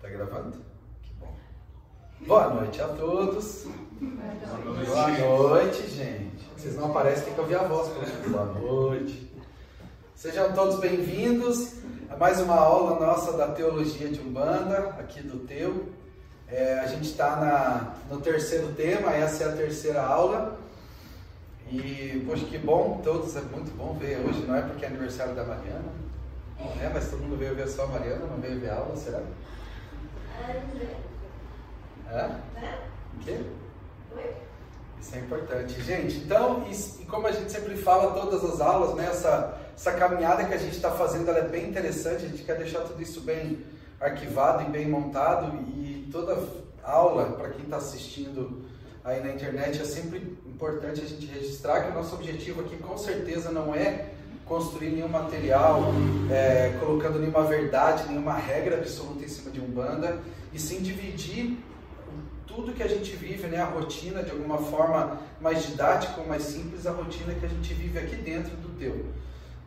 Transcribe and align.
Tá 0.00 0.08
gravando? 0.08 0.56
Que 1.02 1.12
bom. 1.18 1.34
Boa 2.20 2.54
noite 2.54 2.80
a 2.80 2.88
todos. 2.88 3.66
Boa 4.00 5.08
noite, 5.08 5.86
gente. 5.88 6.48
Vocês 6.56 6.76
não 6.76 6.90
aparecem, 6.90 7.24
tem 7.24 7.34
que 7.34 7.40
ouvir 7.40 7.56
a 7.56 7.64
voz. 7.64 7.90
Boa 8.28 8.44
noite. 8.46 9.30
Sejam 10.14 10.52
todos 10.52 10.78
bem-vindos 10.78 11.74
a 12.08 12.16
mais 12.16 12.40
uma 12.40 12.54
aula 12.54 13.04
nossa 13.04 13.36
da 13.36 13.48
Teologia 13.48 14.08
de 14.08 14.20
Umbanda, 14.20 14.94
aqui 14.98 15.20
do 15.20 15.40
Teu. 15.40 15.88
É, 16.46 16.80
a 16.80 16.86
gente 16.86 17.08
está 17.08 17.96
no 18.08 18.20
terceiro 18.20 18.72
tema, 18.74 19.12
essa 19.12 19.44
é 19.44 19.48
a 19.48 19.56
terceira 19.56 20.02
aula. 20.02 20.58
E, 21.70 22.24
poxa, 22.28 22.44
que 22.46 22.58
bom, 22.58 23.00
todos, 23.02 23.34
é 23.36 23.40
muito 23.40 23.76
bom 23.76 23.94
ver 23.94 24.18
hoje, 24.18 24.44
não 24.46 24.56
é 24.56 24.62
porque 24.62 24.84
é 24.84 24.88
aniversário 24.88 25.34
da 25.34 25.44
Mariana, 25.44 25.92
é, 26.80 26.90
mas 26.92 27.10
todo 27.10 27.22
mundo 27.22 27.36
veio 27.36 27.54
ver 27.54 27.68
só 27.68 27.84
a 27.84 27.88
Mariana, 27.88 28.26
não 28.26 28.40
veio 28.40 28.60
ver 28.60 28.70
a 28.70 28.76
aula, 28.76 28.96
será? 28.96 29.22
É? 32.10 32.30
O 33.14 33.24
quê? 33.24 33.40
Isso 35.00 35.14
é 35.14 35.18
importante. 35.18 35.80
Gente, 35.82 36.18
então, 36.18 36.64
e, 36.68 37.02
e, 37.02 37.06
como 37.06 37.26
a 37.26 37.32
gente 37.32 37.50
sempre 37.50 37.76
fala 37.76 38.12
todas 38.12 38.44
as 38.44 38.60
aulas, 38.60 38.94
né, 38.94 39.06
essa, 39.06 39.58
essa 39.74 39.92
caminhada 39.92 40.44
que 40.44 40.52
a 40.52 40.58
gente 40.58 40.76
está 40.76 40.90
fazendo 40.90 41.30
é 41.30 41.42
bem 41.42 41.68
interessante, 41.68 42.26
a 42.26 42.28
gente 42.28 42.42
quer 42.42 42.56
deixar 42.58 42.80
tudo 42.80 43.00
isso 43.00 43.20
bem 43.22 43.64
arquivado 43.98 44.62
e 44.62 44.70
bem 44.70 44.88
montado 44.88 45.56
e 45.56 46.08
toda 46.12 46.42
aula, 46.82 47.32
para 47.32 47.50
quem 47.50 47.64
está 47.64 47.76
assistindo 47.76 48.64
aí 49.04 49.22
na 49.22 49.32
internet, 49.32 49.80
é 49.80 49.84
sempre 49.84 50.38
importante 50.46 51.00
a 51.00 51.06
gente 51.06 51.26
registrar 51.26 51.82
que 51.82 51.90
o 51.90 51.94
nosso 51.94 52.14
objetivo 52.14 52.60
aqui 52.60 52.76
com 52.76 52.96
certeza 52.98 53.50
não 53.50 53.74
é 53.74 54.10
construir 54.50 54.90
nenhum 54.90 55.06
material, 55.06 55.92
é, 56.28 56.76
colocando 56.80 57.20
nenhuma 57.20 57.44
verdade, 57.44 58.08
nenhuma 58.08 58.34
regra 58.34 58.78
absoluta 58.78 59.24
em 59.24 59.28
cima 59.28 59.48
de 59.52 59.60
um 59.60 59.66
banda, 59.66 60.18
e 60.52 60.58
sim 60.58 60.82
dividir 60.82 61.56
tudo 62.48 62.72
que 62.72 62.82
a 62.82 62.88
gente 62.88 63.14
vive, 63.14 63.46
né, 63.46 63.58
a 63.58 63.64
rotina 63.64 64.24
de 64.24 64.32
alguma 64.32 64.58
forma 64.58 65.20
mais 65.40 65.64
didática 65.64 66.20
ou 66.20 66.26
mais 66.26 66.42
simples, 66.42 66.84
a 66.84 66.90
rotina 66.90 67.32
que 67.32 67.46
a 67.46 67.48
gente 67.48 67.72
vive 67.74 67.96
aqui 67.96 68.16
dentro 68.16 68.50
do 68.56 68.76
teu. 68.76 69.06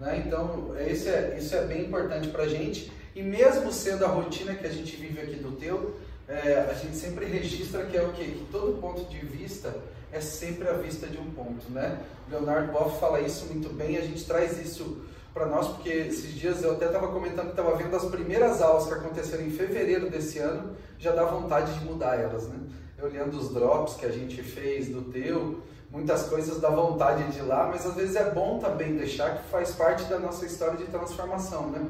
Né? 0.01 0.21
Então, 0.27 0.75
esse 0.85 1.07
é, 1.07 1.37
isso 1.39 1.55
é 1.55 1.63
bem 1.63 1.85
importante 1.85 2.27
para 2.27 2.43
a 2.43 2.47
gente, 2.49 2.91
e 3.15 3.21
mesmo 3.21 3.71
sendo 3.71 4.03
a 4.03 4.09
rotina 4.09 4.53
que 4.53 4.67
a 4.67 4.69
gente 4.69 4.97
vive 4.97 5.21
aqui 5.21 5.37
do 5.37 5.53
teu, 5.53 5.95
é, 6.27 6.67
a 6.69 6.73
gente 6.73 6.97
sempre 6.97 7.25
registra 7.25 7.85
que 7.85 7.95
é 7.95 8.01
o 8.01 8.11
quê? 8.11 8.25
Que 8.25 8.47
todo 8.51 8.81
ponto 8.81 9.09
de 9.09 9.19
vista 9.19 9.73
é 10.13 10.21
sempre 10.21 10.69
a 10.69 10.73
vista 10.73 11.07
de 11.07 11.17
um 11.17 11.31
ponto, 11.31 11.69
né? 11.71 11.99
Leonardo 12.29 12.71
Boff 12.71 12.99
fala 12.99 13.19
isso 13.19 13.47
muito 13.47 13.69
bem, 13.73 13.97
a 13.97 14.01
gente 14.01 14.23
traz 14.25 14.63
isso 14.63 15.01
para 15.33 15.47
nós, 15.47 15.67
porque 15.69 15.89
esses 15.89 16.33
dias 16.35 16.63
eu 16.63 16.73
até 16.73 16.85
estava 16.85 17.07
comentando 17.07 17.45
que 17.45 17.59
estava 17.59 17.75
vendo 17.75 17.95
as 17.95 18.05
primeiras 18.05 18.61
aulas 18.61 18.87
que 18.87 18.93
aconteceram 18.93 19.43
em 19.43 19.49
fevereiro 19.49 20.09
desse 20.09 20.37
ano, 20.37 20.75
já 20.99 21.11
dá 21.11 21.25
vontade 21.25 21.77
de 21.79 21.83
mudar 21.83 22.19
elas, 22.19 22.47
né? 22.47 22.59
Eu 22.95 23.05
olhando 23.05 23.37
os 23.37 23.51
drops 23.51 23.95
que 23.95 24.05
a 24.05 24.11
gente 24.11 24.43
fez 24.43 24.89
do 24.89 25.01
teu, 25.01 25.63
muitas 25.89 26.27
coisas 26.27 26.61
dá 26.61 26.69
vontade 26.69 27.31
de 27.31 27.39
ir 27.39 27.43
lá, 27.43 27.67
mas 27.67 27.83
às 27.85 27.95
vezes 27.95 28.15
é 28.15 28.29
bom 28.29 28.59
também 28.59 28.95
deixar 28.95 29.37
que 29.37 29.49
faz 29.49 29.71
parte 29.71 30.03
da 30.03 30.19
nossa 30.19 30.45
história 30.45 30.77
de 30.77 30.85
transformação, 30.85 31.71
né? 31.71 31.83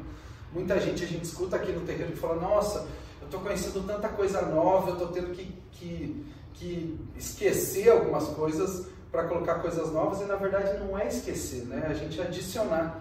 Muita 0.53 0.79
gente 0.79 1.03
a 1.03 1.07
gente 1.07 1.25
escuta 1.25 1.57
aqui 1.57 1.73
no 1.73 1.81
terreiro 1.81 2.13
e 2.13 2.15
fala, 2.15 2.35
nossa, 2.35 2.87
eu 3.19 3.25
estou 3.25 3.41
conhecendo 3.41 3.85
tanta 3.85 4.07
coisa 4.07 4.41
nova, 4.43 4.91
eu 4.91 4.93
estou 4.93 5.07
tendo 5.09 5.31
que, 5.31 5.53
que, 5.71 6.25
que 6.53 6.99
esquecer 7.15 7.89
algumas 7.89 8.27
coisas 8.29 8.87
para 9.11 9.25
colocar 9.25 9.55
coisas 9.55 9.91
novas 9.91 10.21
e 10.21 10.25
na 10.25 10.35
verdade 10.35 10.77
não 10.79 10.97
é 10.97 11.07
esquecer, 11.07 11.65
né? 11.65 11.87
A 11.89 11.93
gente 11.93 12.19
adicionar. 12.19 12.99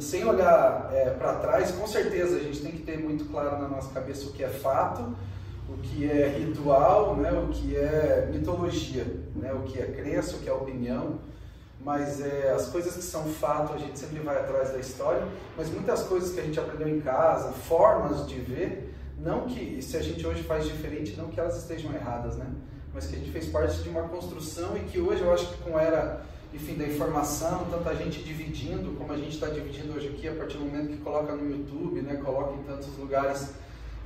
Sem 0.00 0.24
olhar 0.24 0.90
é, 0.92 1.10
para 1.10 1.34
trás, 1.34 1.70
com 1.70 1.86
certeza 1.86 2.36
a 2.36 2.40
gente 2.40 2.60
tem 2.60 2.72
que 2.72 2.82
ter 2.82 2.98
muito 2.98 3.24
claro 3.26 3.56
na 3.62 3.68
nossa 3.68 3.92
cabeça 3.92 4.26
o 4.26 4.32
que 4.32 4.42
é 4.42 4.48
fato, 4.48 5.14
o 5.68 5.76
que 5.78 6.10
é 6.10 6.28
ritual, 6.28 7.16
né? 7.16 7.30
o 7.32 7.48
que 7.48 7.76
é 7.76 8.28
mitologia, 8.32 9.06
né? 9.34 9.52
o 9.52 9.62
que 9.62 9.78
é 9.78 9.86
crença, 9.86 10.36
o 10.36 10.40
que 10.40 10.48
é 10.48 10.52
opinião. 10.52 11.20
Mas 11.80 12.20
é, 12.20 12.50
as 12.50 12.66
coisas 12.66 12.96
que 12.96 13.02
são 13.02 13.26
fato 13.26 13.72
a 13.72 13.78
gente 13.78 13.96
sempre 13.96 14.18
vai 14.18 14.36
atrás 14.36 14.70
da 14.70 14.78
história, 14.78 15.22
mas 15.56 15.70
muitas 15.70 16.02
coisas 16.02 16.32
que 16.32 16.40
a 16.40 16.42
gente 16.42 16.58
aprendeu 16.58 16.88
em 16.88 17.00
casa, 17.00 17.52
formas 17.52 18.26
de 18.26 18.40
ver, 18.40 18.92
não 19.18 19.46
que 19.46 19.80
se 19.80 19.96
a 19.96 20.02
gente 20.02 20.26
hoje 20.26 20.42
faz 20.42 20.64
diferente, 20.64 21.14
não 21.16 21.28
que 21.28 21.38
elas 21.38 21.56
estejam 21.56 21.92
erradas, 21.94 22.36
né? 22.36 22.46
Mas 22.94 23.06
que 23.06 23.16
a 23.16 23.18
gente 23.18 23.30
fez 23.30 23.46
parte 23.46 23.82
de 23.82 23.88
uma 23.88 24.02
construção 24.02 24.76
e 24.76 24.80
que 24.80 24.98
hoje 24.98 25.22
eu 25.22 25.32
acho 25.32 25.46
que 25.48 25.62
com 25.62 25.78
era, 25.78 26.24
enfim, 26.52 26.76
da 26.76 26.86
informação, 26.86 27.66
tanta 27.70 27.94
gente 27.94 28.22
dividindo, 28.22 28.96
como 28.96 29.12
a 29.12 29.16
gente 29.16 29.34
está 29.34 29.48
dividindo 29.48 29.94
hoje 29.94 30.08
aqui, 30.08 30.28
a 30.28 30.34
partir 30.34 30.56
do 30.56 30.64
momento 30.64 30.88
que 30.88 30.98
coloca 30.98 31.34
no 31.34 31.50
YouTube, 31.50 32.00
né? 32.00 32.16
Coloca 32.16 32.54
em 32.54 32.62
tantos 32.62 32.96
lugares, 32.96 33.50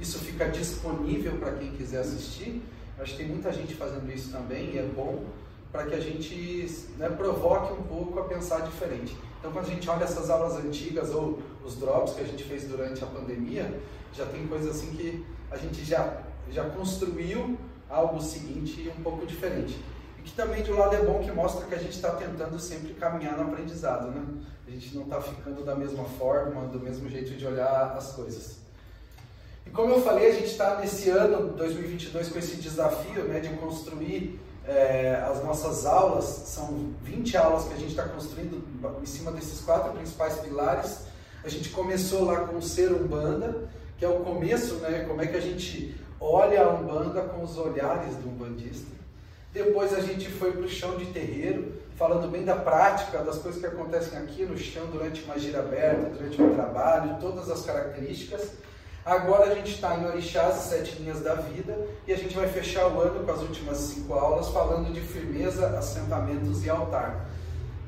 isso 0.01 0.19
fica 0.19 0.49
disponível 0.49 1.33
para 1.39 1.53
quem 1.53 1.71
quiser 1.73 2.01
assistir. 2.01 2.63
Acho 2.99 3.13
que 3.13 3.19
tem 3.19 3.29
muita 3.29 3.53
gente 3.53 3.75
fazendo 3.75 4.11
isso 4.13 4.31
também 4.31 4.75
e 4.75 4.79
é 4.79 4.83
bom 4.83 5.25
para 5.73 5.85
que 5.85 5.95
a 5.95 6.01
gente 6.01 6.69
né, 6.99 7.09
provoque 7.09 7.73
um 7.73 7.83
pouco 7.85 8.19
a 8.19 8.25
pensar 8.25 8.61
diferente. 8.63 9.17
Então, 9.39 9.53
quando 9.53 9.67
a 9.67 9.69
gente 9.69 9.89
olha 9.89 10.05
essas 10.05 10.29
aulas 10.29 10.57
antigas 10.57 11.11
ou 11.11 11.39
os 11.65 11.77
drops 11.77 12.15
que 12.15 12.21
a 12.21 12.25
gente 12.25 12.45
fez 12.45 12.65
durante 12.65 13.03
a 13.03 13.07
pandemia, 13.07 13.81
já 14.13 14.27
tem 14.27 14.47
coisas 14.47 14.77
assim 14.77 14.91
que 14.91 15.25
a 15.51 15.57
gente 15.57 15.85
já, 15.85 16.23
já 16.51 16.69
construiu 16.71 17.57
algo 17.91 18.21
seguinte 18.21 18.91
um 18.97 19.03
pouco 19.03 19.27
diferente. 19.27 19.79
E 20.19 20.23
que 20.23 20.33
também 20.33 20.63
de 20.63 20.73
um 20.73 20.79
lado 20.79 20.95
é 20.95 21.03
bom 21.03 21.19
que 21.21 21.33
mostra 21.33 21.67
que 21.67 21.75
a 21.75 21.79
gente 21.79 21.97
está 21.97 22.11
tentando 22.11 22.59
sempre 22.59 22.95
caminhar 22.95 23.37
no 23.37 23.53
aprendizado, 23.53 24.11
né? 24.11 24.25
A 24.67 24.71
gente 24.71 24.95
não 24.95 25.03
está 25.03 25.21
ficando 25.21 25.65
da 25.65 25.75
mesma 25.75 26.05
forma, 26.05 26.67
do 26.69 26.79
mesmo 26.79 27.09
jeito 27.09 27.35
de 27.35 27.47
olhar 27.47 27.95
as 27.97 28.13
coisas. 28.13 28.59
E 29.67 29.71
como 29.71 29.93
eu 29.93 30.03
falei, 30.03 30.29
a 30.29 30.33
gente 30.33 30.47
está 30.47 30.79
nesse 30.79 31.11
ano 31.11 31.53
2022 31.55 32.29
com 32.29 32.39
esse 32.39 32.57
desafio 32.57 33.25
né, 33.25 33.41
de 33.41 33.49
construir 33.57 34.41
é, 34.67 35.17
as 35.29 35.43
nossas 35.43 35.85
aulas. 35.87 36.25
São 36.25 36.95
20 37.03 37.37
aulas 37.37 37.65
que 37.65 37.75
a 37.75 37.77
gente 37.77 37.91
está 37.91 38.05
construindo 38.05 38.65
em 39.03 39.07
cima 39.07 39.33
desses 39.33 39.61
quatro 39.61 39.93
principais 39.93 40.39
pilares. 40.39 41.07
A 41.43 41.49
gente 41.49 41.71
começou 41.71 42.25
lá 42.25 42.41
com 42.41 42.57
o 42.57 42.63
Ser 42.63 42.93
Umbanda, 42.93 43.69
que 43.99 44.05
é 44.05 44.09
o 44.09 44.21
começo, 44.21 44.75
né? 44.77 45.05
Como 45.09 45.21
é 45.21 45.27
que 45.27 45.37
a 45.37 45.41
gente 45.41 45.99
olha 46.21 46.63
a 46.63 46.69
Umbanda 46.71 47.23
com 47.23 47.43
os 47.43 47.57
olhares 47.57 48.15
do 48.17 48.29
umbandista. 48.29 48.91
Depois 49.53 49.93
a 49.93 50.01
gente 50.01 50.29
foi 50.29 50.53
para 50.53 50.63
o 50.63 50.69
chão 50.69 50.97
de 50.97 51.07
terreiro, 51.07 51.73
falando 51.97 52.31
bem 52.31 52.45
da 52.45 52.55
prática, 52.55 53.19
das 53.19 53.39
coisas 53.39 53.61
que 53.61 53.67
acontecem 53.67 54.17
aqui 54.19 54.45
no 54.45 54.57
chão 54.57 54.87
durante 54.93 55.25
uma 55.25 55.39
gira 55.39 55.59
aberta, 55.59 56.11
durante 56.11 56.41
um 56.41 56.55
trabalho, 56.55 57.17
todas 57.21 57.51
as 57.51 57.65
características. 57.65 58.53
Agora 59.05 59.51
a 59.51 59.55
gente 59.55 59.73
está 59.73 59.97
em 59.97 60.07
Orixás 60.07 60.55
Sete 60.57 61.03
Linhas 61.03 61.21
da 61.21 61.35
Vida 61.35 61.77
e 62.07 62.13
a 62.13 62.17
gente 62.17 62.37
vai 62.37 62.47
fechar 62.47 62.87
o 62.87 63.01
ano 63.01 63.25
com 63.25 63.33
as 63.33 63.41
últimas 63.41 63.79
cinco 63.79 64.13
aulas 64.15 64.49
falando 64.51 64.93
de 64.93 65.01
firmeza, 65.01 65.67
assentamentos 65.77 66.65
e 66.65 66.71
altar. 66.71 67.27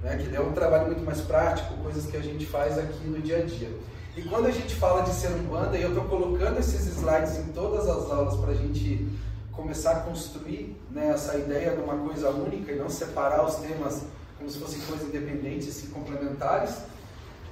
Né? 0.03 0.17
Que 0.17 0.35
é 0.35 0.41
um 0.41 0.53
trabalho 0.53 0.87
muito 0.87 1.05
mais 1.05 1.21
prático, 1.21 1.75
coisas 1.83 2.07
que 2.07 2.17
a 2.17 2.21
gente 2.21 2.45
faz 2.47 2.77
aqui 2.77 3.07
no 3.07 3.21
dia 3.21 3.39
a 3.39 3.43
dia. 3.43 3.71
E 4.15 4.21
quando 4.23 4.47
a 4.47 4.51
gente 4.51 4.75
fala 4.75 5.03
de 5.03 5.11
ser 5.11 5.29
um 5.29 5.45
banda, 5.45 5.77
e 5.77 5.83
eu 5.83 5.89
estou 5.89 6.05
colocando 6.05 6.59
esses 6.59 6.87
slides 6.87 7.39
em 7.39 7.53
todas 7.53 7.89
as 7.89 8.11
aulas 8.11 8.37
para 8.37 8.51
a 8.51 8.55
gente 8.55 9.09
começar 9.53 9.93
a 9.93 10.01
construir 10.01 10.77
né, 10.91 11.09
essa 11.09 11.37
ideia 11.39 11.75
de 11.75 11.81
uma 11.81 11.97
coisa 11.97 12.29
única 12.29 12.73
e 12.73 12.77
não 12.77 12.91
separar 12.91 13.43
os 13.43 13.57
temas 13.57 14.03
como 14.37 14.51
se 14.51 14.59
fossem 14.59 14.81
coisas 14.83 15.09
independentes 15.09 15.83
e 15.85 15.87
complementares. 15.87 16.77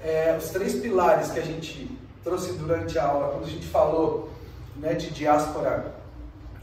É, 0.03 0.37
os 0.37 0.51
três 0.51 0.75
pilares 0.75 1.31
que 1.31 1.39
a 1.39 1.45
gente 1.45 1.99
trouxe 2.23 2.53
durante 2.55 2.99
a 2.99 3.07
aula, 3.07 3.29
quando 3.29 3.45
a 3.45 3.51
gente 3.51 3.67
falou 3.67 4.31
né, 4.77 4.93
de 4.93 5.11
diáspora 5.11 5.95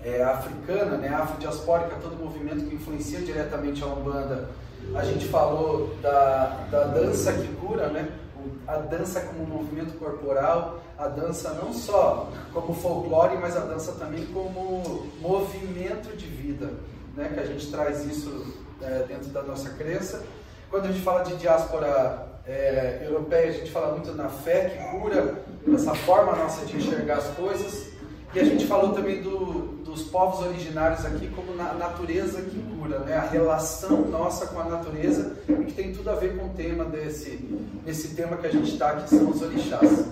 é, 0.03 0.23
africana, 0.23 0.97
né, 0.97 1.09
afrodiaspórica, 1.09 1.95
todo 2.01 2.15
movimento 2.23 2.65
que 2.67 2.75
influencia 2.75 3.19
diretamente 3.21 3.81
a 3.83 3.87
Umbanda, 3.87 4.49
a 4.93 5.03
gente 5.03 5.27
falou 5.27 5.95
da, 6.01 6.67
da 6.69 6.83
dança 6.83 7.33
que 7.33 7.47
cura, 7.55 7.89
né, 7.89 8.07
a 8.67 8.77
dança 8.77 9.21
como 9.21 9.45
movimento 9.45 9.97
corporal, 9.97 10.79
a 10.97 11.07
dança 11.07 11.51
não 11.61 11.73
só 11.73 12.31
como 12.53 12.73
folclore, 12.73 13.37
mas 13.37 13.55
a 13.55 13.61
dança 13.61 13.93
também 13.93 14.25
como 14.27 15.07
movimento 15.19 16.15
de 16.15 16.27
vida, 16.27 16.71
né? 17.15 17.31
que 17.33 17.39
a 17.39 17.45
gente 17.45 17.69
traz 17.71 18.05
isso 18.05 18.55
é, 18.81 19.03
dentro 19.07 19.29
da 19.29 19.41
nossa 19.43 19.69
crença. 19.71 20.23
Quando 20.69 20.85
a 20.85 20.87
gente 20.91 21.01
fala 21.01 21.23
de 21.23 21.35
diáspora 21.37 22.27
é, 22.45 23.03
europeia, 23.05 23.49
a 23.49 23.53
gente 23.53 23.71
fala 23.71 23.93
muito 23.93 24.13
na 24.13 24.29
fé 24.29 24.69
que 24.69 24.97
cura 24.97 25.43
essa 25.73 25.93
forma 25.93 26.33
nossa 26.35 26.65
de 26.65 26.77
enxergar 26.77 27.17
as 27.17 27.27
coisas. 27.29 27.91
E 28.33 28.39
a 28.39 28.43
gente 28.43 28.65
falou 28.65 28.93
também 28.93 29.21
do, 29.21 29.66
dos 29.87 30.03
povos 30.03 30.45
originários 30.45 31.05
aqui 31.05 31.27
como 31.29 31.55
na 31.55 31.73
natureza 31.73 32.41
que 32.41 32.59
cura, 32.59 32.99
né? 32.99 33.15
a 33.15 33.21
relação 33.21 34.01
nossa 34.01 34.45
com 34.47 34.59
a 34.59 34.65
natureza, 34.65 35.37
e 35.47 35.63
que 35.63 35.71
tem 35.71 35.93
tudo 35.93 36.09
a 36.09 36.15
ver 36.15 36.37
com 36.37 36.47
o 36.47 36.49
tema 36.49 36.83
desse, 36.83 37.31
desse 37.85 38.09
tema 38.09 38.35
que 38.35 38.47
a 38.47 38.51
gente 38.51 38.73
está, 38.73 38.97
que 38.97 39.09
são 39.09 39.29
os 39.29 39.41
orixás. 39.41 40.05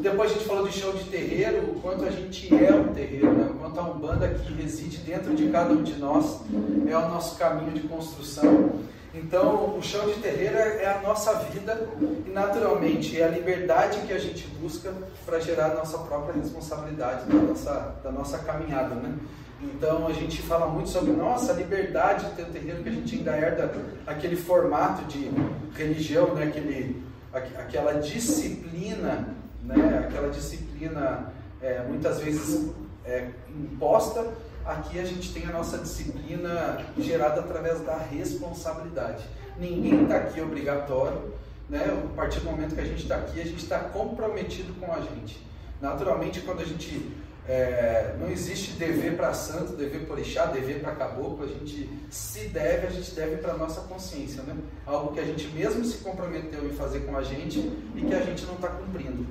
Depois 0.00 0.32
a 0.32 0.34
gente 0.34 0.44
falou 0.44 0.66
de 0.66 0.76
show 0.76 0.92
de 0.92 1.04
terreiro, 1.04 1.70
o 1.70 1.80
quanto 1.80 2.04
a 2.04 2.10
gente 2.10 2.52
é 2.52 2.74
um 2.74 2.92
terreiro, 2.92 3.32
né? 3.32 3.48
o 3.50 3.54
quanto 3.54 3.78
a 3.78 3.84
Umbanda 3.84 4.28
que 4.28 4.52
reside 4.54 4.98
dentro 4.98 5.34
de 5.34 5.48
cada 5.48 5.72
um 5.72 5.84
de 5.84 5.94
nós 5.94 6.40
é 6.88 6.96
o 6.96 7.08
nosso 7.08 7.38
caminho 7.38 7.72
de 7.72 7.86
construção. 7.86 8.72
Então, 9.14 9.76
o 9.76 9.82
chão 9.82 10.06
de 10.06 10.14
terreiro 10.20 10.56
é 10.56 10.86
a 10.86 11.02
nossa 11.02 11.34
vida 11.34 11.86
e, 12.26 12.30
naturalmente, 12.30 13.20
é 13.20 13.24
a 13.24 13.28
liberdade 13.28 14.00
que 14.06 14.12
a 14.12 14.18
gente 14.18 14.46
busca 14.58 14.90
para 15.26 15.38
gerar 15.38 15.72
a 15.72 15.74
nossa 15.74 15.98
própria 15.98 16.34
responsabilidade 16.34 17.26
da 17.26 17.34
nossa, 17.34 17.94
da 18.02 18.10
nossa 18.10 18.38
caminhada, 18.38 18.94
né? 18.94 19.14
Então, 19.62 20.06
a 20.08 20.12
gente 20.12 20.40
fala 20.40 20.66
muito 20.66 20.88
sobre, 20.88 21.12
nossa, 21.12 21.52
liberdade 21.52 22.24
de 22.24 22.36
ter 22.36 22.42
um 22.44 22.52
terreiro, 22.52 22.82
que 22.82 22.88
a 22.88 22.92
gente 22.92 23.16
ainda 23.16 23.36
herda 23.36 23.72
aquele 24.06 24.34
formato 24.34 25.04
de 25.04 25.30
religião, 25.76 26.34
né? 26.34 26.44
Aquele, 26.44 27.02
aquela 27.32 27.92
disciplina, 28.00 29.28
né? 29.62 30.06
Aquela 30.08 30.30
disciplina, 30.30 31.32
é, 31.60 31.82
muitas 31.86 32.18
vezes, 32.18 32.70
é, 33.04 33.28
imposta 33.50 34.26
Aqui 34.64 34.98
a 35.00 35.04
gente 35.04 35.32
tem 35.32 35.44
a 35.46 35.52
nossa 35.52 35.78
disciplina 35.78 36.78
gerada 36.98 37.40
através 37.40 37.80
da 37.80 37.96
responsabilidade. 37.96 39.24
Ninguém 39.58 40.04
está 40.04 40.16
aqui 40.16 40.40
obrigatório, 40.40 41.34
né? 41.68 41.84
A 41.84 42.14
partir 42.14 42.40
do 42.40 42.46
momento 42.46 42.74
que 42.74 42.80
a 42.80 42.84
gente 42.84 43.02
está 43.02 43.16
aqui, 43.16 43.40
a 43.40 43.44
gente 43.44 43.62
está 43.62 43.78
comprometido 43.78 44.72
com 44.74 44.92
a 44.92 45.00
gente. 45.00 45.44
Naturalmente, 45.80 46.40
quando 46.42 46.60
a 46.60 46.64
gente 46.64 47.12
é, 47.48 48.14
não 48.20 48.30
existe 48.30 48.72
dever 48.72 49.16
para 49.16 49.34
santo, 49.34 49.72
dever 49.72 50.04
para 50.04 50.14
orixá, 50.14 50.46
dever 50.46 50.80
para 50.80 50.92
caboclo, 50.94 51.44
a 51.44 51.48
gente 51.48 51.90
se 52.08 52.46
deve, 52.48 52.86
a 52.86 52.90
gente 52.90 53.12
deve 53.14 53.36
para 53.36 53.54
nossa 53.54 53.80
consciência, 53.82 54.44
né? 54.44 54.56
Algo 54.86 55.12
que 55.12 55.18
a 55.18 55.24
gente 55.24 55.48
mesmo 55.48 55.84
se 55.84 55.98
comprometeu 55.98 56.64
em 56.64 56.72
fazer 56.72 57.00
com 57.00 57.16
a 57.16 57.22
gente 57.22 57.58
e 57.96 58.00
que 58.00 58.14
a 58.14 58.20
gente 58.20 58.44
não 58.46 58.54
está 58.54 58.68
cumprindo. 58.68 59.26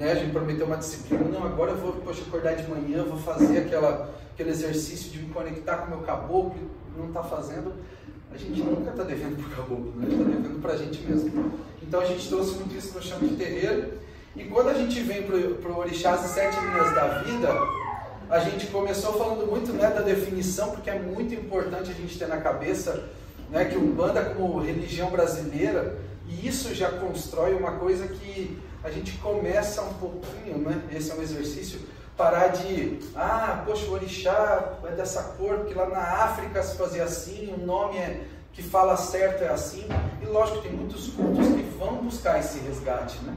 Né? 0.00 0.10
A 0.10 0.14
gente 0.16 0.32
prometeu 0.32 0.66
uma 0.66 0.76
disciplina, 0.76 1.24
não, 1.24 1.44
agora 1.44 1.70
eu 1.70 1.76
vou 1.76 1.92
poxa, 1.92 2.22
acordar 2.26 2.56
de 2.56 2.68
manhã, 2.68 3.04
vou 3.04 3.18
fazer 3.18 3.58
aquela 3.58 4.12
aquele 4.34 4.50
exercício 4.50 5.12
de 5.12 5.18
me 5.20 5.32
conectar 5.32 5.76
com 5.76 5.86
o 5.86 5.96
meu 5.96 6.00
caboclo, 6.00 6.70
não 6.96 7.06
está 7.06 7.22
fazendo, 7.22 7.72
a 8.32 8.36
gente 8.36 8.60
nunca 8.60 8.90
está 8.90 9.04
devendo 9.04 9.36
para 9.36 9.46
o 9.46 9.56
caboclo, 9.56 9.92
né? 9.96 10.08
está 10.10 10.24
devendo 10.24 10.60
para 10.60 10.72
a 10.72 10.76
gente 10.76 11.00
mesmo. 11.02 11.52
Então 11.80 12.00
a 12.00 12.04
gente 12.04 12.28
trouxe 12.28 12.56
muito 12.56 12.76
isso 12.76 12.94
no 12.94 13.02
chão 13.02 13.18
de 13.20 13.36
terreiro. 13.36 13.92
E 14.34 14.42
quando 14.44 14.70
a 14.70 14.74
gente 14.74 15.00
vem 15.00 15.22
para 15.22 15.70
o 15.70 15.78
Orixás 15.78 16.24
e 16.24 16.34
Sete 16.34 16.58
Linhas 16.58 16.92
da 16.94 17.22
Vida, 17.22 17.48
a 18.28 18.40
gente 18.40 18.66
começou 18.66 19.12
falando 19.12 19.46
muito 19.48 19.72
né, 19.72 19.88
da 19.88 20.00
definição, 20.00 20.72
porque 20.72 20.90
é 20.90 20.98
muito 20.98 21.32
importante 21.32 21.92
a 21.92 21.94
gente 21.94 22.18
ter 22.18 22.26
na 22.26 22.38
cabeça 22.38 23.10
né, 23.50 23.66
que 23.66 23.78
Umbanda 23.78 24.24
como 24.36 24.58
religião 24.58 25.10
brasileira, 25.10 25.96
e 26.28 26.48
isso 26.48 26.74
já 26.74 26.90
constrói 26.90 27.54
uma 27.54 27.72
coisa 27.72 28.08
que 28.08 28.58
a 28.82 28.90
gente 28.90 29.12
começa 29.18 29.82
um 29.82 29.94
pouquinho, 29.94 30.58
né? 30.58 30.82
Esse 30.92 31.12
é 31.12 31.14
um 31.14 31.22
exercício 31.22 31.78
parar 32.16 32.48
de, 32.48 33.00
ah, 33.16 33.62
poxa, 33.66 33.86
o 33.86 33.92
orixá 33.92 34.72
é 34.84 34.92
dessa 34.92 35.22
cor, 35.36 35.58
porque 35.58 35.74
lá 35.74 35.86
na 35.88 36.24
África 36.24 36.62
se 36.62 36.76
fazia 36.76 37.04
assim, 37.04 37.52
o 37.52 37.66
nome 37.66 37.98
é, 37.98 38.24
que 38.52 38.62
fala 38.62 38.96
certo 38.96 39.42
é 39.42 39.48
assim. 39.48 39.84
E 40.22 40.26
lógico, 40.26 40.62
tem 40.62 40.72
muitos 40.72 41.08
cultos 41.08 41.46
que 41.48 41.62
vão 41.78 41.96
buscar 41.96 42.38
esse 42.38 42.60
resgate, 42.60 43.18
né? 43.24 43.34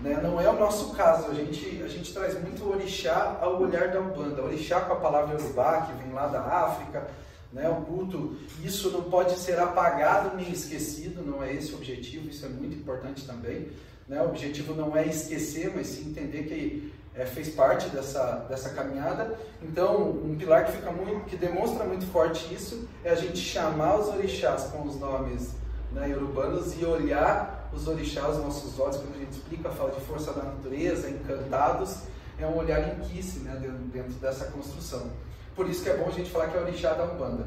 né? 0.00 0.20
Não 0.22 0.40
é 0.40 0.48
o 0.48 0.58
nosso 0.58 0.94
caso, 0.94 1.30
a 1.30 1.34
gente, 1.34 1.82
a 1.84 1.88
gente 1.88 2.12
traz 2.12 2.40
muito 2.42 2.64
o 2.64 2.72
orixá 2.72 3.36
ao 3.40 3.60
olhar 3.60 3.88
da 3.88 4.00
Umbanda. 4.00 4.42
Orixá 4.42 4.80
com 4.80 4.94
a 4.94 4.96
palavra 4.96 5.34
Yorubá, 5.38 5.82
que 5.82 5.92
vem 6.02 6.12
lá 6.12 6.26
da 6.26 6.40
África, 6.40 7.06
né? 7.52 7.68
o 7.68 7.82
culto, 7.82 8.36
isso 8.64 8.90
não 8.90 9.02
pode 9.02 9.38
ser 9.38 9.58
apagado 9.58 10.36
nem 10.36 10.50
esquecido, 10.50 11.24
não 11.24 11.42
é 11.42 11.52
esse 11.52 11.72
o 11.72 11.76
objetivo, 11.76 12.28
isso 12.28 12.44
é 12.46 12.48
muito 12.48 12.76
importante 12.76 13.26
também. 13.26 13.68
Né? 14.08 14.20
O 14.22 14.28
objetivo 14.28 14.74
não 14.74 14.96
é 14.96 15.06
esquecer, 15.06 15.72
mas 15.74 15.88
sim 15.88 16.10
entender 16.10 16.44
que 16.44 16.92
é, 17.14 17.26
fez 17.26 17.50
parte 17.50 17.88
dessa, 17.90 18.46
dessa 18.48 18.70
caminhada. 18.70 19.38
Então, 19.62 20.10
um 20.10 20.34
pilar 20.36 20.66
que 20.66 20.72
fica 20.72 20.90
muito, 20.90 21.26
que 21.26 21.36
demonstra 21.36 21.84
muito 21.84 22.06
forte 22.06 22.52
isso 22.52 22.88
é 23.04 23.10
a 23.10 23.14
gente 23.14 23.38
chamar 23.38 23.98
os 23.98 24.08
orixás 24.08 24.64
com 24.64 24.86
os 24.86 24.98
nomes 24.98 25.50
né, 25.92 26.08
urbanos 26.16 26.80
e 26.80 26.84
olhar 26.84 27.70
os 27.72 27.86
orixás, 27.86 28.36
os 28.36 28.42
nossos 28.42 28.78
olhos, 28.78 28.96
quando 28.96 29.16
a 29.16 29.18
gente 29.18 29.32
explica, 29.32 29.70
fala 29.70 29.90
de 29.92 30.00
força 30.00 30.32
da 30.32 30.42
natureza, 30.42 31.08
encantados, 31.08 31.98
é 32.38 32.46
um 32.46 32.56
olhar 32.56 32.98
inquice 32.98 33.40
né, 33.40 33.56
dentro, 33.60 33.78
dentro 33.92 34.12
dessa 34.14 34.46
construção. 34.46 35.10
Por 35.54 35.68
isso 35.68 35.82
que 35.82 35.90
é 35.90 35.96
bom 35.96 36.08
a 36.08 36.12
gente 36.12 36.30
falar 36.30 36.48
que 36.48 36.56
é 36.56 36.60
orixá 36.60 36.94
da 36.94 37.04
Umbanda. 37.04 37.46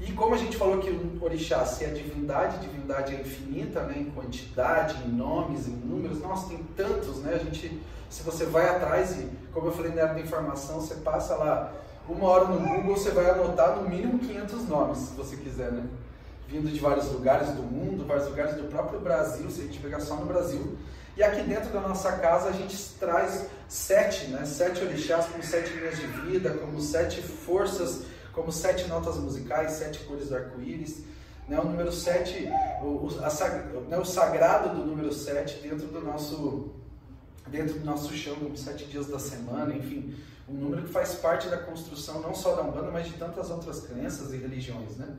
E 0.00 0.12
como 0.12 0.34
a 0.34 0.38
gente 0.38 0.56
falou 0.56 0.78
que 0.78 0.90
o 0.90 1.18
orixá, 1.20 1.64
se 1.64 1.84
é 1.84 1.88
divindade, 1.88 2.58
divindade 2.58 3.14
é 3.16 3.20
infinita, 3.20 3.82
né, 3.82 3.98
em 3.98 4.10
quantidade, 4.10 4.96
em 5.04 5.08
nomes, 5.08 5.66
em 5.66 5.72
números, 5.72 6.20
nossa, 6.20 6.48
tem 6.48 6.58
tantos, 6.76 7.16
né, 7.18 7.34
a 7.34 7.38
gente 7.38 7.80
se 8.10 8.22
você 8.22 8.46
vai 8.46 8.66
atrás 8.68 9.18
e, 9.18 9.28
como 9.52 9.68
eu 9.68 9.72
falei 9.72 9.92
na 9.92 10.02
era 10.02 10.14
da 10.14 10.20
informação, 10.20 10.80
você 10.80 10.94
passa 10.96 11.34
lá 11.34 11.72
uma 12.08 12.26
hora 12.26 12.46
no 12.46 12.58
Google, 12.58 12.96
você 12.96 13.10
vai 13.10 13.28
anotar 13.28 13.76
no 13.76 13.88
mínimo 13.88 14.18
500 14.18 14.66
nomes, 14.66 14.98
se 14.98 15.14
você 15.14 15.36
quiser, 15.36 15.70
né? 15.70 15.84
Vindo 16.48 16.72
de 16.72 16.80
vários 16.80 17.12
lugares 17.12 17.48
do 17.50 17.62
mundo, 17.62 18.06
vários 18.06 18.26
lugares 18.26 18.56
do 18.56 18.64
próprio 18.64 18.98
Brasil, 19.00 19.50
se 19.50 19.60
a 19.60 19.64
gente 19.64 19.78
pegar 19.78 20.00
só 20.00 20.16
no 20.16 20.24
Brasil. 20.24 20.78
E 21.18 21.22
aqui 21.22 21.42
dentro 21.42 21.70
da 21.70 21.80
nossa 21.80 22.12
casa 22.12 22.48
a 22.48 22.52
gente 22.52 22.94
traz 22.98 23.46
sete, 23.68 24.28
né? 24.28 24.44
Sete 24.46 24.82
orixás 24.82 25.26
como 25.26 25.42
sete 25.42 25.70
linhas 25.74 25.98
de 25.98 26.06
vida, 26.06 26.50
como 26.54 26.80
sete 26.80 27.20
forças, 27.20 28.04
como 28.32 28.50
sete 28.50 28.88
notas 28.88 29.16
musicais, 29.18 29.72
sete 29.72 30.00
cores 30.00 30.28
do 30.28 30.36
arco-íris. 30.36 31.04
Né? 31.46 31.58
O 31.60 31.64
número 31.64 31.92
sete, 31.92 32.48
o, 32.82 33.08
a, 33.20 33.88
né? 33.88 33.98
o 33.98 34.04
sagrado 34.04 34.76
do 34.76 34.86
número 34.86 35.12
sete 35.12 35.60
dentro 35.62 35.86
do 35.86 36.00
nosso 36.00 36.74
dentro 37.46 37.78
do 37.78 37.84
nosso 37.84 38.12
chão, 38.12 38.34
como 38.36 38.56
sete 38.56 38.84
dias 38.84 39.06
da 39.06 39.18
semana, 39.18 39.74
enfim, 39.74 40.14
um 40.46 40.52
número 40.52 40.82
que 40.82 40.92
faz 40.92 41.14
parte 41.14 41.48
da 41.48 41.56
construção 41.56 42.20
não 42.20 42.34
só 42.34 42.54
da 42.54 42.62
Umbanda, 42.62 42.90
mas 42.90 43.06
de 43.06 43.14
tantas 43.14 43.50
outras 43.50 43.80
crenças 43.80 44.32
e 44.34 44.36
religiões, 44.36 44.96
né? 44.96 45.16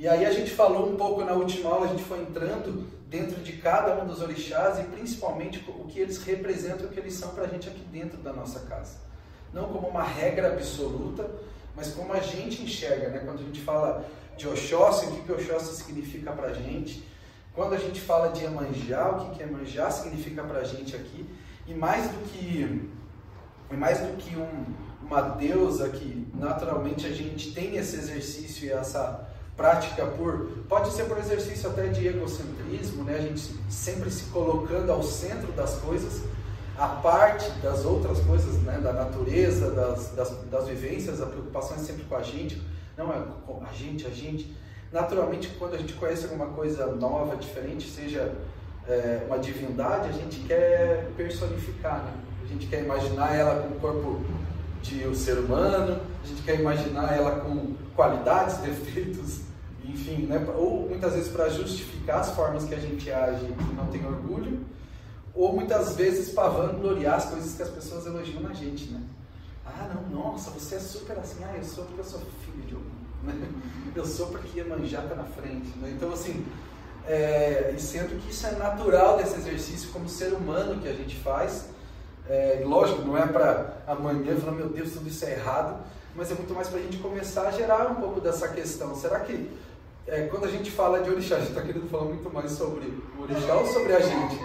E 0.00 0.08
aí 0.08 0.24
a 0.24 0.32
gente 0.32 0.50
falou 0.52 0.90
um 0.90 0.96
pouco 0.96 1.22
na 1.22 1.32
última 1.34 1.68
aula, 1.68 1.84
a 1.84 1.88
gente 1.90 2.04
foi 2.04 2.22
entrando 2.22 2.88
dentro 3.06 3.38
de 3.42 3.58
cada 3.58 4.02
um 4.02 4.06
dos 4.06 4.22
orixás 4.22 4.78
e 4.78 4.84
principalmente 4.84 5.62
o 5.68 5.84
que 5.84 6.00
eles 6.00 6.16
representam, 6.24 6.86
o 6.86 6.88
que 6.88 6.98
eles 6.98 7.12
são 7.12 7.28
para 7.34 7.44
a 7.44 7.46
gente 7.46 7.68
aqui 7.68 7.82
dentro 7.92 8.16
da 8.16 8.32
nossa 8.32 8.60
casa. 8.60 8.96
Não 9.52 9.64
como 9.64 9.88
uma 9.88 10.02
regra 10.02 10.54
absoluta, 10.54 11.30
mas 11.76 11.92
como 11.92 12.14
a 12.14 12.20
gente 12.20 12.62
enxerga, 12.62 13.10
né? 13.10 13.18
Quando 13.18 13.40
a 13.40 13.42
gente 13.42 13.60
fala 13.60 14.02
de 14.38 14.48
Oxóssi, 14.48 15.04
o 15.04 15.10
que, 15.10 15.20
que 15.20 15.32
Oxóssi 15.32 15.82
significa 15.82 16.32
para 16.32 16.46
a 16.46 16.54
gente, 16.54 17.06
quando 17.54 17.74
a 17.74 17.78
gente 17.78 18.00
fala 18.00 18.32
de 18.32 18.42
Emanjá, 18.42 19.06
o 19.10 19.26
que, 19.26 19.36
que 19.36 19.42
Emanjá 19.42 19.90
significa 19.90 20.42
para 20.42 20.60
a 20.60 20.64
gente 20.64 20.96
aqui, 20.96 21.28
e 21.66 21.74
mais 21.74 22.08
do 22.08 22.18
que, 22.30 22.88
mais 23.70 23.98
do 23.98 24.16
que 24.16 24.34
um, 24.34 24.64
uma 25.02 25.20
deusa 25.20 25.90
que 25.90 26.26
naturalmente 26.32 27.06
a 27.06 27.12
gente 27.12 27.52
tem 27.52 27.76
esse 27.76 27.96
exercício 27.96 28.64
e 28.64 28.72
essa 28.72 29.28
prática 29.60 30.06
por 30.06 30.48
pode 30.66 30.90
ser 30.90 31.04
por 31.04 31.18
exercício 31.18 31.68
até 31.68 31.88
de 31.88 32.06
egocentrismo, 32.06 33.04
né? 33.04 33.16
A 33.16 33.20
gente 33.20 33.54
sempre 33.68 34.10
se 34.10 34.24
colocando 34.30 34.90
ao 34.90 35.02
centro 35.02 35.52
das 35.52 35.74
coisas, 35.74 36.22
a 36.78 36.86
parte 36.86 37.50
das 37.62 37.84
outras 37.84 38.20
coisas, 38.20 38.54
né? 38.62 38.80
Da 38.82 38.94
natureza, 38.94 39.70
das, 39.70 40.12
das, 40.12 40.30
das 40.50 40.66
vivências, 40.66 41.20
a 41.20 41.26
preocupação 41.26 41.76
é 41.76 41.80
sempre 41.80 42.04
com 42.04 42.16
a 42.16 42.22
gente, 42.22 42.60
não 42.96 43.12
é 43.12 43.22
com 43.46 43.62
a 43.62 43.72
gente, 43.74 44.06
a 44.06 44.10
gente. 44.10 44.56
Naturalmente, 44.90 45.48
quando 45.58 45.74
a 45.74 45.78
gente 45.78 45.92
conhece 45.92 46.24
alguma 46.24 46.46
coisa 46.46 46.86
nova, 46.86 47.36
diferente, 47.36 47.86
seja 47.86 48.32
é, 48.88 49.24
uma 49.26 49.38
divindade, 49.38 50.08
a 50.08 50.12
gente 50.12 50.40
quer 50.40 51.10
personificar, 51.18 52.02
né? 52.02 52.12
A 52.42 52.46
gente 52.46 52.66
quer 52.66 52.82
imaginar 52.82 53.34
ela 53.34 53.62
com 53.62 53.68
o 53.68 53.78
corpo 53.78 54.20
de 54.82 55.06
um 55.06 55.14
ser 55.14 55.38
humano, 55.38 56.00
a 56.24 56.26
gente 56.26 56.42
quer 56.42 56.58
imaginar 56.58 57.14
ela 57.14 57.40
com 57.40 57.74
qualidades, 57.94 58.56
defeitos, 58.64 59.39
enfim, 59.92 60.26
né? 60.26 60.44
Ou 60.56 60.88
muitas 60.88 61.12
vezes 61.14 61.28
para 61.28 61.48
justificar 61.48 62.20
as 62.20 62.30
formas 62.30 62.64
que 62.64 62.74
a 62.74 62.78
gente 62.78 63.10
age 63.10 63.44
e 63.44 63.74
não 63.74 63.86
tem 63.86 64.04
orgulho, 64.06 64.64
ou 65.34 65.52
muitas 65.52 65.96
vezes 65.96 66.32
para 66.32 66.48
vangloriar 66.48 67.16
as 67.16 67.26
coisas 67.26 67.54
que 67.54 67.62
as 67.62 67.70
pessoas 67.70 68.06
elogiam 68.06 68.42
na 68.42 68.52
gente, 68.52 68.90
né? 68.90 69.00
Ah, 69.64 69.88
não, 69.94 70.22
nossa, 70.22 70.50
você 70.50 70.76
é 70.76 70.80
super 70.80 71.18
assim, 71.18 71.44
ah, 71.44 71.56
eu 71.56 71.64
sou 71.64 71.84
porque 71.84 72.00
eu 72.00 72.04
sou 72.04 72.20
filho 72.44 72.66
de 72.66 72.74
algum, 72.74 72.88
né? 73.22 73.48
Eu 73.94 74.06
sou 74.06 74.28
porque 74.28 74.60
Iemanjá 74.60 75.02
está 75.02 75.16
na 75.16 75.24
frente, 75.24 75.76
né? 75.78 75.92
Então, 75.96 76.12
assim, 76.12 76.46
é, 77.08 77.74
e 77.76 77.80
sendo 77.80 78.20
que 78.20 78.30
isso 78.30 78.46
é 78.46 78.52
natural 78.52 79.16
desse 79.16 79.34
exercício 79.34 79.90
como 79.90 80.08
ser 80.08 80.32
humano 80.32 80.80
que 80.80 80.88
a 80.88 80.92
gente 80.92 81.16
faz. 81.16 81.66
É, 82.28 82.62
lógico, 82.64 83.02
não 83.02 83.18
é 83.18 83.26
para 83.26 83.78
amanhã 83.88 84.36
falar, 84.36 84.52
meu 84.52 84.68
Deus, 84.68 84.92
tudo 84.92 85.08
isso 85.08 85.24
é 85.24 85.32
errado, 85.32 85.82
mas 86.14 86.30
é 86.30 86.34
muito 86.34 86.54
mais 86.54 86.68
para 86.68 86.78
a 86.78 86.82
gente 86.82 86.98
começar 86.98 87.48
a 87.48 87.50
gerar 87.50 87.90
um 87.90 87.96
pouco 87.96 88.20
dessa 88.20 88.46
questão. 88.46 88.94
Será 88.94 89.18
que 89.20 89.50
é, 90.10 90.26
quando 90.26 90.44
a 90.44 90.50
gente 90.50 90.70
fala 90.72 91.00
de 91.00 91.08
orixá, 91.08 91.36
a 91.36 91.38
gente 91.38 91.50
está 91.50 91.62
querendo 91.62 91.88
falar 91.88 92.04
muito 92.04 92.28
mais 92.32 92.50
sobre 92.50 92.86
o 93.16 93.22
orixá 93.22 93.54
ou 93.54 93.64
sobre 93.66 93.92
a 93.92 94.00
gente? 94.00 94.40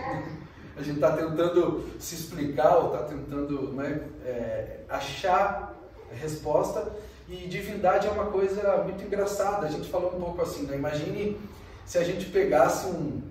A 0.77 0.81
gente 0.81 0.95
está 0.95 1.11
tentando 1.17 1.89
se 1.99 2.15
explicar 2.15 2.77
ou 2.77 2.93
está 2.93 3.05
tentando 3.05 3.73
né, 3.73 4.07
é, 4.23 4.81
achar 4.87 5.73
resposta. 6.11 6.91
E 7.27 7.47
divindade 7.47 8.05
é 8.07 8.11
uma 8.11 8.25
coisa 8.25 8.83
muito 8.83 9.03
engraçada. 9.03 9.65
A 9.65 9.69
gente 9.69 9.89
falou 9.89 10.15
um 10.15 10.21
pouco 10.21 10.41
assim, 10.43 10.67
né? 10.67 10.75
imagine 10.75 11.39
se 11.83 11.97
a 11.97 12.03
gente 12.03 12.27
pegasse 12.27 12.85
um, 12.85 13.23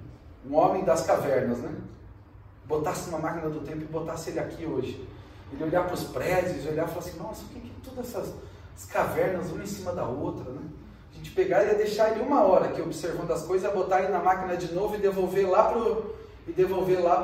um 0.44 0.56
homem 0.56 0.82
das 0.82 1.06
cavernas, 1.06 1.58
né? 1.58 1.72
Botasse 2.64 3.08
uma 3.10 3.18
máquina 3.18 3.48
do 3.48 3.60
tempo 3.60 3.82
e 3.82 3.84
botasse 3.84 4.30
ele 4.30 4.40
aqui 4.40 4.66
hoje. 4.66 5.08
Ele 5.52 5.62
olhar 5.62 5.84
para 5.84 5.94
os 5.94 6.02
prédios, 6.04 6.66
olhar 6.66 6.86
e 6.86 6.88
falar 6.88 7.00
assim, 7.00 7.18
nossa, 7.18 7.44
o 7.44 7.48
que, 7.48 7.60
que 7.60 7.72
todas 7.84 8.08
essas 8.08 8.34
cavernas 8.88 9.52
uma 9.52 9.62
em 9.62 9.66
cima 9.66 9.92
da 9.92 10.04
outra, 10.04 10.50
né? 10.50 10.62
A 11.14 11.16
gente 11.16 11.30
pegar 11.30 11.64
e 11.64 11.75
deixar 11.76 12.11
ele 12.11 12.23
uma 12.23 12.42
hora 12.42 12.66
aqui 12.66 12.83
observando 12.83 13.30
as 13.30 13.42
coisas, 13.42 13.73
botar 13.73 14.02
ele 14.02 14.12
na 14.12 14.18
máquina 14.18 14.56
de 14.56 14.75
novo 14.75 14.97
e 14.97 14.99
devolver 14.99 15.49
lá 15.49 15.64
pro 15.71 16.14
e 16.47 16.52
devolver 16.52 17.02
lá 17.02 17.23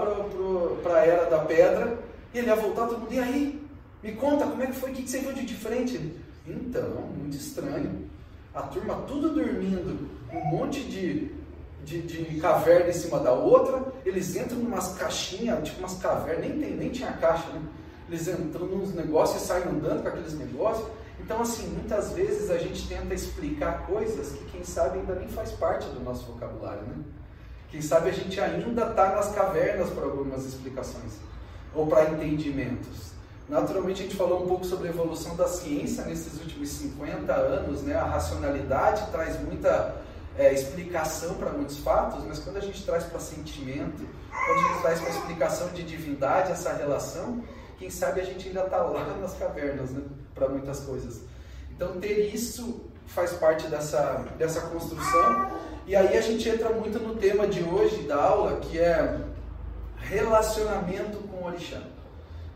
para 0.82 0.94
a 0.94 1.06
era 1.06 1.28
da 1.28 1.40
pedra. 1.40 1.98
E 2.32 2.38
ele 2.38 2.46
ia 2.46 2.56
voltar 2.56 2.86
todo 2.86 3.00
mundo, 3.00 3.12
e 3.12 3.18
aí? 3.18 3.60
Me 4.02 4.12
conta, 4.12 4.46
como 4.46 4.62
é 4.62 4.66
que 4.66 4.72
foi? 4.72 4.92
O 4.92 4.94
que 4.94 5.08
você 5.08 5.18
viu 5.18 5.32
de 5.32 5.44
diferente? 5.44 6.14
Então, 6.46 6.88
muito 7.16 7.36
estranho. 7.36 8.08
A 8.54 8.62
turma 8.62 9.04
tudo 9.06 9.34
dormindo, 9.34 10.08
um 10.32 10.44
monte 10.46 10.80
de, 10.80 11.30
de, 11.84 12.02
de 12.02 12.40
caverna 12.40 12.88
em 12.88 12.94
cima 12.94 13.20
da 13.20 13.32
outra. 13.32 13.92
Eles 14.06 14.34
entram 14.36 14.58
em 14.58 14.66
umas 14.66 14.94
caixinhas, 14.94 15.68
tipo 15.68 15.80
umas 15.80 15.98
cavernas, 15.98 16.48
nem, 16.48 16.58
tem, 16.58 16.76
nem 16.76 16.88
tinha 16.88 17.12
caixa, 17.12 17.48
né? 17.50 17.60
Eles 18.08 18.26
entram 18.26 18.66
nos 18.66 18.94
negócios 18.94 19.42
e 19.42 19.46
saem 19.46 19.68
andando 19.68 20.02
com 20.02 20.08
aqueles 20.08 20.34
negócios. 20.34 20.88
Então, 21.24 21.42
assim, 21.42 21.68
muitas 21.68 22.12
vezes 22.12 22.50
a 22.50 22.58
gente 22.58 22.88
tenta 22.88 23.14
explicar 23.14 23.86
coisas 23.86 24.32
que, 24.32 24.44
quem 24.46 24.64
sabe, 24.64 24.98
ainda 24.98 25.14
nem 25.14 25.28
faz 25.28 25.52
parte 25.52 25.86
do 25.88 26.00
nosso 26.00 26.26
vocabulário, 26.26 26.82
né? 26.82 26.96
Quem 27.70 27.80
sabe 27.80 28.10
a 28.10 28.12
gente 28.12 28.40
ainda 28.40 28.86
está 28.86 29.14
nas 29.14 29.32
cavernas 29.32 29.90
para 29.90 30.04
algumas 30.04 30.44
explicações 30.44 31.18
ou 31.72 31.86
para 31.86 32.10
entendimentos. 32.10 33.10
Naturalmente, 33.48 34.00
a 34.00 34.04
gente 34.04 34.16
falou 34.16 34.44
um 34.44 34.48
pouco 34.48 34.64
sobre 34.64 34.88
a 34.88 34.90
evolução 34.90 35.36
da 35.36 35.46
ciência 35.46 36.04
nesses 36.04 36.40
últimos 36.40 36.68
50 36.68 37.32
anos, 37.32 37.82
né? 37.82 37.94
A 37.94 38.04
racionalidade 38.04 39.08
traz 39.10 39.40
muita 39.40 40.00
é, 40.36 40.52
explicação 40.52 41.34
para 41.34 41.50
muitos 41.50 41.78
fatos, 41.78 42.24
mas 42.24 42.38
quando 42.38 42.56
a 42.56 42.60
gente 42.60 42.84
traz 42.84 43.04
para 43.04 43.20
sentimento, 43.20 44.06
quando 44.30 44.58
a 44.58 44.68
gente 44.68 44.82
traz 44.82 45.00
para 45.00 45.10
explicação 45.10 45.68
de 45.68 45.82
divindade 45.82 46.52
essa 46.52 46.72
relação, 46.72 47.42
quem 47.78 47.90
sabe 47.90 48.20
a 48.20 48.24
gente 48.24 48.48
ainda 48.48 48.64
está 48.64 48.78
lá 48.78 49.16
nas 49.20 49.34
cavernas, 49.34 49.90
né? 49.90 50.02
Para 50.34 50.48
muitas 50.48 50.80
coisas. 50.80 51.22
Então, 51.74 52.00
ter 52.00 52.34
isso 52.34 52.82
faz 53.06 53.32
parte 53.32 53.66
dessa, 53.66 54.24
dessa 54.38 54.60
construção 54.62 55.50
e 55.90 55.96
aí 55.96 56.16
a 56.16 56.20
gente 56.20 56.48
entra 56.48 56.70
muito 56.70 57.00
no 57.00 57.16
tema 57.16 57.48
de 57.48 57.64
hoje 57.64 58.02
da 58.02 58.14
aula, 58.14 58.60
que 58.60 58.78
é 58.78 59.18
relacionamento 59.96 61.18
com 61.26 61.38
o 61.38 61.46
orixá. 61.46 61.80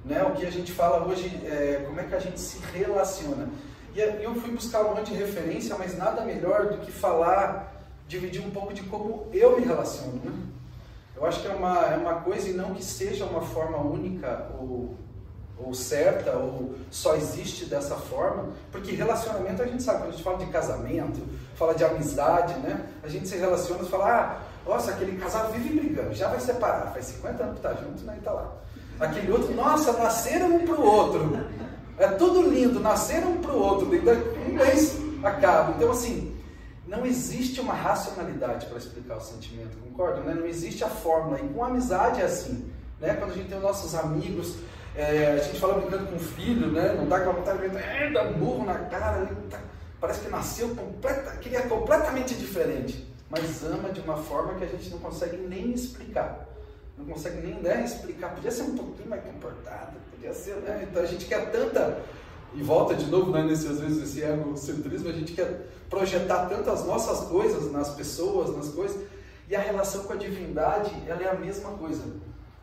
Né? 0.05 0.23
O 0.23 0.37
que 0.37 0.47
a 0.47 0.51
gente 0.51 0.71
fala 0.71 1.05
hoje 1.05 1.27
é 1.45 1.83
como 1.85 1.99
é 1.99 2.05
que 2.05 2.15
a 2.15 2.21
gente 2.21 2.39
se 2.39 2.61
relaciona. 2.73 3.49
E 3.93 3.99
eu 3.99 4.37
fui 4.37 4.53
buscar 4.53 4.85
um 4.85 4.95
monte 4.95 5.11
de 5.11 5.17
referência, 5.17 5.77
mas 5.77 5.99
nada 5.99 6.23
melhor 6.23 6.69
do 6.69 6.79
que 6.79 6.93
falar, 6.93 7.75
dividir 8.07 8.41
um 8.41 8.51
pouco 8.51 8.73
de 8.73 8.85
como 8.85 9.27
eu 9.33 9.59
me 9.59 9.67
relaciono. 9.67 10.21
Né? 10.25 10.33
Eu 11.17 11.27
acho 11.27 11.41
que 11.41 11.49
é 11.49 11.55
uma, 11.55 11.87
é 11.87 11.97
uma 11.97 12.21
coisa 12.21 12.49
e 12.49 12.53
não 12.53 12.73
que 12.73 12.85
seja 12.85 13.25
uma 13.25 13.41
forma 13.41 13.79
única 13.79 14.49
ou 14.61 14.95
ou 15.65 15.75
certa, 15.75 16.33
ou 16.33 16.75
só 16.91 17.15
existe 17.15 17.65
dessa 17.67 17.97
forma, 17.97 18.53
porque 18.71 18.93
relacionamento 18.93 19.63
a 19.63 19.67
gente 19.67 19.83
sabe, 19.83 19.99
quando 19.99 20.09
a 20.09 20.13
gente 20.13 20.23
fala 20.23 20.39
de 20.39 20.47
casamento, 20.47 21.21
fala 21.55 21.75
de 21.75 21.85
amizade, 21.85 22.55
né? 22.61 22.87
A 23.03 23.09
gente 23.09 23.29
se 23.29 23.37
relaciona 23.37 23.83
e 23.83 23.87
fala, 23.87 24.07
ah, 24.07 24.43
nossa, 24.69 24.91
aquele 24.91 25.17
casal 25.19 25.51
vive 25.53 25.79
brigando, 25.79 26.15
já 26.15 26.29
vai 26.29 26.41
separar, 26.41 26.93
faz 26.93 27.07
50 27.07 27.43
anos 27.43 27.57
que 27.57 27.63
tá 27.63 27.75
junto, 27.75 28.05
né? 28.05 28.17
E 28.19 28.25
tá 28.25 28.33
lá. 28.33 28.53
Aquele 29.01 29.33
outro, 29.33 29.55
nossa, 29.55 29.93
nasceram 29.93 30.55
um 30.55 30.65
pro 30.65 30.81
outro. 30.81 31.47
É 31.99 32.09
tudo 32.09 32.49
lindo, 32.49 32.81
nasceram 32.81 33.33
um 33.33 33.41
pro 33.41 33.57
outro, 33.57 33.87
um 33.87 34.53
mês 34.55 34.99
acaba. 35.23 35.75
Então, 35.77 35.91
assim, 35.91 36.35
não 36.87 37.05
existe 37.07 37.61
uma 37.61 37.73
racionalidade 37.73 38.67
para 38.67 38.79
explicar 38.79 39.17
o 39.17 39.21
sentimento, 39.21 39.77
concorda? 39.79 40.21
Né? 40.21 40.35
Não 40.35 40.47
existe 40.47 40.85
a 40.85 40.89
fórmula. 40.89 41.41
E 41.41 41.49
com 41.49 41.65
amizade 41.65 42.21
é 42.21 42.25
assim. 42.25 42.71
Né? 43.01 43.15
Quando 43.15 43.33
a 43.33 43.35
gente 43.35 43.49
tem 43.49 43.57
os 43.57 43.63
nossos 43.63 43.95
amigos, 43.95 44.57
é, 44.97 45.33
a 45.33 45.43
gente 45.43 45.59
fala 45.59 45.81
brincando 45.81 46.07
com 46.07 46.17
o 46.17 46.21
filho, 46.21 46.71
né? 46.71 46.95
Não 46.97 47.07
dá 47.07 47.17
aquela 47.17 47.33
vontade 47.33 47.69
de 47.69 47.77
é, 47.77 48.11
dar 48.11 48.29
um 48.29 48.35
burro 48.35 48.65
na 48.65 48.75
cara, 48.75 49.29
tá, 49.51 49.59
parece 50.01 50.21
que 50.21 50.29
nasceu 50.29 50.69
completa, 50.75 51.33
que 51.39 51.55
é 51.55 51.63
completamente 51.63 52.35
diferente. 52.35 53.13
Mas 53.29 53.65
ama 53.65 53.91
de 53.91 54.01
uma 54.01 54.17
forma 54.17 54.55
que 54.55 54.65
a 54.65 54.69
gente 54.69 54.91
não 54.91 54.99
consegue 54.99 55.37
nem 55.37 55.73
explicar. 55.73 56.47
Não 56.97 57.05
consegue 57.07 57.45
nem 57.45 57.55
né, 57.61 57.85
explicar. 57.85 58.35
Podia 58.35 58.51
ser 58.51 58.63
um 58.63 58.77
pouquinho 58.77 59.09
mais 59.09 59.25
comportado, 59.25 59.97
podia 60.13 60.33
ser, 60.33 60.55
né? 60.57 60.87
Então 60.89 61.03
a 61.03 61.07
gente 61.07 61.25
quer 61.25 61.51
tanta. 61.51 62.01
E 62.55 62.63
volta 62.63 62.95
de 62.95 63.07
novo, 63.07 63.33
né, 63.33 63.43
nesse, 63.43 63.67
às 63.67 63.81
vezes, 63.81 64.01
esse 64.01 64.23
egocentrismo, 64.23 65.09
a 65.09 65.13
gente 65.13 65.33
quer 65.33 65.67
projetar 65.91 66.47
tantas 66.47 66.85
nossas 66.85 67.27
coisas 67.29 67.73
nas 67.73 67.91
pessoas, 67.95 68.57
nas 68.57 68.69
coisas, 68.69 69.05
e 69.49 69.57
a 69.57 69.61
relação 69.61 70.05
com 70.05 70.13
a 70.13 70.17
divindade, 70.17 70.93
ela 71.09 71.21
é 71.21 71.29
a 71.29 71.35
mesma 71.35 71.73
coisa. 71.73 72.05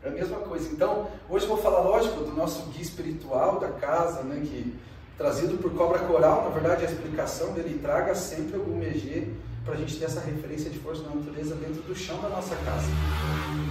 É 0.04 0.08
a 0.08 0.10
mesma 0.10 0.38
coisa. 0.38 0.68
Então, 0.72 1.08
hoje 1.28 1.46
vou 1.46 1.56
falar, 1.56 1.80
lógico, 1.80 2.24
do 2.24 2.32
nosso 2.34 2.62
guia 2.70 2.82
espiritual 2.82 3.60
da 3.60 3.68
casa, 3.68 4.22
né, 4.22 4.40
que 4.44 4.74
trazido 5.16 5.56
por 5.58 5.72
Cobra 5.74 6.00
Coral, 6.00 6.42
na 6.44 6.50
verdade 6.50 6.84
a 6.84 6.88
explicação 6.88 7.52
dele 7.52 7.78
traga 7.80 8.14
sempre 8.14 8.56
algum 8.56 8.82
MG 8.82 9.28
para 9.64 9.74
a 9.74 9.76
gente 9.76 9.96
ter 9.96 10.06
essa 10.06 10.20
referência 10.20 10.68
de 10.68 10.78
força 10.80 11.02
da 11.04 11.14
natureza 11.14 11.54
dentro 11.54 11.82
do 11.82 11.94
chão 11.94 12.20
da 12.20 12.28
nossa 12.28 12.56
casa. 12.56 12.88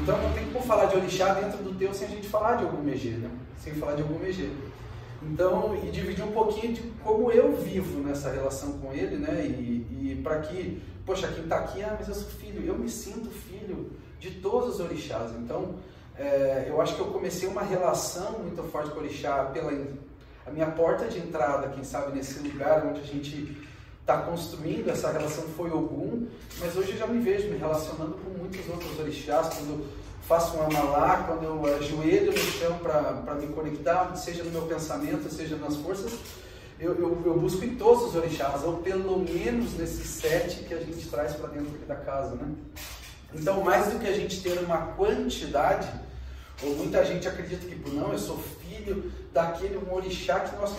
Então 0.01 0.17
não 0.21 0.31
tem 0.33 0.45
como 0.51 0.63
falar 0.63 0.85
de 0.85 0.95
orixá 0.95 1.33
dentro 1.33 1.61
do 1.61 1.77
teu 1.77 1.93
sem 1.93 2.07
a 2.07 2.11
gente 2.11 2.29
falar 2.29 2.55
de 2.55 2.63
algum 2.63 2.79
MG, 2.87 3.09
né? 3.17 3.29
Sem 3.57 3.73
falar 3.73 3.95
de 3.95 4.01
algum 4.01 4.15
MG. 4.23 4.49
Então, 5.21 5.77
e 5.83 5.91
dividir 5.91 6.23
um 6.23 6.31
pouquinho 6.31 6.73
de 6.73 6.81
como 7.03 7.31
eu 7.31 7.55
vivo 7.55 7.99
nessa 7.99 8.31
relação 8.31 8.79
com 8.79 8.93
ele, 8.93 9.17
né? 9.17 9.45
E, 9.45 9.85
e 9.91 10.21
para 10.23 10.39
que, 10.39 10.81
poxa, 11.05 11.27
quem 11.27 11.43
está 11.43 11.57
aqui, 11.57 11.83
ah, 11.83 11.95
mas 11.99 12.07
eu 12.07 12.15
sou 12.15 12.29
filho, 12.29 12.65
eu 12.65 12.77
me 12.77 12.89
sinto 12.89 13.29
filho 13.29 13.91
de 14.19 14.31
todos 14.31 14.75
os 14.75 14.79
orixás. 14.79 15.31
Então, 15.37 15.75
é, 16.21 16.65
eu 16.69 16.79
acho 16.79 16.95
que 16.95 17.01
eu 17.01 17.07
comecei 17.07 17.47
uma 17.47 17.63
relação 17.63 18.39
muito 18.39 18.61
forte 18.63 18.91
com 18.91 18.97
o 18.97 19.03
orixá 19.03 19.45
pela 19.45 19.71
a 20.45 20.51
minha 20.51 20.67
porta 20.67 21.07
de 21.07 21.19
entrada, 21.19 21.69
quem 21.69 21.83
sabe, 21.83 22.15
nesse 22.15 22.39
lugar 22.39 22.85
onde 22.85 23.01
a 23.01 23.03
gente 23.03 23.57
está 24.01 24.17
construindo 24.23 24.89
essa 24.89 25.11
relação 25.11 25.43
foi 25.55 25.71
Ogum, 25.71 26.27
mas 26.59 26.75
hoje 26.75 26.91
eu 26.91 26.97
já 26.97 27.07
me 27.07 27.21
vejo 27.21 27.47
me 27.47 27.57
relacionando 27.57 28.17
com 28.23 28.29
muitos 28.31 28.67
outros 28.67 28.99
orixás, 28.99 29.49
quando 29.49 29.85
faço 30.27 30.57
um 30.57 30.63
amalá, 30.63 31.23
quando 31.27 31.43
eu 31.43 31.75
ajoelho 31.75 32.31
no 32.31 32.37
chão 32.37 32.77
para 32.79 33.35
me 33.35 33.47
conectar, 33.47 34.15
seja 34.15 34.43
no 34.43 34.51
meu 34.51 34.63
pensamento, 34.63 35.31
seja 35.31 35.55
nas 35.55 35.75
forças, 35.77 36.13
eu, 36.79 36.95
eu, 36.95 37.21
eu, 37.25 37.39
busco 37.39 37.63
em 37.63 37.75
todos 37.75 38.05
os 38.05 38.15
orixás, 38.15 38.63
ou 38.63 38.77
pelo 38.77 39.19
menos 39.19 39.73
nesses 39.73 40.07
sete 40.07 40.63
que 40.63 40.73
a 40.73 40.79
gente 40.79 41.07
traz 41.09 41.33
para 41.33 41.49
dentro 41.49 41.77
da 41.87 41.95
casa, 41.95 42.35
né? 42.35 42.47
Então, 43.33 43.63
mais 43.63 43.93
do 43.93 43.99
que 43.99 44.07
a 44.07 44.13
gente 44.13 44.41
ter 44.41 44.57
uma 44.59 44.87
quantidade, 44.93 45.87
ou 46.63 46.75
muita 46.75 47.03
gente 47.05 47.27
acredita 47.27 47.65
que, 47.65 47.89
não, 47.89 48.11
eu 48.11 48.19
sou 48.19 48.37
filho 48.37 49.11
daquele 49.33 49.77
um 49.77 49.93
orixá 49.93 50.39
que, 50.41 50.55
nossa, 50.55 50.77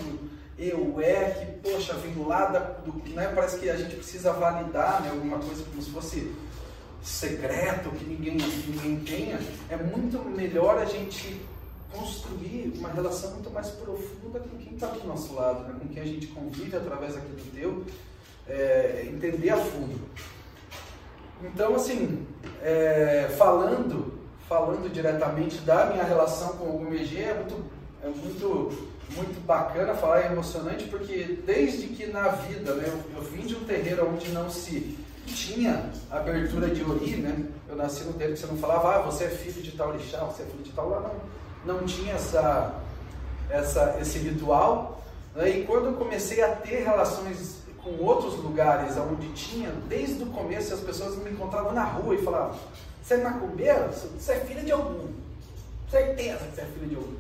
eu 0.58 1.00
é, 1.00 1.30
que, 1.30 1.70
poxa, 1.70 1.94
vem 1.94 2.14
lá 2.24 2.46
da, 2.46 2.58
do, 2.58 2.92
né, 3.10 3.32
parece 3.34 3.58
que 3.58 3.68
a 3.68 3.76
gente 3.76 3.96
precisa 3.96 4.32
validar 4.32 5.02
né, 5.02 5.10
alguma 5.10 5.38
coisa 5.38 5.64
como 5.64 5.82
se 5.82 5.90
fosse 5.90 6.32
secreto, 7.02 7.90
que 7.90 8.04
ninguém, 8.04 8.36
ninguém 8.36 9.00
tenha. 9.00 9.40
É 9.68 9.76
muito 9.76 10.18
melhor 10.30 10.78
a 10.78 10.84
gente 10.84 11.40
construir 11.90 12.72
uma 12.76 12.90
relação 12.90 13.32
muito 13.32 13.50
mais 13.50 13.68
profunda 13.68 14.38
com 14.38 14.56
quem 14.56 14.74
está 14.74 14.86
do 14.86 15.06
nosso 15.06 15.34
lado, 15.34 15.64
né, 15.64 15.74
com 15.80 15.88
quem 15.88 16.02
a 16.02 16.06
gente 16.06 16.28
convive 16.28 16.76
através 16.76 17.16
aqui 17.16 17.28
do 17.28 17.52
teu, 17.52 17.84
é, 18.48 19.08
entender 19.08 19.50
a 19.50 19.56
fundo. 19.56 20.00
Então, 21.42 21.74
assim, 21.74 22.24
é, 22.62 23.28
falando, 23.36 24.21
falando 24.52 24.92
diretamente 24.92 25.56
da 25.58 25.86
minha 25.86 26.04
relação 26.04 26.50
com 26.58 26.76
o 26.76 26.86
MG, 26.86 27.22
é 27.22 27.34
muito, 27.34 27.64
é 28.04 28.08
muito, 28.08 28.88
muito 29.16 29.46
bacana 29.46 29.94
falar, 29.94 30.24
é 30.24 30.26
emocionante, 30.26 30.84
porque 30.88 31.40
desde 31.46 31.86
que 31.86 32.06
na 32.08 32.28
vida, 32.28 32.74
né, 32.74 32.84
eu, 32.86 33.16
eu 33.16 33.22
vim 33.22 33.46
de 33.46 33.56
um 33.56 33.64
terreiro 33.64 34.06
onde 34.12 34.28
não 34.30 34.50
se 34.50 34.98
tinha 35.26 35.90
abertura 36.10 36.68
de 36.68 36.84
ori, 36.84 37.16
né? 37.16 37.46
Eu 37.66 37.76
nasci 37.76 38.04
no 38.04 38.12
terreiro 38.12 38.34
que 38.34 38.40
você 38.40 38.46
não 38.46 38.58
falava, 38.58 38.96
ah, 38.96 38.98
você 39.00 39.24
é 39.24 39.28
filho 39.30 39.62
de 39.62 39.72
tal 39.72 39.88
orixá, 39.88 40.18
você 40.24 40.42
é 40.42 40.46
filho 40.46 40.62
de 40.62 40.72
tal 40.72 40.90
lá, 40.90 41.00
não, 41.64 41.78
não 41.78 41.86
tinha 41.86 42.12
essa, 42.12 42.74
essa, 43.48 43.96
esse 44.02 44.18
ritual. 44.18 45.02
Né? 45.34 45.48
E 45.48 45.64
quando 45.64 45.86
eu 45.86 45.92
comecei 45.94 46.42
a 46.42 46.56
ter 46.56 46.84
relações 46.84 47.62
com 47.82 48.04
outros 48.04 48.34
lugares 48.34 48.98
onde 48.98 49.28
tinha, 49.32 49.70
desde 49.88 50.22
o 50.22 50.26
começo 50.26 50.74
as 50.74 50.80
pessoas 50.80 51.16
me 51.16 51.30
encontravam 51.30 51.72
na 51.72 51.84
rua 51.84 52.14
e 52.14 52.18
falavam, 52.22 52.54
você 53.02 53.14
é 53.14 53.16
macumbeiro? 53.18 53.90
Você 54.18 54.32
é 54.32 54.40
filha 54.40 54.62
de 54.62 54.72
algum. 54.72 55.08
Certeza 55.90 56.38
que 56.38 56.54
você 56.54 56.60
é 56.60 56.64
filha 56.64 56.88
de 56.88 56.94
algum. 56.96 57.14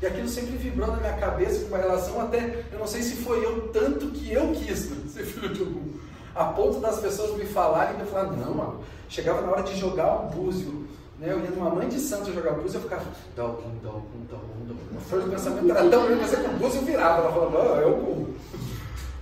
E 0.00 0.06
aquilo 0.06 0.28
sempre 0.28 0.56
vibrou 0.56 0.88
na 0.88 0.96
minha 0.96 1.12
cabeça 1.14 1.60
com 1.60 1.68
uma 1.68 1.78
relação 1.78 2.20
até, 2.20 2.64
eu 2.70 2.78
não 2.78 2.86
sei 2.86 3.02
se 3.02 3.16
foi 3.16 3.44
eu 3.44 3.68
tanto 3.68 4.10
que 4.10 4.30
eu 4.32 4.52
quis 4.52 4.90
ser 5.12 5.24
filho 5.24 5.54
de 5.54 5.60
algum. 5.60 5.96
A 6.34 6.44
ponto 6.44 6.80
das 6.80 7.00
pessoas 7.00 7.36
me 7.36 7.46
falarem 7.46 7.94
e 7.96 8.02
me 8.02 8.06
falar, 8.06 8.32
não, 8.32 8.54
mano. 8.54 8.80
chegava 9.08 9.40
na 9.40 9.50
hora 9.50 9.62
de 9.62 9.74
jogar 9.78 10.20
um 10.20 10.28
búzio. 10.28 10.86
Né? 11.18 11.32
Eu 11.32 11.40
ia 11.40 11.50
numa 11.50 11.70
mãe 11.70 11.88
de 11.88 11.98
santo 11.98 12.32
jogar 12.32 12.52
búzio, 12.52 12.76
eu 12.76 12.82
ficava, 12.82 13.04
algum, 13.38 13.78
dá 13.82 13.88
algum, 13.88 14.26
dá 14.30 14.36
algum. 14.36 15.26
O 15.26 15.30
pensamento 15.30 15.70
era 15.70 15.88
tão 15.88 16.06
grande, 16.06 16.36
que 16.36 16.46
o 16.46 16.58
búzio 16.58 16.82
virava. 16.82 17.22
Ela 17.22 17.32
falava, 17.32 17.50
não, 17.50 17.80
é 17.80 17.86
o 17.86 17.96
burro 17.96 18.36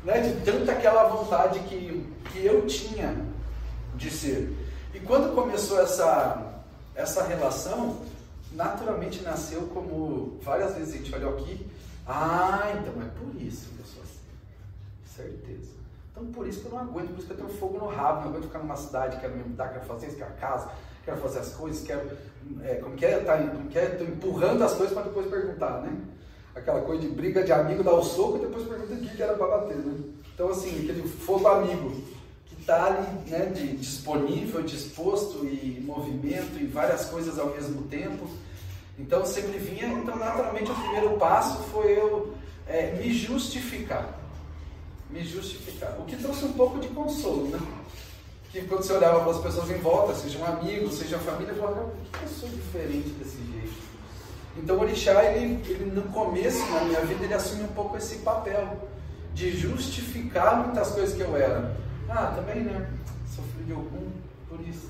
né, 0.04 0.20
de 0.20 0.32
tanta 0.44 0.72
aquela 0.72 1.04
vontade 1.04 1.58
que, 1.60 2.06
que 2.30 2.44
eu 2.44 2.66
tinha 2.66 3.16
de 3.96 4.10
ser. 4.10 4.52
E 4.94 5.00
quando 5.00 5.34
começou 5.34 5.80
essa, 5.80 6.62
essa 6.94 7.24
relação, 7.24 7.96
naturalmente 8.52 9.22
nasceu 9.22 9.62
como 9.74 10.38
várias 10.40 10.76
vezes 10.76 10.94
a 10.94 10.96
gente 10.98 11.14
olhou 11.14 11.34
aqui, 11.34 11.66
ah, 12.06 12.72
então 12.78 13.02
é 13.02 13.06
por 13.06 13.42
isso 13.42 13.70
que 13.70 13.80
eu 13.80 13.86
sou 13.86 14.02
assim. 14.04 14.20
Certeza. 15.04 15.72
Então 16.12 16.26
por 16.26 16.46
isso 16.46 16.60
que 16.60 16.66
eu 16.66 16.70
não 16.70 16.78
aguento, 16.78 17.08
por 17.08 17.18
isso 17.18 17.26
que 17.26 17.32
eu 17.32 17.36
tenho 17.38 17.48
fogo 17.58 17.76
no 17.76 17.88
rabo, 17.88 18.20
não 18.20 18.28
aguento 18.28 18.44
ficar 18.44 18.60
numa 18.60 18.76
cidade, 18.76 19.18
quero 19.18 19.34
me 19.34 19.42
mudar, 19.42 19.70
quero 19.70 19.84
fazer 19.84 20.06
isso, 20.06 20.16
quero 20.16 20.32
casa, 20.34 20.70
quero 21.04 21.16
fazer 21.16 21.40
as 21.40 21.48
coisas, 21.54 21.84
quero. 21.84 22.16
É, 22.62 22.76
como 22.76 22.94
que 22.94 23.04
é? 23.04 23.18
Tá, 23.18 23.36
como 23.36 23.68
que 23.68 23.78
é? 23.78 23.86
Tô 23.86 24.04
empurrando 24.04 24.62
as 24.62 24.74
coisas 24.74 24.94
para 24.94 25.08
depois 25.08 25.26
perguntar, 25.26 25.80
né? 25.80 25.92
Aquela 26.54 26.82
coisa 26.82 27.02
de 27.02 27.08
briga 27.08 27.42
de 27.42 27.50
amigo, 27.50 27.82
dar 27.82 27.94
o 27.94 28.04
soco 28.04 28.36
e 28.36 28.42
depois 28.42 28.68
pergunta 28.68 28.94
o 28.94 28.96
que 28.96 29.20
era 29.20 29.34
para 29.34 29.58
bater, 29.58 29.76
né? 29.76 30.04
Então 30.32 30.50
assim, 30.50 30.84
aquele 30.84 31.02
fogo 31.08 31.48
amigo 31.48 32.13
está 32.64 32.86
ali 32.86 33.30
né, 33.30 33.46
de, 33.46 33.76
disponível, 33.76 34.62
disposto 34.62 35.44
e 35.44 35.82
movimento 35.84 36.58
e 36.58 36.66
várias 36.66 37.04
coisas 37.06 37.38
ao 37.38 37.50
mesmo 37.50 37.82
tempo. 37.82 38.28
Então 38.98 39.24
sempre 39.26 39.58
vinha, 39.58 39.86
então 39.88 40.16
naturalmente 40.16 40.70
o 40.70 40.74
primeiro 40.74 41.18
passo 41.18 41.62
foi 41.64 41.92
eu 41.92 42.34
é, 42.66 42.92
me 42.92 43.12
justificar 43.12 44.24
me 45.14 45.24
justificar. 45.24 45.96
O 45.98 46.04
que 46.04 46.16
trouxe 46.16 46.44
um 46.44 46.52
pouco 46.52 46.80
de 46.80 46.88
consolo, 46.88 47.48
né? 47.48 47.60
Que 48.50 48.62
quando 48.62 48.82
você 48.82 48.92
olhava 48.92 49.20
para 49.20 49.30
as 49.30 49.38
pessoas 49.38 49.70
em 49.70 49.78
volta, 49.78 50.14
seja 50.14 50.38
um 50.38 50.44
amigo, 50.44 50.90
seja 50.90 51.16
a 51.16 51.20
família, 51.20 51.54
falava, 51.54 51.82
por 51.82 52.18
que 52.18 52.24
eu 52.24 52.28
sou 52.28 52.48
diferente 52.48 53.08
desse 53.10 53.36
jeito? 53.36 53.74
Então 54.56 54.76
o 54.76 54.80
Orixá, 54.80 55.24
ele, 55.24 55.60
ele 55.68 55.90
no 55.90 56.02
começo 56.04 56.64
na 56.70 56.80
minha 56.82 57.00
vida, 57.00 57.24
ele 57.24 57.34
assume 57.34 57.64
um 57.64 57.68
pouco 57.68 57.96
esse 57.96 58.18
papel 58.18 58.88
de 59.34 59.56
justificar 59.56 60.64
muitas 60.64 60.90
coisas 60.90 61.14
que 61.14 61.22
eu 61.22 61.36
era. 61.36 61.76
Ah, 62.08 62.32
também, 62.36 62.64
né? 62.64 62.90
Sofri 63.34 63.64
de 63.64 63.72
algum 63.72 64.10
por 64.48 64.60
isso. 64.60 64.88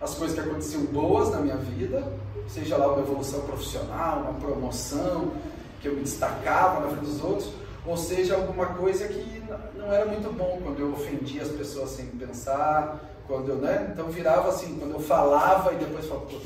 As 0.00 0.14
coisas 0.14 0.38
que 0.38 0.48
aconteciam 0.48 0.84
boas 0.86 1.30
na 1.30 1.40
minha 1.40 1.56
vida, 1.56 2.10
seja 2.48 2.76
lá 2.76 2.92
uma 2.92 3.02
evolução 3.02 3.40
profissional, 3.42 4.20
uma 4.20 4.34
promoção, 4.34 5.32
que 5.80 5.88
eu 5.88 5.94
me 5.94 6.02
destacava 6.02 6.80
na 6.80 6.88
frente 6.88 7.04
dos 7.04 7.22
outros, 7.22 7.52
ou 7.86 7.96
seja, 7.96 8.36
alguma 8.36 8.66
coisa 8.66 9.08
que 9.08 9.42
não 9.74 9.92
era 9.92 10.06
muito 10.06 10.32
bom 10.32 10.60
quando 10.62 10.80
eu 10.80 10.92
ofendia 10.92 11.42
as 11.42 11.48
pessoas 11.48 11.90
sem 11.90 12.06
pensar, 12.06 13.00
quando 13.26 13.48
eu, 13.48 13.56
né? 13.56 13.90
Então 13.92 14.08
virava 14.08 14.48
assim, 14.48 14.78
quando 14.78 14.92
eu 14.92 15.00
falava 15.00 15.72
e 15.72 15.76
depois 15.76 16.06
falava, 16.06 16.26
pô, 16.26 16.36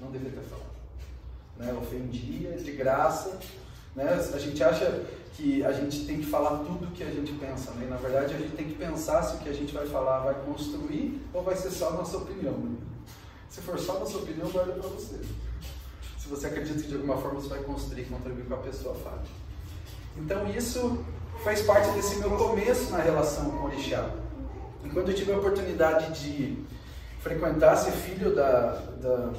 não 0.00 0.10
deveria 0.10 0.38
ter 0.38 0.48
falado. 0.48 0.68
Né? 1.56 1.72
Ofendia 1.80 2.52
de 2.52 2.72
graça, 2.72 3.38
né? 3.94 4.18
A 4.32 4.38
gente 4.38 4.62
acha 4.62 5.04
que 5.34 5.64
a 5.64 5.72
gente 5.72 6.04
tem 6.04 6.18
que 6.18 6.26
falar 6.26 6.58
tudo 6.58 6.86
o 6.86 6.90
que 6.90 7.02
a 7.02 7.10
gente 7.10 7.32
pensa, 7.34 7.70
né? 7.72 7.86
E, 7.86 7.90
na 7.90 7.96
verdade 7.96 8.34
a 8.34 8.38
gente 8.38 8.56
tem 8.56 8.66
que 8.66 8.74
pensar 8.74 9.22
se 9.22 9.36
o 9.36 9.38
que 9.38 9.48
a 9.48 9.52
gente 9.52 9.72
vai 9.72 9.86
falar 9.86 10.20
vai 10.20 10.34
construir 10.44 11.20
ou 11.32 11.42
vai 11.42 11.56
ser 11.56 11.70
só 11.70 11.90
a 11.90 11.92
nossa 11.92 12.16
opinião. 12.16 12.54
Né? 12.54 12.76
Se 13.48 13.60
for 13.60 13.78
só 13.78 13.96
a 13.96 14.00
nossa 14.00 14.18
opinião, 14.18 14.48
guarda 14.48 14.72
para 14.72 14.88
você. 14.88 15.20
Se 16.18 16.28
você 16.28 16.48
acredita 16.48 16.80
que 16.80 16.88
de 16.88 16.94
alguma 16.94 17.16
forma 17.16 17.40
você 17.40 17.48
vai 17.48 17.62
construir, 17.62 18.04
contribuir 18.04 18.46
com 18.46 18.54
a 18.54 18.58
pessoa, 18.58 18.94
fale. 18.96 19.28
Então 20.16 20.48
isso 20.50 21.04
faz 21.44 21.62
parte 21.62 21.90
desse 21.92 22.16
meu 22.16 22.30
começo 22.32 22.90
na 22.90 22.98
relação 22.98 23.50
com 23.50 23.56
o 23.58 23.64
Orixá. 23.66 24.10
E 24.84 24.88
quando 24.90 25.10
eu 25.10 25.14
tive 25.14 25.32
a 25.32 25.38
oportunidade 25.38 26.20
de 26.20 26.64
frequentar, 27.20 27.76
ser 27.76 27.92
filho 27.92 28.34
da, 28.34 28.72
da, 29.00 29.32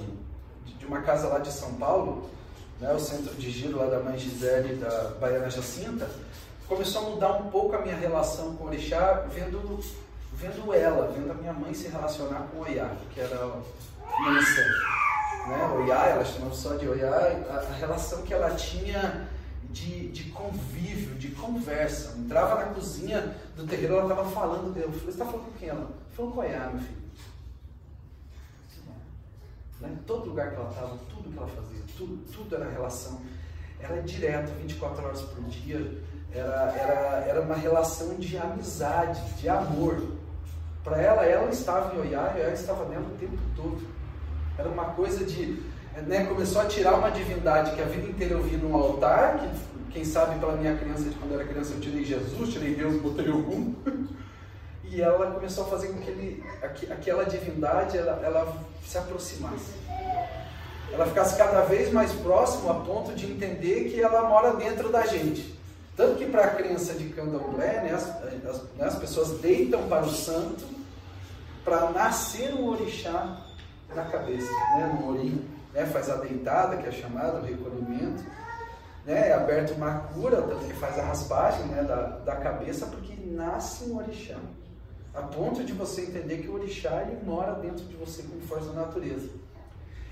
de 0.77 0.85
uma 0.85 1.01
casa 1.01 1.27
lá 1.27 1.39
de 1.39 1.51
São 1.51 1.73
Paulo, 1.75 2.29
né, 2.79 2.93
o 2.93 2.99
centro 2.99 3.35
de 3.35 3.51
giro 3.51 3.77
lá 3.77 3.85
da 3.87 3.99
mãe 3.99 4.17
Gisele 4.17 4.75
da 4.75 5.11
Baiana 5.19 5.49
Jacinta, 5.49 6.09
começou 6.67 7.07
a 7.07 7.09
mudar 7.09 7.33
um 7.33 7.49
pouco 7.49 7.75
a 7.75 7.81
minha 7.81 7.95
relação 7.95 8.55
com 8.55 8.65
o 8.65 8.67
Orixá, 8.67 9.25
vendo, 9.33 9.79
vendo 10.33 10.73
ela, 10.73 11.11
vendo 11.11 11.31
a 11.31 11.33
minha 11.33 11.53
mãe 11.53 11.73
se 11.73 11.87
relacionar 11.87 12.47
com 12.51 12.57
o 12.57 12.61
Oiá, 12.61 12.91
que 13.13 13.19
era 13.19 13.45
mãe 13.45 14.41
né? 15.47 15.71
Oiá, 15.77 16.05
ela 16.07 16.25
chamava 16.25 16.53
só 16.53 16.75
de 16.75 16.87
Oiá, 16.87 17.09
a, 17.49 17.55
a 17.55 17.73
relação 17.73 18.21
que 18.21 18.33
ela 18.33 18.51
tinha 18.51 19.27
de, 19.69 20.09
de 20.09 20.25
convívio, 20.31 21.15
de 21.15 21.29
conversa. 21.29 22.15
entrava 22.17 22.55
na 22.55 22.73
cozinha 22.73 23.35
do 23.55 23.65
terreiro, 23.65 23.95
ela 23.95 24.09
estava 24.09 24.29
falando, 24.29 24.75
eu 24.77 24.91
falei, 24.91 24.99
você 24.99 25.09
está 25.09 25.25
falando 25.25 25.45
com 25.45 25.59
quem? 25.59 25.69
Ela 25.69 25.87
falou 26.11 26.31
com 26.31 26.41
a 26.41 26.45
meu 26.45 26.79
filho. 26.79 26.98
Em 29.81 29.95
todo 30.05 30.29
lugar 30.29 30.51
que 30.51 30.55
ela 30.55 30.69
estava, 30.69 30.97
tudo 31.09 31.29
que 31.29 31.37
ela 31.37 31.47
fazia, 31.47 31.81
tudo, 31.97 32.17
tudo 32.31 32.55
era 32.55 32.69
relação. 32.69 33.21
Era 33.79 34.01
direto, 34.01 34.51
24 34.61 35.05
horas 35.05 35.21
por 35.21 35.43
dia. 35.45 36.01
Era, 36.31 36.71
era, 36.77 37.25
era 37.27 37.41
uma 37.41 37.55
relação 37.55 38.15
de 38.15 38.37
amizade, 38.37 39.21
de 39.35 39.47
amor. 39.47 40.01
Para 40.83 41.01
ela, 41.01 41.25
ela 41.25 41.49
estava 41.49 41.95
em 41.95 41.99
Oiá 41.99 42.33
e 42.37 42.41
ela 42.41 42.53
estava 42.53 42.85
nela 42.85 43.05
o 43.07 43.17
tempo 43.17 43.37
todo. 43.55 43.87
Era 44.57 44.67
uma 44.67 44.85
coisa 44.85 45.23
de 45.23 45.63
né, 46.07 46.25
começou 46.25 46.61
a 46.61 46.65
tirar 46.65 46.95
uma 46.95 47.09
divindade 47.09 47.75
que 47.75 47.81
a 47.81 47.85
vida 47.85 48.07
inteira 48.07 48.33
eu 48.33 48.43
vi 48.43 48.57
no 48.57 48.75
altar, 48.75 49.39
que 49.39 49.91
quem 49.91 50.05
sabe 50.05 50.39
pela 50.39 50.55
minha 50.55 50.77
criança, 50.77 51.03
de 51.03 51.15
quando 51.15 51.31
eu 51.31 51.39
era 51.39 51.49
criança, 51.49 51.73
eu 51.73 51.81
tirei 51.81 52.05
Jesus, 52.05 52.53
tirei 52.53 52.75
Deus, 52.75 53.01
botei 53.01 53.29
algum. 53.29 53.73
E 54.91 55.01
ela 55.01 55.31
começou 55.31 55.65
a 55.65 55.67
fazer 55.67 55.89
com 55.89 55.99
que 55.99 56.09
ele, 56.09 56.43
aquela 56.61 57.23
divindade 57.25 57.97
ela, 57.97 58.19
ela 58.23 58.57
se 58.83 58.97
aproximasse. 58.97 59.73
Ela 60.91 61.05
ficasse 61.05 61.37
cada 61.37 61.61
vez 61.61 61.91
mais 61.93 62.11
próximo 62.13 62.71
a 62.71 62.75
ponto 62.75 63.13
de 63.13 63.31
entender 63.31 63.89
que 63.89 64.01
ela 64.01 64.27
mora 64.27 64.55
dentro 64.55 64.89
da 64.89 65.05
gente. 65.05 65.57
Tanto 65.95 66.17
que 66.17 66.25
para 66.25 66.45
a 66.45 66.55
crença 66.55 66.93
de 66.93 67.09
candomblé, 67.09 67.83
né, 67.83 67.93
as, 67.93 68.09
as, 68.09 68.63
né, 68.75 68.85
as 68.85 68.95
pessoas 68.95 69.39
deitam 69.39 69.87
para 69.87 70.05
o 70.05 70.09
santo 70.09 70.65
para 71.63 71.91
nascer 71.91 72.53
um 72.55 72.69
orixá 72.69 73.37
na 73.93 74.05
cabeça, 74.05 74.49
né, 74.77 74.91
no 74.93 75.05
morinho 75.05 75.59
né, 75.73 75.85
faz 75.85 76.09
a 76.09 76.15
deitada, 76.15 76.77
que 76.77 76.87
é 76.87 76.91
chamada, 76.91 77.39
o 77.39 77.45
recolhimento, 77.45 78.23
né, 79.05 79.29
é 79.29 79.33
aberto 79.33 79.73
uma 79.73 79.99
cura, 80.13 80.41
que 80.41 80.73
faz 80.73 80.97
a 80.99 81.03
raspagem 81.03 81.65
né, 81.67 81.83
da, 81.83 81.95
da 82.19 82.35
cabeça, 82.35 82.85
porque 82.87 83.13
nasce 83.25 83.85
um 83.85 83.97
orixá. 83.97 84.37
A 85.13 85.21
ponto 85.21 85.63
de 85.63 85.73
você 85.73 86.01
entender 86.01 86.37
que 86.37 86.47
o 86.47 86.53
orixá 86.53 87.01
ele 87.01 87.23
mora 87.23 87.53
dentro 87.53 87.83
de 87.85 87.95
você 87.95 88.23
com 88.23 88.39
força 88.41 88.67
da 88.71 88.81
natureza. 88.81 89.29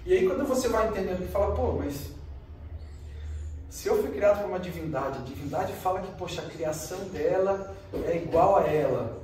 E 0.06 0.14
aí 0.14 0.26
quando 0.26 0.48
você 0.48 0.68
vai 0.70 0.88
entendendo 0.88 1.24
e 1.24 1.28
fala, 1.28 1.56
pô, 1.56 1.74
mas 1.74 2.12
se 3.70 3.88
eu 3.88 4.02
fui 4.02 4.12
criado 4.12 4.42
por 4.42 4.50
uma 4.50 4.60
divindade, 4.60 5.20
a 5.20 5.22
divindade 5.22 5.74
fala 5.74 6.02
que, 6.02 6.12
poxa, 6.14 6.42
a 6.42 6.46
criação 6.50 6.98
dela 7.10 7.76
é 8.06 8.18
igual 8.18 8.58
a 8.58 8.64
ela. 8.64 9.22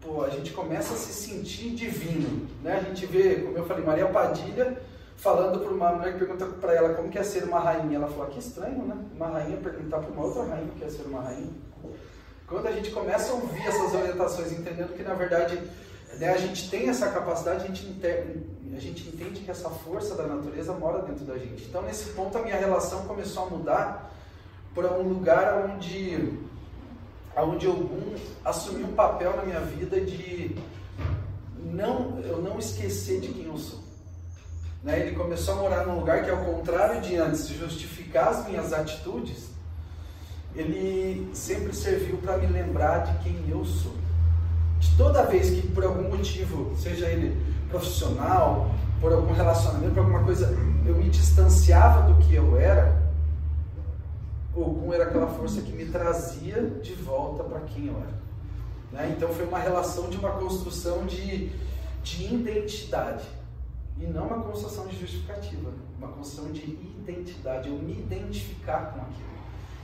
Pô, 0.00 0.22
a 0.22 0.30
gente 0.30 0.52
começa 0.52 0.94
a 0.94 0.96
se 0.96 1.12
sentir 1.12 1.70
divino, 1.70 2.46
né? 2.62 2.76
A 2.76 2.82
gente 2.82 3.04
vê, 3.06 3.36
como 3.36 3.58
eu 3.58 3.66
falei, 3.66 3.84
Maria 3.84 4.06
Padilha 4.06 4.80
falando 5.16 5.58
para 5.58 5.72
uma 5.72 5.92
mulher 5.92 6.12
que 6.12 6.18
pergunta 6.20 6.46
para 6.46 6.74
ela 6.74 6.94
como 6.94 7.08
que 7.08 7.18
é 7.18 7.24
ser 7.24 7.44
uma 7.44 7.58
rainha. 7.58 7.96
Ela 7.96 8.06
falou, 8.06 8.26
que 8.26 8.38
estranho, 8.38 8.84
né? 8.84 8.96
Uma 9.16 9.26
rainha 9.26 9.56
perguntar 9.56 9.98
para 9.98 10.12
uma 10.12 10.24
outra 10.24 10.44
rainha 10.44 10.68
o 10.68 10.78
que 10.78 10.84
é 10.84 10.88
ser 10.88 11.02
uma 11.02 11.22
rainha. 11.22 11.50
Quando 12.48 12.66
a 12.66 12.72
gente 12.72 12.90
começa 12.90 13.30
a 13.30 13.34
ouvir 13.34 13.66
essas 13.66 13.94
orientações, 13.94 14.52
entendendo 14.52 14.96
que 14.96 15.02
na 15.02 15.12
verdade 15.12 15.60
né, 16.18 16.30
a 16.30 16.38
gente 16.38 16.70
tem 16.70 16.88
essa 16.88 17.10
capacidade, 17.10 17.64
a 17.64 17.66
gente, 17.66 17.86
a 18.74 18.80
gente 18.80 19.08
entende 19.08 19.40
que 19.40 19.50
essa 19.50 19.68
força 19.68 20.14
da 20.14 20.26
natureza 20.26 20.72
mora 20.72 21.02
dentro 21.02 21.26
da 21.26 21.36
gente. 21.36 21.64
Então 21.64 21.82
nesse 21.82 22.10
ponto 22.10 22.38
a 22.38 22.42
minha 22.42 22.56
relação 22.56 23.06
começou 23.06 23.44
a 23.44 23.50
mudar 23.50 24.14
para 24.74 24.92
um 24.94 25.02
lugar 25.02 25.68
onde, 25.68 26.38
onde 27.36 27.66
algum 27.66 28.14
assumiu 28.42 28.86
um 28.86 28.94
papel 28.94 29.36
na 29.36 29.42
minha 29.42 29.60
vida 29.60 30.00
de 30.00 30.56
não, 31.58 32.18
eu 32.20 32.40
não 32.40 32.58
esquecer 32.58 33.20
de 33.20 33.28
quem 33.28 33.44
eu 33.44 33.58
sou. 33.58 33.80
Né? 34.82 35.00
Ele 35.00 35.16
começou 35.16 35.54
a 35.54 35.56
morar 35.58 35.86
num 35.86 35.98
lugar 35.98 36.24
que, 36.24 36.30
ao 36.30 36.44
contrário 36.44 37.02
de 37.02 37.16
antes 37.16 37.46
justificar 37.48 38.28
as 38.28 38.46
minhas 38.46 38.72
atitudes, 38.72 39.48
ele 40.58 41.30
sempre 41.32 41.74
serviu 41.74 42.16
para 42.18 42.36
me 42.36 42.46
lembrar 42.46 42.98
de 42.98 43.18
quem 43.22 43.48
eu 43.48 43.64
sou. 43.64 43.94
De 44.80 44.96
toda 44.96 45.24
vez 45.24 45.50
que, 45.50 45.66
por 45.68 45.84
algum 45.84 46.08
motivo, 46.08 46.76
seja 46.76 47.06
ele 47.06 47.40
profissional, 47.68 48.70
por 49.00 49.12
algum 49.12 49.32
relacionamento, 49.32 49.94
por 49.94 50.00
alguma 50.00 50.24
coisa, 50.24 50.56
eu 50.84 50.96
me 50.96 51.08
distanciava 51.08 52.12
do 52.12 52.18
que 52.20 52.34
eu 52.34 52.56
era, 52.56 53.08
Ogum 54.54 54.92
era 54.92 55.04
aquela 55.04 55.28
força 55.28 55.60
que 55.60 55.70
me 55.72 55.86
trazia 55.86 56.62
de 56.82 56.92
volta 56.94 57.44
para 57.44 57.60
quem 57.60 57.86
eu 57.86 57.96
era. 57.96 58.18
Né? 58.90 59.14
Então 59.16 59.28
foi 59.28 59.46
uma 59.46 59.58
relação 59.58 60.10
de 60.10 60.16
uma 60.16 60.32
construção 60.32 61.06
de, 61.06 61.52
de 62.02 62.34
identidade. 62.34 63.24
E 64.00 64.06
não 64.06 64.26
uma 64.26 64.42
construção 64.42 64.86
de 64.86 64.98
justificativa, 64.98 65.70
uma 65.98 66.08
construção 66.08 66.52
de 66.52 66.62
identidade, 66.62 67.68
eu 67.68 67.74
me 67.76 67.92
identificar 67.92 68.92
com 68.92 69.00
aquilo. 69.00 69.37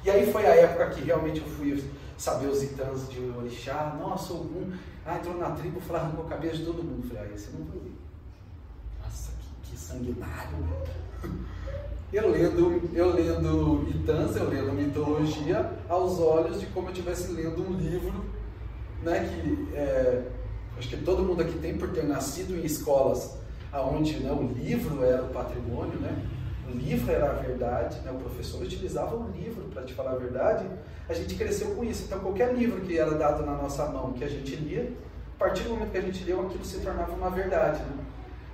E 0.05 0.11
aí 0.11 0.31
foi 0.31 0.47
a 0.47 0.55
época 0.55 0.91
que 0.91 1.01
realmente 1.01 1.41
eu 1.41 1.47
fui 1.47 1.83
saber 2.19 2.47
os 2.47 2.63
itãs 2.63 3.09
de 3.09 3.21
Orixá, 3.37 3.97
nossa, 3.99 4.35
algum, 4.35 4.71
ah, 5.07 5.17
entrou 5.17 5.39
na 5.39 5.51
tribo, 5.53 5.81
falou, 5.81 6.03
arrancou 6.03 6.27
a 6.27 6.29
cabeça 6.29 6.59
de 6.59 6.65
todo 6.65 6.83
mundo. 6.83 7.09
Falei, 7.09 7.23
ah, 7.23 7.35
esse 7.35 7.51
não 7.53 7.65
foi. 7.67 7.93
Nossa, 9.03 9.33
que, 9.33 9.71
que 9.71 9.79
sanguinário. 9.79 10.59
Eu 12.13 12.31
lendo, 12.31 12.91
eu 12.93 13.15
lendo 13.15 13.89
Itãs, 13.89 14.37
eu 14.37 14.49
lendo 14.49 14.73
mitologia, 14.73 15.73
aos 15.89 16.21
olhos 16.21 16.61
de 16.61 16.67
como 16.67 16.89
eu 16.89 16.93
estivesse 16.93 17.33
lendo 17.33 17.63
um 17.63 17.73
livro, 17.73 18.25
né, 19.03 19.29
que 19.29 19.75
é, 19.75 20.23
acho 20.79 20.89
que 20.89 20.99
todo 20.99 21.25
mundo 21.25 21.43
aqui 21.43 21.59
tem 21.59 21.77
por 21.77 21.91
ter 21.91 22.05
nascido 22.05 22.55
em 22.55 22.65
escolas 22.65 23.37
aonde 23.73 24.19
né, 24.21 24.31
o 24.31 24.47
livro 24.47 25.03
era 25.03 25.25
o 25.25 25.31
patrimônio, 25.31 25.99
né? 25.99 26.17
O 26.69 26.77
livro 26.77 27.13
era 27.13 27.31
a 27.31 27.35
verdade, 27.35 28.01
né? 28.01 28.11
o 28.11 28.17
professor 28.17 28.63
utilizava 28.63 29.15
o 29.15 29.31
livro 29.31 29.65
para 29.73 29.83
te 29.83 29.93
falar 29.95 30.13
a 30.13 30.17
verdade, 30.17 30.67
a 31.09 31.13
gente 31.13 31.35
cresceu 31.35 31.75
com 31.75 31.85
isso. 31.85 32.05
Então, 32.05 32.21
qualquer 32.21 32.55
livro 32.55 32.81
que 32.81 32.99
era 32.99 33.15
dado 33.15 33.45
na 33.45 33.53
nossa 33.53 33.87
mão 33.87 34.13
que 34.13 34.25
a 34.25 34.29
gente 34.29 34.57
lia, 34.57 34.93
a 35.37 35.39
partir 35.39 35.65
do 35.65 35.71
momento 35.71 35.91
que 35.91 35.99
a 35.99 36.03
gente 36.03 36.25
leu, 36.25 36.47
aquilo 36.47 36.65
se 36.65 36.81
tornava 36.81 37.13
uma 37.13 37.31
verdade. 37.31 37.83
Né? 37.83 38.05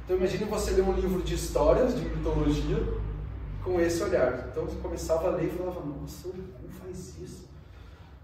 Então, 0.05 0.17
imagine 0.17 0.45
você 0.45 0.73
ler 0.73 0.83
um 0.83 0.93
livro 0.93 1.23
de 1.23 1.35
histórias, 1.35 1.95
de 1.95 2.05
mitologia, 2.05 2.83
com 3.63 3.81
esse 3.81 4.03
olhar. 4.03 4.49
Então, 4.51 4.65
você 4.65 4.77
começava 4.81 5.29
a 5.29 5.31
ler 5.33 5.47
e 5.47 5.51
falava: 5.51 5.81
Nossa, 5.85 6.29
como 6.29 6.69
faz 6.83 7.19
isso? 7.21 7.49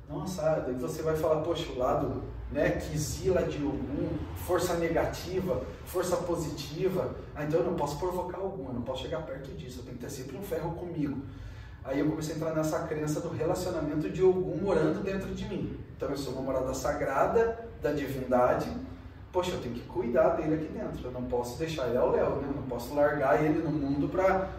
Nossa, 0.09 0.64
daí 0.66 0.75
você 0.75 1.03
vai 1.03 1.14
falar: 1.14 1.42
Poxa, 1.42 1.70
o 1.72 1.79
lado 1.79 2.22
né, 2.50 2.70
Kizila 2.70 3.42
de 3.42 3.62
algum, 3.62 4.09
força 4.37 4.74
negativa, 4.74 5.64
força 5.85 6.16
positiva. 6.16 7.16
Ah, 7.35 7.44
então 7.44 7.61
eu 7.61 7.66
não 7.66 7.74
posso 7.74 7.98
provocar 7.98 8.38
algum, 8.38 8.68
eu 8.68 8.74
não 8.74 8.82
posso 8.82 9.02
chegar 9.02 9.22
perto 9.22 9.50
disso, 9.52 9.80
eu 9.80 9.85
tenho 9.85 9.96
que 9.96 10.04
ter 10.04 10.11
sempre 10.11 10.37
um 10.37 10.42
ferro 10.42 10.72
comigo. 10.72 11.22
Aí 11.85 12.00
eu 12.00 12.09
comecei 12.09 12.35
a 12.35 12.37
entrar 12.37 12.54
nessa 12.54 12.80
crença 12.80 13.20
do 13.20 13.28
relacionamento 13.28 14.11
de 14.11 14.20
algum 14.20 14.56
morando 14.56 15.02
dentro 15.02 15.32
de 15.35 15.44
mim. 15.44 15.78
Então 15.96 16.09
eu 16.11 16.16
sou 16.16 16.32
uma 16.32 16.42
morada 16.42 16.74
sagrada 16.74 17.68
da 17.80 17.92
divindade. 17.92 18.68
Poxa, 19.32 19.52
eu 19.52 19.61
tenho 19.61 19.74
que 19.74 19.82
cuidar 19.82 20.30
dele 20.30 20.54
aqui 20.54 20.72
dentro. 20.72 21.06
Eu 21.06 21.12
não 21.12 21.24
posso 21.24 21.59
deixar 21.59 21.87
ele 21.88 21.96
ao 21.96 22.11
léu, 22.11 22.37
né? 22.37 22.48
Eu 22.48 22.56
não 22.56 22.64
posso 22.64 22.92
largar 22.94 23.44
ele 23.44 23.62
no 23.62 23.70
mundo 23.70 24.09
para 24.09 24.50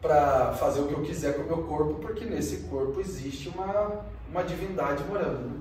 para 0.00 0.52
fazer 0.54 0.80
o 0.80 0.86
que 0.86 0.94
eu 0.94 1.02
quiser 1.02 1.36
com 1.36 1.42
o 1.42 1.46
meu 1.46 1.64
corpo, 1.64 1.94
porque 1.96 2.24
nesse 2.24 2.68
corpo 2.68 3.00
existe 3.00 3.50
uma, 3.50 4.00
uma 4.30 4.42
divindade 4.42 5.04
morando. 5.04 5.46
Né? 5.46 5.60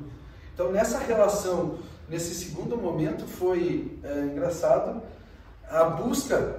Então, 0.60 0.74
nessa 0.74 1.00
relação, 1.00 1.78
nesse 2.10 2.36
segundo 2.36 2.76
momento, 2.76 3.26
foi 3.26 3.98
é, 4.04 4.26
engraçado 4.26 5.02
a 5.72 5.86
busca, 5.86 6.58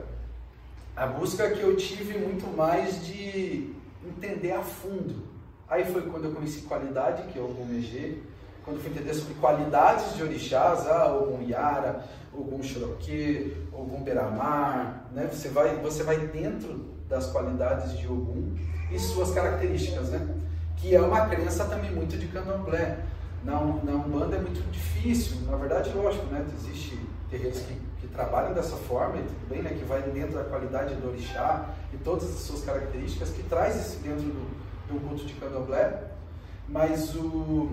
a 0.96 1.06
busca 1.06 1.50
que 1.50 1.60
eu 1.60 1.76
tive 1.76 2.16
muito 2.16 2.46
mais 2.56 3.04
de 3.04 3.74
entender 4.02 4.52
a 4.52 4.62
fundo. 4.62 5.22
Aí 5.68 5.84
foi 5.84 6.00
quando 6.00 6.24
eu 6.24 6.32
conheci 6.32 6.62
qualidade, 6.62 7.24
que 7.30 7.38
é 7.38 7.42
o 7.42 7.48
Gomegê, 7.48 8.22
quando 8.64 8.80
fui 8.80 8.90
entender 8.90 9.12
sobre 9.12 9.34
qualidades 9.34 10.16
de 10.16 10.22
orixás, 10.22 10.86
ah, 10.86 11.02
algum 11.02 11.46
Yara, 11.46 12.02
algum 12.34 12.62
Xiroquê, 12.62 13.54
algum 13.70 14.02
Beramar, 14.02 15.04
né? 15.12 15.28
Você 15.30 15.50
vai, 15.50 15.76
você 15.76 16.02
vai 16.04 16.16
dentro 16.16 16.86
das 17.06 17.26
qualidades 17.26 17.98
de 17.98 18.08
Ogum 18.08 18.56
e 18.90 18.98
suas 18.98 19.30
características, 19.32 20.08
né? 20.08 20.26
Que 20.78 20.94
é 20.94 21.02
uma 21.02 21.26
crença 21.26 21.66
também 21.66 21.92
muito 21.92 22.16
de 22.16 22.28
candomblé 22.28 22.98
na, 23.44 23.54
na 23.60 23.92
Umbanda 23.92 24.36
é 24.36 24.40
muito 24.40 24.60
difícil, 24.70 25.40
na 25.46 25.56
verdade, 25.56 25.90
lógico, 25.94 26.26
né? 26.26 26.44
Existe 26.54 26.98
terreiros 27.30 27.60
que, 27.60 27.74
que 28.00 28.08
trabalham 28.08 28.52
dessa 28.52 28.76
forma, 28.76 29.16
e 29.16 29.22
tudo 29.22 29.48
bem, 29.48 29.62
né? 29.62 29.70
Que 29.70 29.84
vai 29.84 30.02
dentro 30.02 30.34
da 30.34 30.44
qualidade 30.44 30.94
do 30.96 31.08
orixá 31.08 31.70
e 31.92 31.96
todas 31.98 32.24
as 32.24 32.40
suas 32.40 32.64
características, 32.64 33.30
que 33.30 33.42
traz 33.44 33.76
isso 33.76 34.00
dentro 34.00 34.22
do, 34.22 34.92
do 34.92 35.08
culto 35.08 35.24
de 35.24 35.34
candomblé, 35.34 36.04
mas 36.68 37.14
o... 37.14 37.70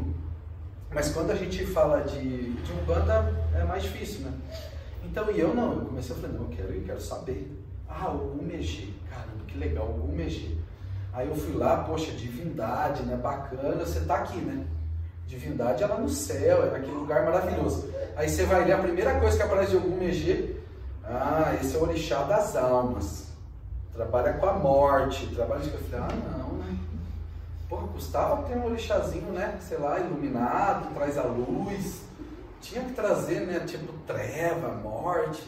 Mas 0.90 1.12
quando 1.12 1.32
a 1.32 1.36
gente 1.36 1.66
fala 1.66 2.02
de, 2.02 2.54
de 2.54 2.72
Umbanda, 2.72 3.34
é 3.54 3.64
mais 3.66 3.84
difícil, 3.84 4.22
né? 4.22 4.32
Então, 5.04 5.30
e 5.30 5.40
eu 5.40 5.54
não, 5.54 5.74
eu 5.74 5.86
comecei 5.86 6.16
a 6.16 6.20
falar, 6.20 6.34
não, 6.34 6.44
eu 6.44 6.50
quero, 6.50 6.74
eu 6.74 6.84
quero 6.84 7.02
saber. 7.02 7.62
Ah, 7.90 8.10
o 8.10 8.40
Umegê, 8.40 8.94
caramba, 9.10 9.44
que 9.46 9.58
legal, 9.58 9.86
o 9.86 10.10
Umegê. 10.10 10.56
Aí 11.12 11.28
eu 11.28 11.36
fui 11.36 11.56
lá, 11.56 11.84
poxa, 11.84 12.12
divindade, 12.12 13.04
né, 13.04 13.18
bacana, 13.18 13.84
você 13.84 14.00
tá 14.02 14.16
aqui, 14.16 14.38
né? 14.38 14.66
Divindade 15.28 15.84
é 15.84 15.88
lá 15.88 16.00
no 16.00 16.10
céu, 16.10 16.64
é 16.64 16.72
naquele 16.72 16.94
lugar 16.94 17.26
maravilhoso. 17.26 17.92
Aí 18.16 18.30
você 18.30 18.46
vai 18.46 18.66
ler 18.66 18.74
a 18.74 18.78
primeira 18.80 19.20
coisa 19.20 19.38
que 19.38 19.44
aparece 19.44 19.72
de 19.72 19.78
algum 19.78 19.98
Megê, 19.98 20.56
ah, 21.04 21.56
esse 21.62 21.76
é 21.76 21.80
o 21.80 21.84
orixá 21.84 22.24
das 22.24 22.56
almas. 22.56 23.28
Trabalha 23.94 24.34
com 24.34 24.46
a 24.46 24.54
morte, 24.54 25.28
trabalha 25.36 25.62
de 25.62 25.72
ah, 25.94 26.38
não, 26.38 26.54
né? 26.58 26.78
Pô, 27.70 27.78
custava 27.78 28.44
ter 28.44 28.58
um 28.58 28.66
orixazinho, 28.66 29.32
né? 29.32 29.58
Sei 29.62 29.78
lá, 29.78 30.00
iluminado, 30.00 30.94
traz 30.94 31.18
a 31.18 31.24
luz. 31.24 32.02
Tinha 32.62 32.84
que 32.84 32.94
trazer, 32.94 33.42
né? 33.42 33.60
Tipo, 33.62 33.94
treva, 34.06 34.70
morte. 34.76 35.44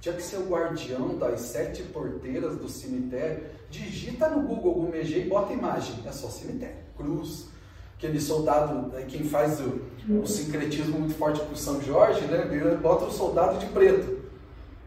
Tinha 0.00 0.14
que 0.14 0.22
ser 0.22 0.38
o 0.38 0.48
guardião 0.48 1.16
das 1.16 1.40
sete 1.42 1.82
porteiras 1.84 2.56
do 2.56 2.68
cemitério. 2.68 3.44
Digita 3.70 4.28
no 4.28 4.46
Google 4.46 4.74
Gumegê 4.74 5.20
e 5.20 5.28
bota 5.28 5.52
imagem. 5.52 5.96
É 6.06 6.12
só 6.12 6.28
cemitério. 6.28 6.76
Cruz, 6.96 7.48
aquele 8.02 8.20
soldado, 8.20 8.88
né, 8.88 9.04
quem 9.08 9.22
faz 9.22 9.60
o, 9.60 9.80
o 10.08 10.26
sincretismo 10.26 10.98
muito 10.98 11.14
forte 11.14 11.40
com 11.40 11.54
São 11.54 11.80
Jorge, 11.80 12.22
né, 12.22 12.48
ele 12.50 12.76
bota 12.76 13.04
o 13.04 13.12
soldado 13.12 13.58
de 13.58 13.66
preto, 13.66 14.20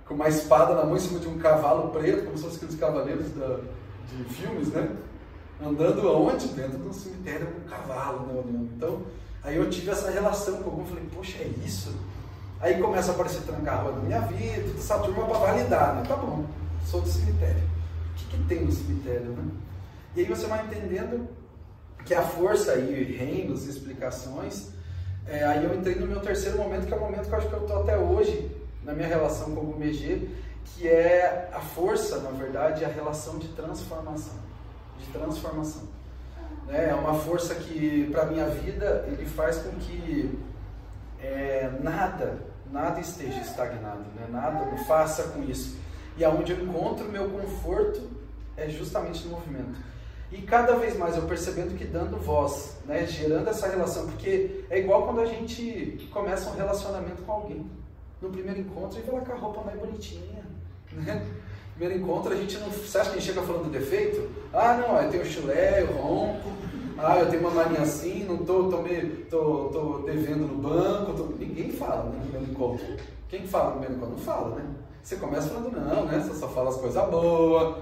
com 0.05 0.15
uma 0.15 0.27
espada 0.27 0.75
na 0.75 0.83
mão 0.83 0.97
em 0.97 0.99
cima 0.99 1.19
de 1.19 1.27
um 1.27 1.39
cavalo 1.39 1.91
preto, 1.91 2.25
como 2.25 2.37
fossem 2.37 2.57
aqueles 2.57 2.75
cavaleiros 2.75 3.29
da, 3.31 3.59
de 4.09 4.23
filmes, 4.25 4.67
né? 4.67 4.95
Andando 5.65 6.07
aonde? 6.07 6.49
Dentro 6.49 6.77
do 6.77 6.93
cemitério 6.93 7.47
com 7.47 7.61
um 7.61 7.63
cavalo, 7.63 8.27
né? 8.27 8.67
Então, 8.75 9.01
aí 9.41 9.55
eu 9.55 9.67
tive 9.67 9.89
essa 9.89 10.11
relação 10.11 10.57
com 10.57 10.69
algum, 10.69 10.85
falei, 10.85 11.05
poxa, 11.11 11.37
é 11.39 11.49
isso? 11.65 11.95
Aí 12.59 12.79
começa 12.79 13.11
a 13.11 13.15
aparecer 13.15 13.41
trancar 13.41 13.83
na 13.83 13.91
minha 13.93 14.19
vida, 14.21 14.77
essa 14.77 14.99
turma 14.99 15.25
para 15.25 15.39
validar, 15.39 15.95
né? 15.95 16.03
Tá 16.07 16.15
bom, 16.17 16.45
sou 16.85 17.01
do 17.01 17.09
cemitério. 17.09 17.63
O 18.11 18.15
que, 18.15 18.25
que 18.25 18.43
tem 18.43 18.63
no 18.63 18.71
cemitério, 18.71 19.31
né? 19.31 19.45
E 20.15 20.19
aí 20.19 20.25
você 20.27 20.45
vai 20.45 20.63
entendendo 20.65 21.27
que 22.05 22.13
a 22.13 22.21
força 22.21 22.75
e 22.75 23.03
reinos, 23.03 23.67
explicações. 23.67 24.69
É, 25.27 25.43
aí 25.43 25.63
eu 25.63 25.73
entrei 25.73 25.95
no 25.95 26.05
meu 26.05 26.19
terceiro 26.19 26.57
momento, 26.57 26.85
que 26.85 26.93
é 26.93 26.97
o 26.97 26.99
momento 26.99 27.27
que 27.27 27.33
eu 27.33 27.37
acho 27.37 27.47
que 27.47 27.53
eu 27.53 27.61
estou 27.61 27.81
até 27.81 27.97
hoje 27.97 28.51
na 28.83 28.93
minha 28.93 29.07
relação 29.07 29.55
com 29.55 29.61
o 29.61 29.65
Gumegê, 29.65 30.29
que 30.63 30.87
é 30.87 31.49
a 31.51 31.59
força, 31.59 32.19
na 32.19 32.29
verdade, 32.29 32.85
a 32.85 32.87
relação 32.87 33.39
de 33.39 33.47
transformação. 33.49 34.35
De 34.99 35.07
transformação. 35.07 35.83
Né? 36.67 36.89
É 36.89 36.93
uma 36.93 37.15
força 37.15 37.55
que, 37.55 38.07
para 38.11 38.21
a 38.21 38.25
minha 38.25 38.47
vida, 38.47 39.05
ele 39.07 39.25
faz 39.25 39.57
com 39.57 39.71
que 39.71 40.37
é, 41.19 41.71
nada, 41.81 42.37
nada 42.71 42.99
esteja 42.99 43.39
estagnado, 43.41 44.05
né? 44.15 44.27
nada 44.29 44.77
faça 44.85 45.23
com 45.29 45.43
isso. 45.43 45.77
E 46.17 46.23
aonde 46.23 46.51
eu 46.51 46.63
encontro 46.63 47.09
meu 47.09 47.29
conforto 47.29 48.09
é 48.55 48.69
justamente 48.69 49.25
no 49.25 49.31
movimento. 49.31 49.79
E 50.35 50.41
cada 50.41 50.75
vez 50.75 50.97
mais 50.97 51.15
eu 51.15 51.23
percebendo 51.23 51.77
que 51.77 51.85
dando 51.85 52.17
voz, 52.17 52.75
né, 52.85 53.05
gerando 53.07 53.49
essa 53.49 53.69
relação, 53.69 54.05
porque 54.07 54.65
é 54.69 54.79
igual 54.79 55.03
quando 55.03 55.21
a 55.21 55.25
gente 55.25 56.09
começa 56.11 56.49
um 56.49 56.55
relacionamento 56.55 57.21
com 57.21 57.31
alguém. 57.31 57.65
No 58.21 58.29
primeiro 58.29 58.59
encontro, 58.59 58.97
gente 58.97 59.05
vai 59.05 59.21
lá 59.21 59.25
com 59.25 59.31
a 59.31 59.35
roupa 59.35 59.61
mais 59.61 59.79
bonitinha, 59.79 60.43
né? 60.91 61.25
Primeiro 61.77 62.03
encontro, 62.03 62.33
a 62.33 62.35
gente 62.35 62.57
não. 62.57 62.69
Você 62.69 62.97
acha 62.97 63.11
que 63.11 63.17
a 63.17 63.19
gente 63.19 63.33
chega 63.33 63.45
falando 63.45 63.71
defeito? 63.71 64.29
Ah, 64.53 64.75
não, 64.75 65.01
eu 65.01 65.09
tenho 65.09 65.25
chulé, 65.25 65.83
eu 65.83 65.93
ronco, 65.93 66.49
ah, 66.97 67.19
eu 67.19 67.29
tenho 67.29 67.41
uma 67.41 67.51
maninha 67.51 67.81
assim, 67.81 68.25
não 68.25 68.37
tô, 68.37 68.69
tô, 68.69 68.81
me, 68.81 69.01
tô, 69.29 69.69
tô 69.71 69.99
devendo 70.05 70.47
no 70.47 70.57
banco. 70.57 71.13
Tô... 71.13 71.23
Ninguém 71.37 71.71
fala 71.71 72.09
né, 72.09 72.11
no 72.15 72.21
primeiro 72.21 72.51
encontro. 72.51 72.85
Quem 73.29 73.47
fala 73.47 73.65
no 73.65 73.71
primeiro 73.71 73.95
encontro? 73.95 74.15
Não 74.15 74.23
fala, 74.23 74.55
né? 74.55 74.65
Você 75.01 75.15
começa 75.17 75.49
falando, 75.49 75.71
não, 75.71 76.05
né? 76.05 76.19
Você 76.19 76.33
só 76.39 76.47
fala 76.49 76.69
as 76.69 76.77
coisas 76.77 77.09
boas 77.09 77.75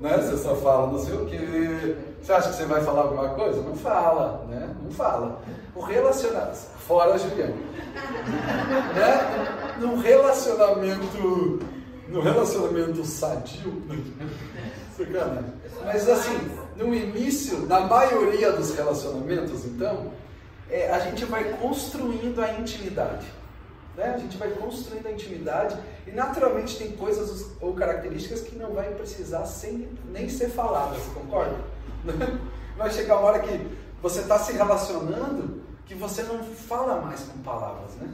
né? 0.00 0.16
Você 0.18 0.36
só 0.38 0.54
fala 0.56 0.92
não 0.92 0.98
sei 0.98 1.14
o 1.14 1.26
quê. 1.26 1.96
Você 2.22 2.32
acha 2.32 2.50
que 2.50 2.56
você 2.56 2.64
vai 2.64 2.82
falar 2.82 3.02
alguma 3.02 3.30
coisa? 3.30 3.62
Não 3.62 3.76
fala, 3.76 4.44
né? 4.48 4.74
Não 4.82 4.90
fala. 4.90 5.40
O 5.74 5.80
relacionamento, 5.80 6.56
fora 6.86 7.18
Juliano, 7.18 7.56
né? 8.94 9.76
No 9.78 9.96
relacionamento, 9.96 11.60
no 12.08 12.20
relacionamento 12.20 13.04
sadio, 13.04 13.82
Mas 15.84 16.08
assim, 16.08 16.50
no 16.76 16.92
início, 16.92 17.60
na 17.66 17.80
maioria 17.80 18.52
dos 18.52 18.74
relacionamentos, 18.74 19.64
então, 19.64 20.10
é, 20.68 20.90
a 20.90 20.98
gente 20.98 21.24
vai 21.24 21.44
construindo 21.54 22.40
a 22.40 22.52
intimidade. 22.54 23.26
Né? 23.98 24.14
A 24.14 24.16
gente 24.16 24.36
vai 24.36 24.48
construindo 24.52 25.08
a 25.08 25.10
intimidade 25.10 25.76
e 26.06 26.12
naturalmente 26.12 26.78
tem 26.78 26.92
coisas 26.92 27.50
ou 27.60 27.74
características 27.74 28.42
que 28.42 28.54
não 28.54 28.72
vai 28.72 28.94
precisar 28.94 29.44
sem, 29.44 29.88
nem 30.08 30.28
ser 30.28 30.50
faladas, 30.50 31.02
concorda? 31.12 31.56
Vai 32.78 32.92
chegar 32.92 33.18
uma 33.18 33.26
hora 33.26 33.40
que 33.40 33.76
você 34.00 34.20
está 34.20 34.38
se 34.38 34.52
relacionando 34.52 35.64
que 35.84 35.96
você 35.96 36.22
não 36.22 36.44
fala 36.44 37.00
mais 37.00 37.22
com 37.22 37.38
palavras, 37.38 37.90
né? 37.96 38.08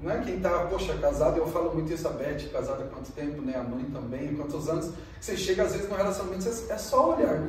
Não 0.00 0.12
é 0.12 0.20
quem 0.20 0.36
está, 0.36 0.66
poxa, 0.66 0.96
casado, 0.98 1.38
eu 1.38 1.48
falo 1.48 1.74
muito 1.74 1.92
isso 1.92 2.06
a 2.06 2.12
Beth, 2.12 2.48
casada 2.52 2.84
há 2.84 2.86
quanto 2.86 3.10
tempo, 3.10 3.42
né? 3.42 3.56
A 3.56 3.64
mãe 3.64 3.84
também, 3.86 4.36
quantos 4.36 4.68
anos. 4.68 4.92
Você 5.20 5.36
chega 5.36 5.64
às 5.64 5.72
vezes 5.72 5.88
no 5.88 5.96
relacionamento, 5.96 6.48
é 6.48 6.78
só 6.78 7.16
olhar? 7.16 7.42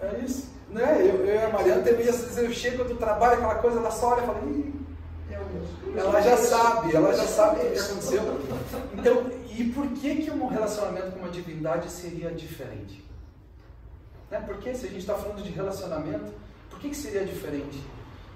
É 0.00 0.18
isso. 0.24 0.50
Né? 0.70 1.02
Eu, 1.02 1.26
eu 1.26 1.34
e 1.34 1.44
a 1.44 1.50
Mariana, 1.50 1.82
às 1.82 1.94
vezes 1.94 2.38
eu 2.38 2.50
chego 2.52 2.84
do 2.84 2.94
trabalho, 2.94 3.34
aquela 3.34 3.56
coisa, 3.56 3.78
ela 3.80 3.90
só 3.90 4.14
olha 4.14 4.22
e 4.22 4.26
fala, 4.26 4.40
Ih, 4.46 4.82
ela 5.96 6.20
já 6.20 6.36
sabe, 6.36 6.94
ela 6.94 7.14
já 7.14 7.26
sabe 7.26 7.60
o 7.60 7.72
que 7.72 7.78
aconteceu. 7.78 8.22
Então, 8.94 9.30
e 9.50 9.64
por 9.64 9.86
que, 9.88 10.16
que 10.22 10.30
um 10.30 10.46
relacionamento 10.46 11.12
com 11.12 11.18
uma 11.20 11.30
divindade 11.30 11.90
seria 11.90 12.30
diferente? 12.30 13.04
Né? 14.30 14.42
Porque 14.46 14.74
se 14.74 14.86
a 14.86 14.88
gente 14.88 15.00
está 15.00 15.14
falando 15.14 15.42
de 15.42 15.50
relacionamento, 15.50 16.32
por 16.70 16.78
que, 16.80 16.88
que 16.88 16.96
seria 16.96 17.24
diferente? 17.24 17.82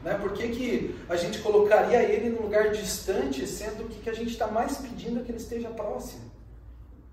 Né? 0.03 0.15
Por 0.15 0.33
que, 0.33 0.49
que 0.49 0.95
a 1.09 1.17
gente 1.17 1.39
colocaria 1.41 2.03
ele 2.03 2.31
num 2.31 2.43
lugar 2.43 2.71
distante, 2.71 3.47
sendo 3.47 3.89
que, 3.89 4.01
que 4.01 4.11
a 4.11 4.15
gente 4.15 4.31
está 4.31 4.47
mais 4.47 4.77
pedindo 4.77 5.25
que 5.25 5.31
ele 5.31 5.39
esteja 5.39 5.71
próximo? 5.71 6.31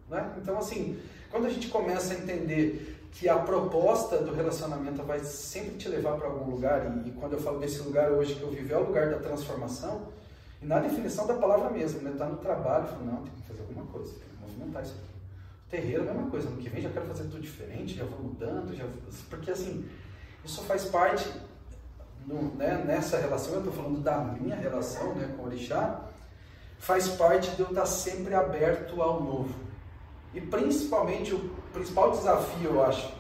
Né? 0.10 0.34
Então, 0.38 0.58
assim, 0.58 1.00
Quando 1.34 1.48
a 1.48 1.50
gente 1.50 1.68
começa 1.68 2.14
a 2.14 2.18
entender 2.18 2.93
que 3.14 3.30
a 3.30 3.38
proposta 3.38 4.18
do 4.18 4.34
relacionamento 4.34 5.04
vai 5.04 5.20
sempre 5.24 5.78
te 5.78 5.88
levar 5.88 6.18
para 6.18 6.28
algum 6.28 6.50
lugar, 6.50 6.86
e, 6.86 7.10
e, 7.10 7.12
quando 7.12 7.34
eu 7.34 7.40
falo 7.40 7.60
desse 7.60 7.80
lugar 7.80 8.12
hoje 8.12 8.36
que 8.36 8.42
eu 8.42 8.50
vivo 8.50 8.74
é 8.74 8.78
o 8.78 8.88
lugar 8.88 9.10
da 9.12 9.20
transformação, 9.20 10.08
e 10.62 10.66
na 10.66 10.80
definição 10.80 11.28
da 11.28 11.36
palavra 11.36 11.70
mesmo, 11.70 12.02
né? 12.02 12.14
Tá 12.18 12.26
no 12.26 12.38
trabalho, 12.38 12.88
falo, 12.88 13.06
não, 13.06 13.18
tem 13.18 13.34
que 13.34 13.48
fazer 13.48 13.62
alguma 13.62 13.86
coisa, 13.86 14.12
tem 14.14 14.30
que 14.30 14.42
movimentar 14.42 14.84
isso 14.84 14.94
aqui. 14.94 15.14
Terreiro 15.70 16.04
é 16.04 16.14
mesma 16.14 16.30
coisa, 16.30 16.50
no 16.50 16.58
que 16.58 16.70
vem 16.70 16.82
já 16.82 16.90
quero 16.90 17.06
fazer 17.06 17.24
tudo 17.24 17.42
diferente, 17.42 17.96
já 17.96 18.06
vou 18.06 18.20
mudando, 18.20 18.76
já 18.76 18.86
porque 19.30 19.52
assim, 19.52 19.88
isso 20.44 20.62
faz 20.64 20.86
parte 20.86 21.30
no, 22.26 22.56
né, 22.56 22.84
nessa 22.86 23.18
relação, 23.18 23.54
eu 23.54 23.60
estou 23.60 23.74
falando 23.74 24.00
da 24.00 24.18
minha 24.18 24.56
relação 24.56 25.14
né, 25.16 25.34
com 25.36 25.44
o 25.44 25.46
Orixá, 25.46 26.02
faz 26.80 27.10
parte 27.10 27.52
de 27.52 27.62
eu 27.62 27.70
estar 27.70 27.86
sempre 27.86 28.34
aberto 28.34 29.02
ao 29.02 29.22
novo. 29.22 29.54
E 30.34 30.42
principalmente, 30.42 31.34
o 31.34 31.50
principal 31.72 32.12
desafio, 32.12 32.72
eu 32.72 32.84
acho, 32.84 33.14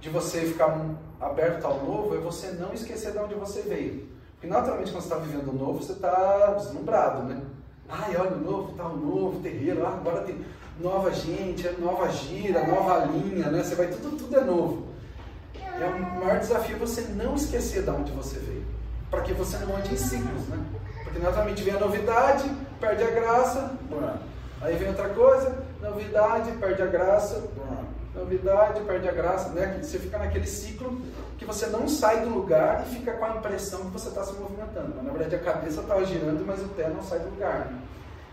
de 0.00 0.08
você 0.08 0.42
ficar 0.42 0.78
aberto 1.20 1.64
ao 1.64 1.84
novo 1.84 2.14
é 2.14 2.18
você 2.18 2.52
não 2.52 2.72
esquecer 2.72 3.12
de 3.12 3.18
onde 3.18 3.34
você 3.34 3.62
veio. 3.62 4.08
Porque 4.32 4.46
naturalmente 4.46 4.90
quando 4.90 5.02
você 5.02 5.12
está 5.12 5.22
vivendo 5.22 5.48
o 5.50 5.52
novo, 5.52 5.82
você 5.82 5.92
está 5.92 6.54
deslumbrado, 6.54 7.24
né? 7.24 7.42
Ai, 7.88 8.16
olha 8.16 8.36
o 8.36 8.40
novo, 8.40 8.72
tá 8.72 8.86
o 8.86 8.96
novo, 8.96 9.40
terreiro, 9.40 9.84
ah, 9.84 9.90
agora 9.90 10.22
tem 10.22 10.42
nova 10.80 11.12
gente, 11.12 11.66
é 11.66 11.72
nova 11.72 12.08
gira, 12.08 12.66
nova 12.66 13.04
linha, 13.04 13.50
né? 13.50 13.62
Você 13.62 13.74
vai, 13.74 13.88
tudo, 13.88 14.16
tudo 14.16 14.38
é 14.38 14.44
novo. 14.44 14.86
É 15.54 15.86
o 15.86 16.24
maior 16.24 16.38
desafio 16.38 16.78
você 16.78 17.02
não 17.02 17.34
esquecer 17.34 17.82
de 17.82 17.90
onde 17.90 18.12
você 18.12 18.38
veio. 18.38 18.64
Para 19.10 19.22
que 19.22 19.34
você 19.34 19.58
não 19.58 19.76
ande 19.76 19.92
em 19.92 19.96
ciclos, 19.96 20.48
né? 20.48 20.58
Porque 21.04 21.18
naturalmente 21.18 21.62
vem 21.62 21.74
a 21.74 21.80
novidade, 21.80 22.50
perde 22.78 23.02
a 23.02 23.10
graça, 23.10 23.76
aí 24.60 24.76
vem 24.76 24.88
outra 24.88 25.08
coisa, 25.08 25.64
novidade, 25.80 26.52
perde 26.52 26.82
a 26.82 26.86
graça, 26.86 27.42
novidade, 28.14 28.80
perde 28.82 29.08
a 29.08 29.12
graça, 29.12 29.48
né? 29.50 29.78
Você 29.82 29.98
fica 29.98 30.18
naquele 30.18 30.46
ciclo 30.46 31.00
que 31.38 31.44
você 31.44 31.66
não 31.66 31.88
sai 31.88 32.20
do 32.20 32.30
lugar 32.30 32.84
e 32.86 32.96
fica 32.96 33.12
com 33.12 33.24
a 33.24 33.36
impressão 33.36 33.86
que 33.86 33.92
você 33.92 34.08
está 34.08 34.24
se 34.24 34.34
movimentando. 34.34 34.92
Mas, 34.96 35.04
na 35.04 35.12
verdade, 35.12 35.36
a 35.36 35.38
cabeça 35.38 35.80
está 35.80 36.02
girando, 36.04 36.44
mas 36.46 36.60
o 36.62 36.68
pé 36.68 36.88
não 36.88 37.02
sai 37.02 37.20
do 37.20 37.30
lugar. 37.30 37.66
Né? 37.66 37.80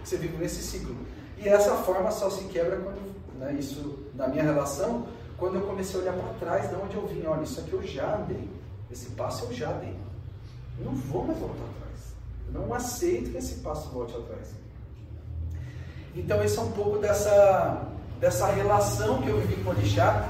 Você 0.04 0.18
vive 0.18 0.38
nesse 0.38 0.62
ciclo. 0.62 0.96
E 1.38 1.48
essa 1.48 1.76
forma 1.78 2.12
só 2.12 2.30
se 2.30 2.46
quebra 2.46 2.78
quando, 2.78 3.00
né, 3.40 3.54
isso, 3.54 4.00
na 4.16 4.28
minha 4.28 4.44
relação, 4.44 5.08
quando 5.38 5.56
eu 5.56 5.62
comecei 5.62 6.00
a 6.00 6.04
olhar 6.04 6.14
para 6.14 6.34
trás 6.40 6.70
de 6.70 6.76
onde 6.76 6.96
eu 6.96 7.06
vim. 7.06 7.26
Olha, 7.26 7.44
isso 7.44 7.60
aqui 7.60 7.74
eu 7.74 7.84
já 7.84 8.16
dei. 8.28 8.50
Esse 8.92 9.12
passo 9.12 9.46
eu 9.46 9.54
já 9.54 9.72
dei. 9.74 9.96
Eu 10.80 10.86
não 10.86 10.94
vou 10.94 11.26
mais 11.26 11.38
voltar 11.38 11.56
atrás. 11.56 12.14
Eu 12.48 12.62
não 12.62 12.74
aceito 12.74 13.32
que 13.32 13.38
esse 13.38 13.56
passo 13.56 13.90
volte 13.90 14.16
atrás. 14.16 14.50
Então, 16.18 16.44
esse 16.44 16.58
é 16.58 16.62
um 16.62 16.72
pouco 16.72 16.98
dessa, 16.98 17.88
dessa 18.20 18.48
relação 18.48 19.22
que 19.22 19.30
eu 19.30 19.40
vivi 19.40 19.64
com 19.64 19.70
o 19.70 19.74
Orixá. 19.74 20.28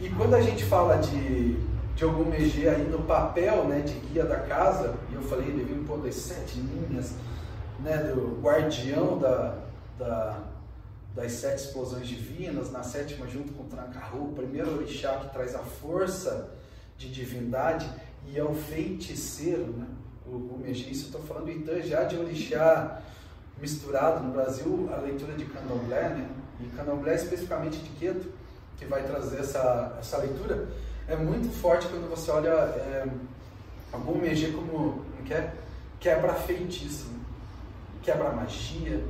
E 0.00 0.08
quando 0.08 0.34
a 0.34 0.40
gente 0.40 0.64
fala 0.64 0.96
de, 0.96 1.54
de 1.94 2.02
algum 2.02 2.24
Megê 2.24 2.68
aí 2.68 2.88
no 2.88 3.02
papel 3.02 3.64
né, 3.64 3.80
de 3.80 3.92
guia 4.08 4.24
da 4.24 4.38
casa, 4.38 4.94
e 5.12 5.14
eu 5.14 5.22
falei, 5.22 5.48
ele 5.48 5.64
veio 5.64 5.84
pôr 5.84 5.98
das 5.98 6.14
sete 6.14 6.58
linhas, 6.58 7.12
né, 7.80 7.98
do 7.98 8.40
guardião 8.40 9.18
da, 9.18 9.58
da, 9.98 10.38
das 11.14 11.32
sete 11.32 11.58
explosões 11.58 12.08
divinas, 12.08 12.72
na 12.72 12.82
sétima 12.82 13.28
junto 13.28 13.52
com 13.52 13.64
o 13.64 13.66
Trancaru, 13.66 14.30
o 14.30 14.32
primeiro 14.32 14.76
orixá 14.76 15.16
que 15.16 15.30
traz 15.30 15.54
a 15.54 15.60
força 15.60 16.48
de 16.96 17.10
divindade 17.10 17.88
e 18.26 18.38
é 18.38 18.42
o 18.42 18.54
feiticeiro, 18.54 19.74
né? 19.76 19.86
o, 20.26 20.36
o 20.36 20.60
Megis, 20.62 21.00
eu 21.00 21.06
estou 21.06 21.22
falando 21.22 21.50
então 21.50 21.80
já 21.82 22.04
de 22.04 22.16
orixá 22.16 23.02
misturado 23.60 24.22
no 24.22 24.32
Brasil, 24.32 24.88
a 24.92 24.96
leitura 24.96 25.34
de 25.34 25.44
candomblé, 25.44 26.08
né? 26.10 26.28
e 26.60 26.66
candomblé 26.76 27.14
especificamente 27.14 27.78
de 27.78 27.90
Queto, 27.90 28.32
que 28.76 28.84
vai 28.84 29.02
trazer 29.02 29.40
essa, 29.40 29.96
essa 29.98 30.18
leitura, 30.18 30.68
é 31.08 31.16
muito 31.16 31.48
forte 31.50 31.86
quando 31.88 32.08
você 32.08 32.30
olha 32.30 32.50
é, 32.50 33.06
algum 33.92 34.18
Megê 34.18 34.52
como, 34.52 35.04
como 35.16 35.32
é? 35.32 35.52
quebra 35.98 36.34
feitiço, 36.34 37.08
quebra 38.02 38.30
magia, 38.30 39.02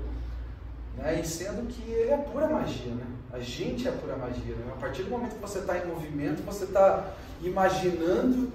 né? 0.96 1.20
E 1.20 1.26
sendo 1.26 1.68
que 1.68 1.82
ele 1.90 2.10
é 2.10 2.16
pura 2.16 2.48
magia, 2.48 2.92
né? 2.92 3.06
A 3.32 3.38
gente 3.38 3.86
é 3.86 3.90
pura 3.90 4.16
magia. 4.16 4.54
Né? 4.54 4.72
A 4.72 4.80
partir 4.80 5.02
do 5.02 5.10
momento 5.10 5.34
que 5.34 5.40
você 5.40 5.58
está 5.58 5.76
em 5.78 5.86
movimento, 5.86 6.42
você 6.44 6.64
está 6.64 7.12
imaginando 7.42 8.50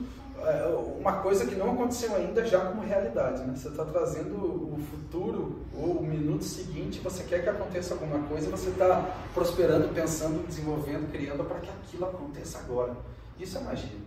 uma 0.99 1.13
coisa 1.21 1.45
que 1.45 1.55
não 1.55 1.71
aconteceu 1.71 2.15
ainda 2.15 2.45
já 2.45 2.59
como 2.65 2.83
realidade. 2.83 3.43
Né? 3.43 3.53
Você 3.55 3.69
está 3.69 3.85
trazendo 3.85 4.35
o 4.35 4.79
futuro 4.91 5.61
ou 5.73 5.99
o 5.99 6.03
minuto 6.03 6.43
seguinte, 6.43 6.99
você 6.99 7.23
quer 7.23 7.43
que 7.43 7.49
aconteça 7.49 7.93
alguma 7.93 8.19
coisa, 8.27 8.49
você 8.49 8.69
está 8.69 9.09
prosperando, 9.33 9.93
pensando, 9.93 10.45
desenvolvendo, 10.47 11.11
criando 11.11 11.43
para 11.43 11.59
que 11.59 11.69
aquilo 11.69 12.05
aconteça 12.05 12.59
agora. 12.59 12.93
Isso 13.39 13.57
é 13.57 13.61
magia. 13.61 13.99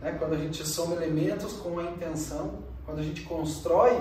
Né? 0.00 0.16
Quando 0.18 0.34
a 0.34 0.38
gente 0.38 0.66
soma 0.66 0.96
elementos 0.96 1.54
com 1.54 1.78
a 1.78 1.84
intenção, 1.84 2.58
quando 2.84 2.98
a 2.98 3.02
gente 3.02 3.22
constrói 3.22 3.98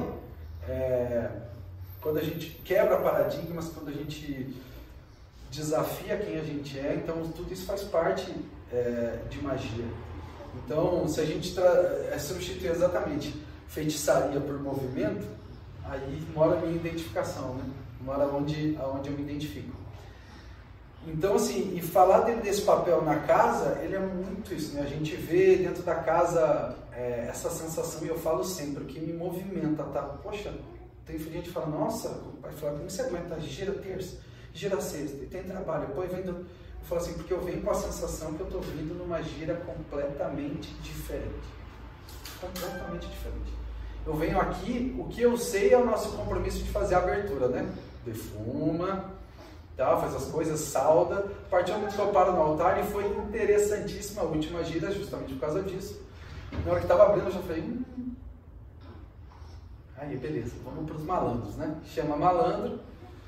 é, 0.67 1.29
quando 2.01 2.17
a 2.17 2.23
gente 2.23 2.49
quebra 2.63 2.97
paradigmas, 2.97 3.69
quando 3.69 3.89
a 3.89 3.91
gente 3.91 4.55
desafia 5.51 6.17
quem 6.17 6.39
a 6.39 6.43
gente 6.43 6.77
é, 6.79 6.93
então 6.95 7.27
tudo 7.29 7.51
isso 7.51 7.65
faz 7.65 7.83
parte 7.83 8.33
é, 8.71 9.19
de 9.29 9.41
magia. 9.41 9.85
Então, 10.55 11.07
se 11.07 11.21
a 11.21 11.25
gente 11.25 11.57
é, 11.59 12.17
substituir 12.19 12.71
exatamente 12.71 13.35
feitiçaria 13.67 14.39
por 14.39 14.59
movimento, 14.61 15.27
aí 15.83 16.23
mora 16.33 16.57
a 16.57 16.61
minha 16.61 16.75
identificação, 16.75 17.55
né? 17.55 17.63
mora 18.01 18.25
onde, 18.27 18.77
onde 18.93 19.09
eu 19.09 19.15
me 19.15 19.23
identifico. 19.23 19.77
Então, 21.07 21.35
assim, 21.35 21.75
e 21.75 21.81
falar 21.81 22.21
dele 22.21 22.41
desse 22.41 22.61
papel 22.61 23.01
na 23.03 23.19
casa, 23.21 23.79
ele 23.81 23.95
é 23.95 23.99
muito 23.99 24.53
isso, 24.53 24.75
né? 24.75 24.81
A 24.81 24.85
gente 24.85 25.15
vê 25.15 25.55
dentro 25.55 25.81
da 25.83 25.95
casa 25.95 26.75
é, 26.93 27.27
essa 27.29 27.49
sensação, 27.49 28.03
e 28.03 28.09
eu 28.09 28.19
falo 28.19 28.43
sempre, 28.43 28.83
que 28.85 28.99
me 28.99 29.13
movimenta, 29.13 29.83
tá? 29.83 30.01
Poxa, 30.01 30.53
tem 31.05 31.17
gente 31.17 31.47
que 31.47 31.51
fala, 31.51 31.67
nossa, 31.67 32.09
o 32.09 32.37
pai 32.41 32.51
fala, 32.51 32.77
como 32.77 32.89
você 32.89 33.01
aguenta? 33.01 33.39
Gira 33.39 33.71
terça, 33.73 34.17
gira 34.53 34.79
sexta, 34.81 35.23
e 35.23 35.27
tem 35.27 35.43
trabalho. 35.43 35.87
Depois 35.87 36.11
vem 36.11 36.21
do... 36.23 36.45
Eu 36.81 36.87
falo 36.87 37.01
assim, 37.01 37.13
porque 37.13 37.33
eu 37.33 37.41
venho 37.41 37.61
com 37.61 37.71
a 37.71 37.75
sensação 37.75 38.33
que 38.33 38.41
eu 38.41 38.47
estou 38.47 38.61
vindo 38.61 38.95
numa 38.95 39.21
gira 39.21 39.55
completamente 39.55 40.73
diferente. 40.81 41.47
Completamente 42.41 43.07
diferente. 43.07 43.53
Eu 44.05 44.15
venho 44.15 44.39
aqui, 44.39 44.95
o 44.97 45.05
que 45.05 45.21
eu 45.21 45.37
sei 45.37 45.73
é 45.73 45.77
o 45.77 45.85
nosso 45.85 46.15
compromisso 46.17 46.63
de 46.63 46.71
fazer 46.71 46.95
a 46.95 46.99
abertura, 46.99 47.47
né? 47.49 47.71
Defuma, 48.05 49.11
tá? 49.77 49.97
faz 49.97 50.15
as 50.15 50.25
coisas, 50.25 50.59
salda. 50.59 51.19
A 51.19 51.49
partir 51.49 51.71
do 51.71 51.79
momento 51.79 51.95
que 51.95 52.01
eu 52.01 52.07
paro 52.07 52.31
no 52.31 52.41
altar, 52.41 52.79
e 52.79 52.83
foi 52.87 53.05
interessantíssima 53.05 54.21
a 54.21 54.25
última 54.25 54.63
gira, 54.63 54.91
justamente 54.91 55.33
por 55.33 55.41
causa 55.41 55.61
disso. 55.61 56.01
Na 56.65 56.71
hora 56.71 56.79
que 56.79 56.85
estava 56.85 57.05
abrindo, 57.05 57.27
eu 57.27 57.31
já 57.31 57.41
falei, 57.41 57.61
hum, 57.61 58.15
Aí, 60.01 60.15
beleza, 60.15 60.53
vamos 60.63 60.85
para 60.85 60.95
os 60.95 61.03
malandros, 61.03 61.57
né? 61.57 61.75
Chama 61.83 62.15
malandro, 62.15 62.79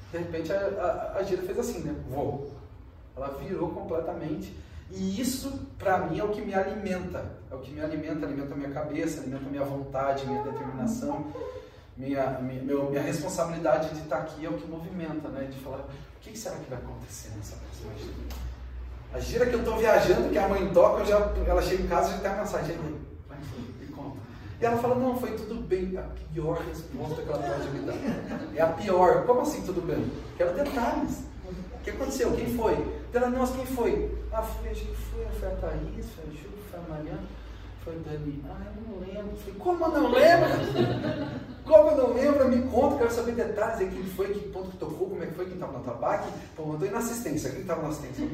de 0.10 0.18
repente 0.18 0.54
a, 0.54 0.58
a, 0.58 1.18
a 1.18 1.24
gira 1.24 1.42
fez 1.42 1.60
assim, 1.60 1.80
né? 1.80 1.94
Vou. 2.10 2.50
Ela 3.16 3.30
virou 3.40 3.70
completamente. 3.70 4.56
E 4.90 5.20
isso, 5.20 5.68
para 5.80 6.00
mim, 6.00 6.20
é 6.20 6.24
o 6.24 6.30
que 6.30 6.42
me 6.42 6.54
alimenta. 6.54 7.24
É 7.50 7.56
o 7.56 7.60
que 7.60 7.72
me 7.72 7.82
alimenta, 7.82 8.26
alimenta 8.26 8.54
a 8.54 8.58
minha 8.58 8.72
cabeça, 8.72 9.22
alimenta 9.22 9.46
a 9.46 9.50
minha 9.50 9.64
vontade, 9.64 10.26
minha 10.26 10.44
determinação, 10.44 11.28
minha, 11.96 12.40
minha, 12.40 12.62
minha 12.64 13.02
responsabilidade 13.02 13.90
de 13.94 14.02
estar 14.02 14.18
aqui 14.18 14.46
é 14.46 14.50
o 14.50 14.54
que 14.54 14.68
movimenta, 14.68 15.30
né? 15.30 15.46
De 15.46 15.58
falar, 15.60 15.80
o 15.80 16.20
que 16.20 16.38
será 16.38 16.56
que 16.58 16.70
vai 16.70 16.80
acontecer 16.80 17.32
nessa 17.38 17.56
gira? 17.98 18.52
A 19.14 19.20
gira 19.20 19.46
que 19.46 19.56
eu 19.56 19.60
estou 19.60 19.78
viajando, 19.78 20.30
que 20.30 20.38
a 20.38 20.48
mãe 20.48 20.70
toca, 20.74 21.06
já, 21.06 21.18
ela 21.46 21.62
chega 21.62 21.84
em 21.84 21.88
casa 21.88 22.10
e 22.10 22.14
já 22.14 22.20
tem 22.20 22.32
a 22.32 22.36
mensagem. 22.36 22.78
E 24.62 24.66
ela 24.66 24.78
fala, 24.78 24.94
não, 24.94 25.18
foi 25.18 25.32
tudo 25.32 25.56
bem. 25.56 25.98
A 25.98 26.04
pior 26.32 26.62
resposta 26.62 27.24
que 27.24 27.30
ela 27.30 27.40
pode 27.40 27.68
me 27.70 27.80
dar. 27.80 27.96
É 28.56 28.62
a 28.62 28.68
pior. 28.68 29.26
Como 29.26 29.42
assim 29.42 29.64
tudo 29.64 29.82
bem? 29.82 30.12
Quero 30.38 30.54
detalhes. 30.54 31.24
O 31.82 31.84
que 31.84 31.90
aconteceu? 31.90 32.32
Quem 32.34 32.56
foi? 32.56 32.78
Ela, 33.12 33.30
nossa, 33.32 33.58
quem 33.58 33.66
foi? 33.66 34.16
Ah, 34.32 34.44
foi, 34.44 34.70
acho 34.70 34.82
que 34.82 34.96
foi, 34.96 35.26
foi 35.40 35.48
a 35.48 35.56
Thaís, 35.56 36.06
foi 36.16 36.26
a 36.26 36.32
Ju, 36.32 36.50
foi 36.70 36.80
a 36.80 36.84
Mariana, 36.88 37.24
foi 37.84 37.96
a 37.96 37.98
Dani. 38.08 38.46
Ah, 38.48 38.68
eu 38.68 38.84
não 38.88 39.00
lembro. 39.00 39.36
Falei, 39.36 39.56
como 39.58 39.86
eu 39.86 39.90
não 39.90 40.12
lembro? 40.12 41.42
Como 41.64 41.92
eu 41.92 41.96
não 41.98 42.14
lembro, 42.16 42.50
me 42.50 42.64
conta, 42.70 42.98
quero 42.98 43.12
saber 43.12 43.34
detalhes. 43.34 43.94
Quem 43.94 44.04
foi, 44.04 44.34
que 44.34 44.50
ponto 44.50 44.72
que 44.72 44.78
tocou, 44.78 45.10
como 45.10 45.24
é 45.24 45.28
que 45.28 45.36
foi, 45.36 45.46
quem 45.46 45.54
estava 45.54 45.78
no 45.78 45.84
tabaco. 45.84 46.28
Pô, 46.56 46.66
mandou 46.66 46.88
ir 46.88 46.92
na 46.92 46.98
assistência, 46.98 47.52
quem 47.52 47.62
estava 47.62 47.84
na 47.84 47.90
assistência? 47.90 48.28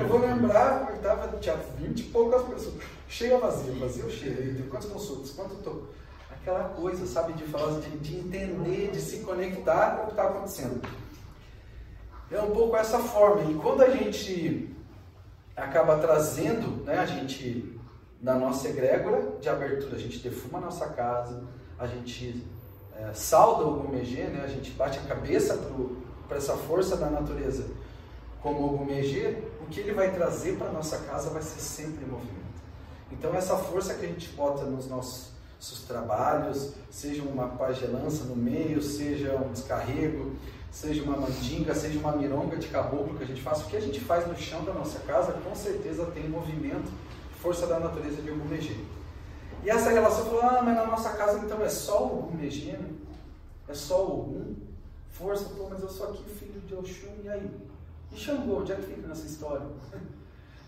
eu 0.00 0.08
vou 0.08 0.20
lembrar, 0.20 0.94
estava, 0.94 1.36
tinha 1.38 1.56
20 1.56 1.98
e 1.98 2.02
poucas 2.04 2.42
pessoas. 2.42 2.74
Cheia 3.08 3.38
vazia, 3.38 3.72
vazia 3.72 4.04
ou 4.04 4.10
cheia? 4.10 4.64
Quantos 4.70 4.88
consultas? 4.88 5.32
Quanto 5.32 5.56
tô? 5.56 5.82
Aquela 6.30 6.68
coisa, 6.70 7.04
sabe, 7.06 7.32
de 7.32 7.44
falar, 7.44 7.80
de, 7.80 7.90
de 7.98 8.16
entender, 8.16 8.92
de 8.92 9.00
se 9.00 9.18
conectar 9.18 9.96
com 9.96 10.02
o 10.02 10.06
que 10.06 10.12
está 10.12 10.22
acontecendo. 10.22 10.80
É 12.30 12.40
um 12.40 12.50
pouco 12.50 12.76
essa 12.76 12.98
forma. 12.98 13.50
E 13.50 13.54
quando 13.54 13.82
a 13.82 13.90
gente 13.90 14.74
acaba 15.56 15.98
trazendo, 15.98 16.84
né, 16.84 16.98
a 16.98 17.06
gente, 17.06 17.78
na 18.22 18.34
nossa 18.34 18.68
egrégora 18.68 19.38
de 19.40 19.48
abertura, 19.48 19.96
a 19.96 19.98
gente 19.98 20.18
defuma 20.18 20.58
a 20.58 20.62
nossa 20.62 20.86
casa, 20.88 21.42
a 21.78 21.86
gente 21.86 22.44
é, 22.96 23.12
salda 23.14 23.64
o 23.64 23.80
Gomegê, 23.80 24.24
né, 24.24 24.42
a 24.44 24.48
gente 24.48 24.70
bate 24.72 24.98
a 24.98 25.02
cabeça 25.02 25.58
para 26.26 26.36
essa 26.36 26.54
força 26.54 26.96
da 26.96 27.08
natureza 27.08 27.64
como 28.42 28.66
o 28.66 28.78
Gumegê, 28.78 29.36
o 29.60 29.66
que 29.66 29.80
ele 29.80 29.92
vai 29.92 30.12
trazer 30.14 30.56
para 30.56 30.70
nossa 30.70 30.98
casa 30.98 31.30
vai 31.30 31.42
ser 31.42 31.60
sempre 31.60 32.04
movimento. 32.04 32.38
Então 33.10 33.34
essa 33.34 33.56
força 33.56 33.94
que 33.94 34.04
a 34.04 34.08
gente 34.08 34.28
bota 34.30 34.64
nos 34.64 34.88
nossos, 34.88 35.36
trabalhos, 35.88 36.72
seja 36.88 37.22
uma 37.22 37.48
pagelança 37.48 38.24
no 38.24 38.36
meio, 38.36 38.80
seja 38.80 39.34
um 39.34 39.50
descarrego, 39.52 40.36
seja 40.80 41.02
uma 41.02 41.16
mandinga, 41.16 41.74
seja 41.74 41.98
uma 41.98 42.12
mironga 42.12 42.56
de 42.56 42.68
caboclo 42.68 43.18
que 43.18 43.24
a 43.24 43.26
gente 43.26 43.42
faz, 43.42 43.62
o 43.62 43.64
que 43.64 43.76
a 43.76 43.80
gente 43.80 43.98
faz 43.98 44.28
no 44.28 44.36
chão 44.36 44.64
da 44.64 44.72
nossa 44.72 45.00
casa, 45.00 45.32
com 45.32 45.52
certeza 45.52 46.06
tem 46.06 46.28
movimento, 46.28 46.88
força 47.42 47.66
da 47.66 47.80
natureza 47.80 48.22
de 48.22 48.30
algum 48.30 48.44
Megê. 48.44 48.76
E 49.64 49.68
essa 49.68 49.90
relação 49.90 50.26
falou, 50.26 50.42
ah, 50.42 50.62
mas 50.62 50.76
na 50.76 50.86
nossa 50.86 51.10
casa 51.14 51.40
então 51.44 51.60
é 51.64 51.68
só 51.68 52.04
o 52.04 52.18
Ogum 52.20 52.36
Megê, 52.36 52.78
é 53.66 53.74
só 53.74 54.06
o 54.06 54.54
força, 55.10 55.48
pô, 55.48 55.66
mas 55.68 55.82
eu 55.82 55.88
sou 55.88 56.10
aqui 56.10 56.22
filho 56.30 56.60
de 56.60 56.72
Oxum, 56.76 57.24
e 57.24 57.28
aí? 57.28 57.50
E 58.12 58.16
Xangô, 58.16 58.60
onde 58.60 58.70
é 58.70 58.76
que 58.76 58.82
fica 58.82 59.08
nessa 59.08 59.26
história? 59.26 59.66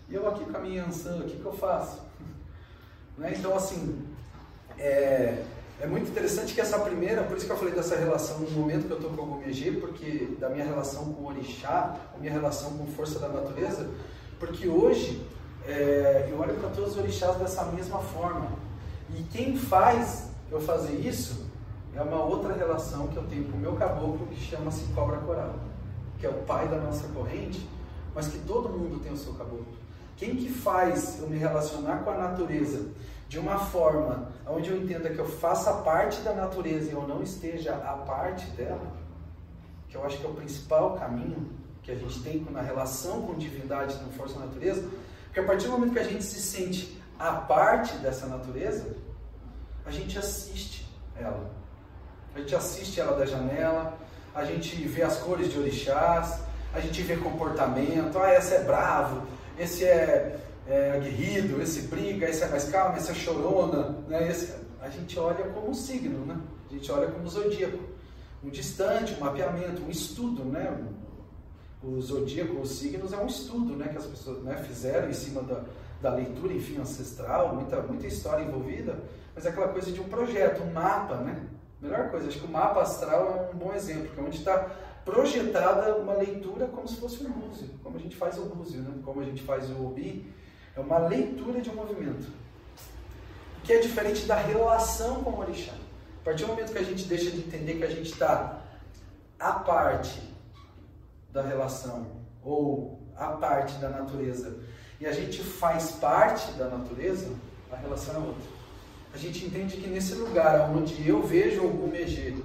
E 0.09 0.15
eu 0.15 0.27
aqui 0.27 0.43
com 0.43 0.57
a 0.57 0.59
minha 0.59 0.83
Ansan, 0.83 1.19
o 1.19 1.23
que, 1.23 1.37
que 1.37 1.45
eu 1.45 1.53
faço? 1.53 2.01
Né? 3.17 3.33
Então, 3.37 3.55
assim, 3.55 4.05
é, 4.77 5.45
é 5.81 5.87
muito 5.87 6.11
interessante 6.11 6.53
que 6.53 6.61
essa 6.61 6.77
primeira, 6.77 7.23
por 7.23 7.35
isso 7.35 7.47
que 7.47 7.51
eu 7.51 7.57
falei 7.57 7.73
dessa 7.73 7.95
relação 7.95 8.37
no 8.37 8.51
momento 8.51 8.85
que 8.85 8.91
eu 8.91 8.97
estou 8.97 9.11
com 9.11 9.23
o 9.23 9.25
Gomegê, 9.25 9.71
porque 9.71 10.37
da 10.39 10.47
minha 10.47 10.63
relação 10.63 11.05
com 11.05 11.23
o 11.23 11.27
Orixá, 11.27 11.97
a 12.15 12.19
minha 12.19 12.31
relação 12.31 12.77
com 12.77 12.85
força 12.85 13.17
da 13.17 13.27
natureza, 13.27 13.89
porque 14.39 14.67
hoje 14.67 15.25
é, 15.65 16.27
eu 16.29 16.39
olho 16.39 16.53
para 16.53 16.69
todos 16.69 16.91
os 16.91 16.97
orixás 16.97 17.35
dessa 17.37 17.65
mesma 17.65 17.97
forma. 17.97 18.49
E 19.09 19.23
quem 19.23 19.57
faz 19.57 20.29
eu 20.51 20.61
fazer 20.61 20.93
isso 20.93 21.47
é 21.95 22.01
uma 22.01 22.23
outra 22.23 22.53
relação 22.53 23.07
que 23.07 23.17
eu 23.17 23.23
tenho 23.23 23.45
com 23.45 23.57
o 23.57 23.59
meu 23.59 23.73
caboclo 23.73 24.27
que 24.27 24.39
chama-se 24.39 24.83
cobra 24.93 25.17
coral, 25.17 25.55
que 26.19 26.27
é 26.27 26.29
o 26.29 26.43
pai 26.43 26.67
da 26.67 26.77
nossa 26.77 27.07
corrente, 27.07 27.67
mas 28.13 28.27
que 28.27 28.37
todo 28.39 28.69
mundo 28.69 29.01
tem 29.01 29.11
o 29.11 29.17
seu 29.17 29.33
caboclo. 29.33 29.81
Quem 30.15 30.35
que 30.35 30.49
faz 30.49 31.19
eu 31.19 31.27
me 31.27 31.37
relacionar 31.37 32.03
com 32.03 32.11
a 32.11 32.17
natureza 32.17 32.85
de 33.31 33.39
uma 33.39 33.57
forma 33.57 34.27
onde 34.45 34.69
eu 34.69 34.75
entenda 34.75 35.09
que 35.09 35.17
eu 35.17 35.25
faça 35.25 35.71
parte 35.83 36.19
da 36.19 36.33
natureza 36.33 36.89
e 36.89 36.93
eu 36.93 37.07
não 37.07 37.23
esteja 37.23 37.73
a 37.75 37.93
parte 37.93 38.45
dela, 38.47 38.91
que 39.87 39.95
eu 39.95 40.05
acho 40.05 40.17
que 40.17 40.25
é 40.25 40.29
o 40.29 40.33
principal 40.33 40.97
caminho 40.97 41.49
que 41.81 41.93
a 41.93 41.95
gente 41.95 42.21
tem 42.23 42.45
na 42.51 42.59
relação 42.59 43.21
com 43.21 43.33
divindade, 43.35 43.95
com 43.99 44.11
força 44.11 44.37
natureza, 44.37 44.85
porque 45.23 45.39
a 45.39 45.45
partir 45.45 45.67
do 45.67 45.71
momento 45.71 45.93
que 45.93 45.99
a 45.99 46.03
gente 46.03 46.25
se 46.25 46.41
sente 46.41 47.01
a 47.17 47.31
parte 47.31 47.95
dessa 47.99 48.27
natureza, 48.27 48.97
a 49.85 49.91
gente 49.91 50.19
assiste 50.19 50.85
ela. 51.15 51.51
A 52.35 52.39
gente 52.39 52.53
assiste 52.53 52.99
ela 52.99 53.17
da 53.17 53.25
janela, 53.25 53.97
a 54.35 54.43
gente 54.43 54.75
vê 54.75 55.03
as 55.03 55.19
cores 55.19 55.49
de 55.49 55.57
orixás, 55.57 56.41
a 56.73 56.81
gente 56.81 57.01
vê 57.01 57.15
comportamento, 57.15 58.19
ah, 58.19 58.33
esse 58.33 58.55
é 58.55 58.63
bravo, 58.65 59.25
esse 59.57 59.85
é, 59.85 60.37
é 60.71 60.93
aguerrido, 60.93 61.61
esse 61.61 61.81
briga, 61.87 62.29
esse 62.29 62.43
é 62.43 62.47
mais 62.47 62.69
calmo, 62.69 62.95
esse 62.95 63.11
é 63.11 63.13
chorona, 63.13 63.97
né? 64.07 64.29
Esse, 64.29 64.55
a 64.79 64.89
gente 64.89 65.19
olha 65.19 65.43
como 65.49 65.69
um 65.69 65.73
signo, 65.73 66.25
né? 66.25 66.39
A 66.69 66.73
gente 66.73 66.89
olha 66.89 67.11
como 67.11 67.27
zodíaco, 67.27 67.77
um 68.41 68.49
distante, 68.49 69.13
um 69.15 69.19
mapeamento, 69.19 69.83
um 69.83 69.89
estudo, 69.89 70.45
né? 70.45 70.81
O 71.83 71.99
zodíaco, 71.99 72.57
os 72.61 72.71
signos 72.71 73.11
é 73.11 73.17
um 73.17 73.27
estudo, 73.27 73.75
né? 73.75 73.89
Que 73.89 73.97
as 73.97 74.05
pessoas 74.05 74.41
né, 74.43 74.55
fizeram 74.65 75.09
em 75.09 75.13
cima 75.13 75.41
da, 75.41 75.65
da 76.01 76.15
leitura, 76.15 76.53
enfim, 76.53 76.79
ancestral, 76.79 77.53
muita, 77.53 77.81
muita 77.81 78.07
história 78.07 78.43
envolvida, 78.43 78.97
mas 79.35 79.45
é 79.45 79.49
aquela 79.49 79.67
coisa 79.67 79.91
de 79.91 79.99
um 79.99 80.07
projeto, 80.07 80.63
um 80.63 80.71
mapa, 80.71 81.17
né? 81.17 81.47
Melhor 81.81 82.09
coisa, 82.09 82.29
acho 82.29 82.39
que 82.39 82.45
o 82.45 82.51
mapa 82.51 82.81
astral 82.81 83.49
é 83.51 83.55
um 83.55 83.57
bom 83.57 83.73
exemplo, 83.73 84.07
que 84.13 84.19
é 84.19 84.23
onde 84.23 84.37
está 84.37 84.69
projetada 85.03 85.95
uma 85.95 86.13
leitura 86.13 86.67
como 86.67 86.87
se 86.87 86.95
fosse 86.95 87.25
um 87.25 87.31
búzio, 87.31 87.69
como 87.83 87.97
a 87.97 87.99
gente 87.99 88.15
faz 88.15 88.37
o 88.37 88.45
búzio, 88.45 88.81
né? 88.81 88.93
como 89.03 89.19
a 89.19 89.23
gente 89.23 89.41
faz 89.41 89.67
o 89.71 89.83
obi, 89.83 90.31
é 90.75 90.79
uma 90.79 90.97
leitura 90.97 91.61
de 91.61 91.69
um 91.69 91.75
movimento, 91.75 92.27
que 93.63 93.73
é 93.73 93.79
diferente 93.79 94.25
da 94.25 94.35
relação 94.35 95.23
com 95.23 95.31
o 95.31 95.39
orixá. 95.39 95.73
A 96.21 96.23
partir 96.23 96.43
do 96.43 96.49
momento 96.49 96.71
que 96.71 96.77
a 96.77 96.83
gente 96.83 97.05
deixa 97.05 97.31
de 97.31 97.39
entender 97.39 97.75
que 97.75 97.83
a 97.83 97.89
gente 97.89 98.11
está 98.11 98.61
a 99.39 99.53
parte 99.53 100.21
da 101.31 101.41
relação 101.41 102.07
ou 102.43 102.99
a 103.15 103.27
parte 103.27 103.73
da 103.79 103.89
natureza 103.89 104.59
e 104.99 105.05
a 105.05 105.11
gente 105.11 105.41
faz 105.41 105.91
parte 105.91 106.51
da 106.53 106.69
natureza, 106.69 107.27
a 107.71 107.75
relação 107.75 108.15
é 108.15 108.17
outra. 108.19 108.43
A 109.13 109.17
gente 109.17 109.45
entende 109.45 109.77
que 109.77 109.87
nesse 109.87 110.13
lugar 110.13 110.69
onde 110.69 111.07
eu 111.07 111.21
vejo 111.23 111.65
o 111.65 111.69
Gumegê 111.69 112.35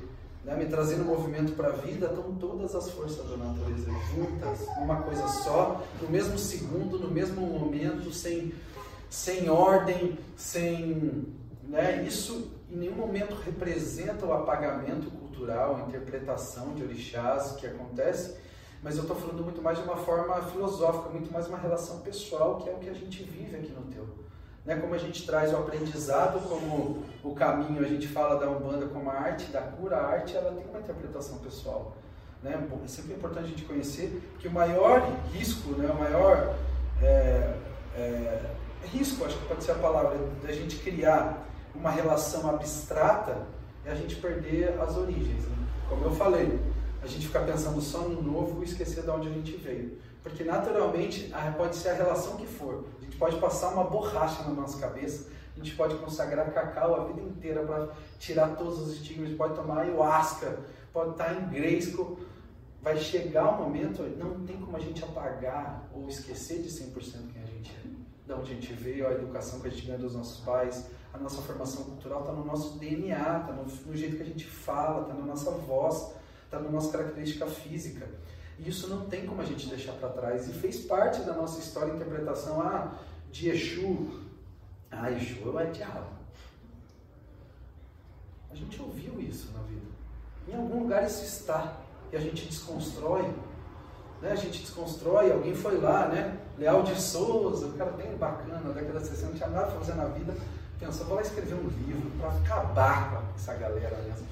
né, 0.46 0.54
me 0.54 0.66
trazendo 0.66 1.04
movimento 1.04 1.52
para 1.56 1.70
a 1.70 1.72
vida, 1.72 2.06
estão 2.06 2.32
todas 2.36 2.72
as 2.76 2.88
forças 2.90 3.28
da 3.28 3.36
natureza 3.36 3.90
juntas, 4.14 4.60
numa 4.78 5.02
coisa 5.02 5.26
só, 5.26 5.82
no 6.00 6.08
mesmo 6.08 6.38
segundo, 6.38 7.00
no 7.00 7.10
mesmo 7.10 7.44
momento, 7.44 8.12
sem, 8.12 8.54
sem 9.10 9.50
ordem, 9.50 10.16
sem. 10.36 11.34
Né, 11.64 12.04
isso 12.06 12.52
em 12.70 12.76
nenhum 12.76 12.94
momento 12.94 13.34
representa 13.34 14.24
o 14.24 14.32
apagamento 14.32 15.10
cultural, 15.10 15.76
a 15.76 15.88
interpretação 15.88 16.74
de 16.74 16.84
orixás 16.84 17.52
que 17.52 17.66
acontece, 17.66 18.36
mas 18.84 18.96
eu 18.96 19.02
estou 19.02 19.16
falando 19.16 19.42
muito 19.42 19.60
mais 19.60 19.78
de 19.78 19.84
uma 19.84 19.96
forma 19.96 20.40
filosófica, 20.42 21.08
muito 21.08 21.32
mais 21.32 21.48
uma 21.48 21.58
relação 21.58 21.98
pessoal, 22.00 22.58
que 22.58 22.68
é 22.68 22.72
o 22.72 22.78
que 22.78 22.88
a 22.88 22.94
gente 22.94 23.24
vive 23.24 23.56
aqui 23.56 23.72
no 23.72 23.82
Teu. 23.82 24.25
Né? 24.66 24.76
Como 24.76 24.94
a 24.94 24.98
gente 24.98 25.24
traz 25.24 25.52
o 25.52 25.56
aprendizado 25.56 26.40
como 26.48 27.04
o 27.22 27.34
caminho, 27.34 27.80
a 27.80 27.88
gente 27.88 28.08
fala 28.08 28.38
da 28.38 28.50
Umbanda 28.50 28.86
como 28.86 29.08
a 29.08 29.14
arte 29.14 29.46
da 29.46 29.62
cura, 29.62 29.96
a 29.96 30.06
arte 30.08 30.36
ela 30.36 30.52
tem 30.52 30.66
uma 30.68 30.80
interpretação 30.80 31.38
pessoal. 31.38 31.96
Né? 32.42 32.60
É 32.84 32.88
sempre 32.88 33.14
importante 33.14 33.44
a 33.44 33.48
gente 33.48 33.64
conhecer 33.64 34.20
que 34.40 34.48
o 34.48 34.50
maior 34.50 35.00
risco, 35.32 35.70
né? 35.70 35.88
o 35.88 35.98
maior 35.98 36.56
é, 37.00 37.56
é, 37.94 38.40
risco, 38.92 39.24
acho 39.24 39.38
que 39.38 39.46
pode 39.46 39.62
ser 39.62 39.72
a 39.72 39.76
palavra, 39.76 40.18
da 40.42 40.52
gente 40.52 40.76
criar 40.78 41.46
uma 41.74 41.90
relação 41.90 42.50
abstrata 42.50 43.46
é 43.84 43.92
a 43.92 43.94
gente 43.94 44.16
perder 44.16 44.80
as 44.80 44.96
origens. 44.96 45.44
Né? 45.44 45.56
Como 45.88 46.04
eu 46.04 46.10
falei, 46.10 46.58
a 47.00 47.06
gente 47.06 47.28
ficar 47.28 47.40
pensando 47.40 47.80
só 47.80 48.00
no 48.00 48.20
novo 48.20 48.62
e 48.62 48.64
esquecer 48.64 49.04
de 49.04 49.10
onde 49.10 49.28
a 49.28 49.32
gente 49.32 49.52
veio. 49.52 49.96
Porque 50.26 50.42
naturalmente 50.42 51.32
pode 51.56 51.76
ser 51.76 51.90
a 51.90 51.94
relação 51.94 52.36
que 52.36 52.48
for. 52.48 52.84
A 52.98 53.04
gente 53.04 53.16
pode 53.16 53.38
passar 53.38 53.68
uma 53.68 53.84
borracha 53.84 54.42
na 54.42 54.50
nossa 54.50 54.76
cabeça, 54.76 55.28
a 55.54 55.58
gente 55.58 55.76
pode 55.76 55.94
consagrar 55.98 56.52
cacau 56.52 56.96
a 56.96 57.04
vida 57.04 57.20
inteira 57.20 57.62
para 57.64 57.90
tirar 58.18 58.56
todos 58.56 58.80
os 58.80 58.94
estigmas, 58.94 59.32
pode 59.34 59.54
tomar 59.54 59.82
ayahuasca, 59.82 60.58
pode 60.92 61.12
estar 61.12 61.32
em 61.32 61.48
Grayskull. 61.48 62.18
Vai 62.82 62.96
chegar 62.96 63.54
um 63.54 63.62
momento, 63.62 64.02
não 64.18 64.44
tem 64.44 64.56
como 64.56 64.76
a 64.76 64.80
gente 64.80 65.04
apagar 65.04 65.88
ou 65.94 66.08
esquecer 66.08 66.60
de 66.60 66.70
100% 66.70 67.32
quem 67.32 67.42
a 67.42 67.46
gente 67.46 67.72
é. 67.84 67.88
De 68.26 68.32
onde 68.32 68.50
a 68.50 68.54
gente 68.54 68.72
veio, 68.72 69.06
a 69.06 69.12
educação 69.12 69.60
que 69.60 69.68
a 69.68 69.70
gente 69.70 69.86
ganha 69.86 69.98
dos 69.98 70.16
nossos 70.16 70.44
pais, 70.44 70.88
a 71.14 71.18
nossa 71.18 71.40
formação 71.40 71.84
cultural 71.84 72.20
está 72.22 72.32
no 72.32 72.44
nosso 72.44 72.80
DNA, 72.80 73.14
está 73.14 73.52
no, 73.52 73.62
no 73.62 73.96
jeito 73.96 74.16
que 74.16 74.22
a 74.22 74.26
gente 74.26 74.44
fala, 74.44 75.02
está 75.02 75.14
na 75.14 75.24
nossa 75.24 75.52
voz, 75.52 76.14
está 76.44 76.58
na 76.58 76.68
nossa 76.68 76.90
característica 76.90 77.46
física. 77.46 78.08
E 78.58 78.68
isso 78.68 78.88
não 78.88 79.06
tem 79.06 79.26
como 79.26 79.42
a 79.42 79.44
gente 79.44 79.68
deixar 79.68 79.92
para 79.92 80.08
trás. 80.08 80.48
E 80.48 80.52
fez 80.52 80.84
parte 80.84 81.20
da 81.22 81.34
nossa 81.34 81.58
história 81.58 81.92
interpretação 81.92 82.60
ah, 82.60 82.92
de 83.30 83.50
Exu. 83.50 84.20
Ah, 84.90 85.10
Exu 85.10 85.58
é 85.58 85.66
diabo. 85.66 86.16
A 88.50 88.54
gente 88.54 88.80
ouviu 88.80 89.20
isso 89.20 89.52
na 89.52 89.62
vida. 89.64 89.86
Em 90.48 90.54
algum 90.54 90.80
lugar 90.82 91.04
isso 91.04 91.24
está. 91.24 91.76
E 92.10 92.16
a 92.16 92.20
gente 92.20 92.46
desconstrói. 92.46 93.22
Né? 94.22 94.30
A 94.32 94.36
gente 94.36 94.60
desconstrói. 94.60 95.30
Alguém 95.30 95.54
foi 95.54 95.78
lá, 95.78 96.08
né? 96.08 96.38
Leal 96.58 96.82
de 96.82 97.00
Souza, 97.00 97.66
um 97.66 97.72
cara 97.72 97.90
bem 97.90 98.16
bacana, 98.16 98.60
na 98.60 98.72
década 98.72 99.00
de 99.00 99.08
60, 99.08 99.26
não 99.26 99.34
tinha 99.34 99.48
nada 99.50 99.66
para 99.66 99.80
fazer 99.80 99.94
na 99.94 100.06
vida. 100.06 100.34
Pensou, 100.78 101.06
vou 101.06 101.16
lá 101.16 101.22
escrever 101.22 101.54
um 101.54 101.68
livro 101.68 102.10
para 102.18 102.30
acabar 102.30 103.10
com 103.10 103.34
essa 103.34 103.54
galera 103.54 103.96
mesmo. 104.02 104.26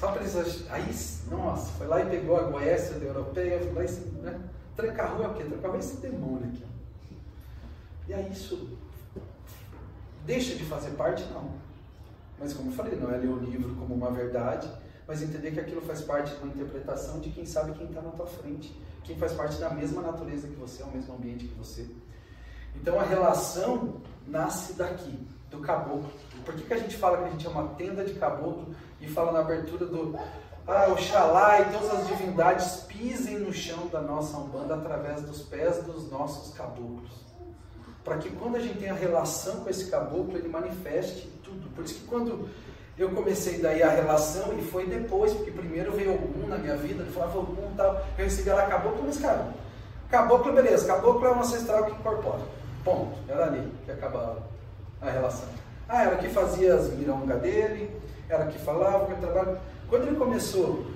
Só 0.00 0.12
para 0.12 0.22
eles. 0.22 0.64
Aí, 0.70 0.94
nossa, 1.30 1.72
foi 1.72 1.86
lá 1.86 2.02
e 2.02 2.08
pegou 2.08 2.38
a 2.38 2.44
Goécia 2.44 2.98
da 2.98 3.04
Europeia, 3.04 3.60
foi 3.60 3.72
lá 3.74 3.84
e. 3.84 3.92
Né? 4.22 4.40
Tranca-rua 4.74 5.26
é 5.26 5.28
o 5.28 5.34
quê? 5.34 5.44
Tranca-rua 5.44 5.76
é 5.76 5.80
esse 5.80 5.96
demônio 5.98 6.48
aqui. 6.48 6.64
E 8.08 8.14
aí 8.14 8.32
isso 8.32 8.78
deixa 10.24 10.54
de 10.54 10.64
fazer 10.64 10.92
parte? 10.92 11.22
Não. 11.34 11.50
Mas 12.38 12.54
como 12.54 12.70
eu 12.70 12.74
falei, 12.74 12.96
não 12.96 13.12
é 13.12 13.18
ler 13.18 13.28
o 13.28 13.36
livro 13.36 13.74
como 13.74 13.94
uma 13.94 14.10
verdade, 14.10 14.70
mas 15.06 15.20
entender 15.22 15.50
que 15.50 15.60
aquilo 15.60 15.82
faz 15.82 16.00
parte 16.00 16.34
de 16.34 16.42
uma 16.42 16.54
interpretação 16.54 17.20
de 17.20 17.28
quem 17.28 17.44
sabe 17.44 17.72
quem 17.72 17.86
está 17.86 18.00
na 18.00 18.10
tua 18.10 18.26
frente, 18.26 18.74
quem 19.04 19.18
faz 19.18 19.32
parte 19.32 19.58
da 19.58 19.68
mesma 19.68 20.00
natureza 20.00 20.48
que 20.48 20.54
você, 20.54 20.82
o 20.82 20.90
mesmo 20.90 21.14
ambiente 21.14 21.46
que 21.46 21.54
você. 21.54 21.86
Então 22.74 22.98
a 22.98 23.02
relação 23.02 24.00
nasce 24.26 24.72
daqui, 24.72 25.26
do 25.50 25.60
caboclo. 25.60 26.10
Por 26.44 26.54
que, 26.54 26.62
que 26.62 26.74
a 26.74 26.78
gente 26.78 26.96
fala 26.96 27.18
que 27.18 27.24
a 27.24 27.30
gente 27.30 27.46
é 27.46 27.50
uma 27.50 27.68
tenda 27.74 28.04
de 28.04 28.14
caboclo 28.14 28.74
e 29.00 29.08
fala 29.08 29.32
na 29.32 29.40
abertura 29.40 29.86
do 29.86 30.18
ah, 30.66 30.88
Oxalá 30.92 31.60
e 31.60 31.64
todas 31.72 31.90
as 31.94 32.06
divindades 32.06 32.76
pisem 32.88 33.38
no 33.38 33.52
chão 33.52 33.88
da 33.88 34.00
nossa 34.00 34.36
Umbanda 34.36 34.74
através 34.74 35.22
dos 35.22 35.42
pés 35.42 35.82
dos 35.84 36.10
nossos 36.10 36.54
caboclos. 36.54 37.10
Para 38.04 38.18
que 38.18 38.30
quando 38.30 38.56
a 38.56 38.60
gente 38.60 38.78
tem 38.78 38.90
a 38.90 38.94
relação 38.94 39.60
com 39.60 39.70
esse 39.70 39.90
caboclo, 39.90 40.36
ele 40.36 40.48
manifeste 40.48 41.28
tudo. 41.42 41.68
Por 41.74 41.84
isso 41.84 41.94
que 41.94 42.06
quando 42.06 42.48
eu 42.98 43.10
comecei 43.10 43.58
daí 43.58 43.82
a 43.82 43.90
relação, 43.90 44.58
e 44.58 44.62
foi 44.62 44.86
depois, 44.86 45.32
porque 45.32 45.50
primeiro 45.50 45.92
veio 45.92 46.12
algum 46.12 46.46
na 46.46 46.58
minha 46.58 46.76
vida, 46.76 47.02
ele 47.02 47.12
falava 47.12 47.38
algum 47.38 47.74
tal, 47.74 47.94
eu 48.18 48.24
recebi 48.24 48.50
ela 48.50 48.66
caboclo, 48.66 49.02
mas 49.04 49.18
cara, 49.18 49.52
Caboclo, 50.10 50.52
beleza, 50.52 50.88
caboclo 50.88 51.24
é 51.24 51.30
um 51.30 51.38
ancestral 51.38 51.84
que 51.84 51.92
incorpora. 51.92 52.40
Ponto. 52.84 53.16
Era 53.28 53.44
ali 53.44 53.72
que 53.84 53.92
acabava 53.92 54.42
a 55.00 55.08
relação. 55.08 55.48
Ah, 55.92 56.04
era 56.04 56.16
que 56.18 56.28
fazia 56.28 56.72
as 56.76 56.88
mirongas 56.90 57.40
dele, 57.42 57.90
era 58.28 58.46
que 58.46 58.60
falava, 58.60 59.06
que 59.06 59.20
trabalho. 59.20 59.58
Quando 59.88 60.06
ele 60.06 60.14
começou 60.14 60.86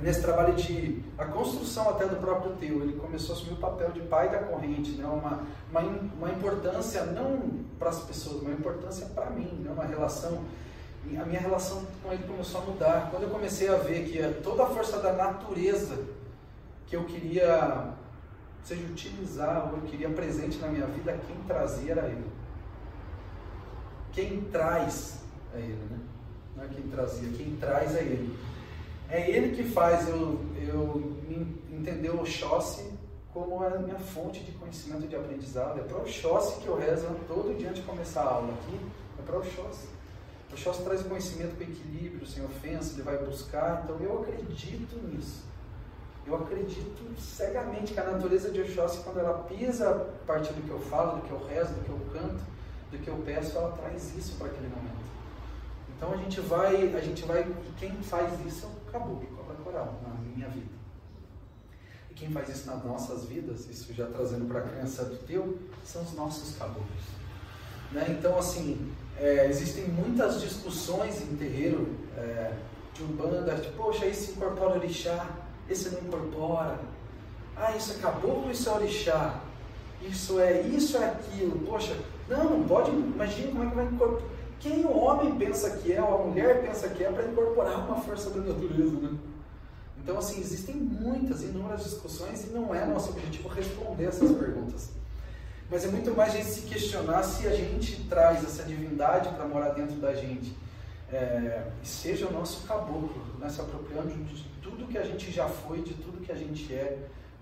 nesse 0.00 0.22
trabalho 0.22 0.54
de 0.54 1.02
a 1.18 1.24
construção 1.24 1.90
até 1.90 2.06
do 2.06 2.14
próprio 2.16 2.52
teu, 2.52 2.80
ele 2.80 2.92
começou 2.92 3.34
a 3.34 3.38
assumir 3.38 3.54
o 3.54 3.56
papel 3.56 3.90
de 3.90 4.02
pai 4.02 4.28
da 4.28 4.38
corrente, 4.38 4.92
né? 4.92 5.04
uma, 5.04 5.42
uma, 5.68 5.80
uma 6.16 6.30
importância 6.30 7.02
não 7.06 7.64
para 7.76 7.88
as 7.88 8.02
pessoas, 8.02 8.40
uma 8.42 8.52
importância 8.52 9.06
para 9.06 9.30
mim, 9.30 9.50
né? 9.64 9.72
uma 9.72 9.84
relação. 9.84 10.44
A 11.20 11.24
minha 11.24 11.40
relação 11.40 11.84
com 12.00 12.12
ele 12.12 12.22
começou 12.22 12.60
a 12.60 12.64
mudar. 12.66 13.08
Quando 13.10 13.24
eu 13.24 13.30
comecei 13.30 13.68
a 13.68 13.76
ver 13.76 14.08
que 14.08 14.42
toda 14.42 14.62
a 14.62 14.66
força 14.66 15.00
da 15.00 15.12
natureza 15.12 15.98
que 16.86 16.94
eu 16.94 17.02
queria 17.02 17.92
seja 18.62 18.84
utilizar, 18.84 19.70
ou 19.70 19.78
eu 19.78 19.82
queria 19.82 20.08
presente 20.08 20.58
na 20.58 20.68
minha 20.68 20.86
vida, 20.86 21.18
quem 21.26 21.36
trazia 21.48 21.92
era 21.92 22.06
ele. 22.06 22.24
Quem 24.14 24.42
traz 24.42 25.18
é 25.52 25.58
ele, 25.58 25.86
né? 25.90 25.98
Não 26.56 26.64
é 26.64 26.68
quem 26.68 26.84
trazia, 26.84 27.28
quem 27.36 27.56
traz 27.56 27.96
é 27.96 28.00
ele. 28.00 28.38
É 29.10 29.28
ele 29.28 29.56
que 29.56 29.64
faz 29.64 30.08
eu, 30.08 30.40
eu 30.56 31.16
entender 31.72 32.10
o 32.10 32.20
Oxóssi 32.20 32.92
como 33.32 33.64
a 33.64 33.70
minha 33.70 33.98
fonte 33.98 34.40
de 34.40 34.52
conhecimento 34.52 35.08
de 35.08 35.16
aprendizado. 35.16 35.80
É 35.80 35.82
para 35.82 35.98
o 35.98 36.02
Oxóssi 36.02 36.60
que 36.60 36.68
eu 36.68 36.78
rezo 36.78 37.08
todo 37.26 37.58
dia 37.58 37.70
antes 37.70 37.82
de 37.82 37.88
começar 37.88 38.22
a 38.22 38.34
aula 38.34 38.54
aqui. 38.54 38.80
É 39.18 39.22
para 39.22 39.36
o 39.36 39.38
Oxóssi. 39.40 39.88
O 40.50 40.54
Oxóssi 40.54 40.82
traz 40.84 41.02
conhecimento 41.02 41.56
com 41.56 41.64
equilíbrio, 41.64 42.24
sem 42.24 42.44
ofensa, 42.44 42.94
ele 42.94 43.02
vai 43.02 43.18
buscar. 43.18 43.82
Então 43.82 43.98
eu 43.98 44.22
acredito 44.22 44.96
nisso. 45.08 45.42
Eu 46.24 46.36
acredito 46.36 47.20
cegamente 47.20 47.92
que 47.92 48.00
a 48.00 48.04
natureza 48.04 48.50
de 48.50 48.60
Oxóssi, 48.60 49.02
quando 49.02 49.18
ela 49.18 49.40
pisa 49.40 49.90
a 49.90 50.26
partir 50.26 50.52
do 50.52 50.62
que 50.62 50.70
eu 50.70 50.80
falo, 50.80 51.16
do 51.16 51.26
que 51.26 51.32
eu 51.32 51.44
rezo, 51.48 51.74
do 51.74 51.84
que 51.84 51.90
eu 51.90 52.00
canto, 52.12 52.53
do 52.96 53.02
que 53.02 53.08
eu 53.08 53.16
peço, 53.24 53.56
ela 53.56 53.72
traz 53.72 54.16
isso 54.16 54.36
para 54.36 54.46
aquele 54.46 54.68
momento. 54.68 55.04
Então 55.96 56.12
a 56.12 56.16
gente 56.16 56.40
vai, 56.40 56.94
a 56.94 57.00
gente 57.00 57.24
vai, 57.24 57.42
e 57.42 57.72
quem 57.78 58.02
faz 58.02 58.32
isso 58.46 58.66
é 58.66 58.68
o 58.68 58.92
caboclo, 58.92 59.26
cobra 59.36 59.54
coral, 59.56 60.00
na 60.02 60.14
minha 60.14 60.48
vida. 60.48 60.74
E 62.10 62.14
quem 62.14 62.30
faz 62.30 62.48
isso 62.48 62.66
nas 62.66 62.84
nossas 62.84 63.24
vidas, 63.24 63.68
isso 63.68 63.92
já 63.92 64.06
trazendo 64.06 64.46
para 64.46 64.60
a 64.60 64.62
criança 64.62 65.04
do 65.04 65.16
teu, 65.26 65.58
são 65.84 66.02
os 66.02 66.12
nossos 66.14 66.56
caboclos. 66.56 67.04
Né? 67.92 68.16
Então 68.18 68.38
assim, 68.38 68.92
é, 69.18 69.46
existem 69.48 69.88
muitas 69.88 70.40
discussões 70.40 71.22
em 71.22 71.36
terreiro 71.36 71.94
é, 72.16 72.52
de 72.92 73.02
umbanda, 73.02 73.56
tipo, 73.56 73.76
poxa, 73.76 74.06
esse 74.06 74.32
incorpora 74.32 74.76
orixá, 74.76 75.28
esse 75.68 75.90
não 75.90 76.00
incorpora. 76.00 76.78
Ah, 77.56 77.76
isso 77.76 77.92
é 77.92 77.94
caboclo, 77.96 78.50
isso 78.50 78.68
é 78.68 78.72
orixá. 78.72 79.40
Isso 80.02 80.38
é 80.38 80.60
isso, 80.62 80.96
é 80.98 81.06
aquilo. 81.06 81.60
Poxa, 81.60 81.96
não, 82.28 82.58
não 82.58 82.68
pode, 82.68 82.90
imagina 82.90 83.52
como 83.52 83.64
é 83.64 83.68
que 83.68 83.74
vai 83.74 83.84
incorporar. 83.86 84.28
Quem 84.60 84.84
o 84.84 84.96
homem 84.96 85.34
pensa 85.36 85.70
que 85.78 85.92
é, 85.92 86.02
ou 86.02 86.22
a 86.22 86.26
mulher 86.26 86.62
pensa 86.62 86.88
que 86.88 87.04
é, 87.04 87.10
para 87.10 87.26
incorporar 87.26 87.86
uma 87.86 87.96
força 87.96 88.30
da 88.30 88.40
natureza, 88.40 88.98
né? 88.98 89.18
Então, 90.02 90.18
assim, 90.18 90.40
existem 90.40 90.74
muitas, 90.74 91.42
inúmeras 91.42 91.82
discussões 91.82 92.44
e 92.44 92.48
não 92.48 92.74
é 92.74 92.84
nosso 92.84 93.10
objetivo 93.10 93.48
responder 93.48 94.04
essas 94.04 94.30
perguntas. 94.36 94.90
Mas 95.70 95.84
é 95.84 95.88
muito 95.88 96.14
mais 96.14 96.34
a 96.34 96.36
gente 96.36 96.50
se 96.50 96.60
questionar 96.62 97.22
se 97.22 97.46
a 97.46 97.54
gente 97.54 98.04
traz 98.04 98.44
essa 98.44 98.62
divindade 98.64 99.30
para 99.30 99.46
morar 99.46 99.70
dentro 99.70 99.96
da 99.96 100.14
gente. 100.14 100.54
É, 101.10 101.68
e 101.82 101.86
seja 101.86 102.26
o 102.26 102.32
nosso 102.32 102.66
caboclo, 102.66 103.24
né? 103.38 103.48
se 103.48 103.60
apropriando 103.60 104.08
de 104.08 104.44
tudo 104.62 104.86
que 104.86 104.98
a 104.98 105.04
gente 105.04 105.30
já 105.30 105.48
foi, 105.48 105.80
de 105.80 105.94
tudo 105.94 106.20
que 106.20 106.32
a 106.32 106.34
gente 106.34 106.72
é, 106.72 106.98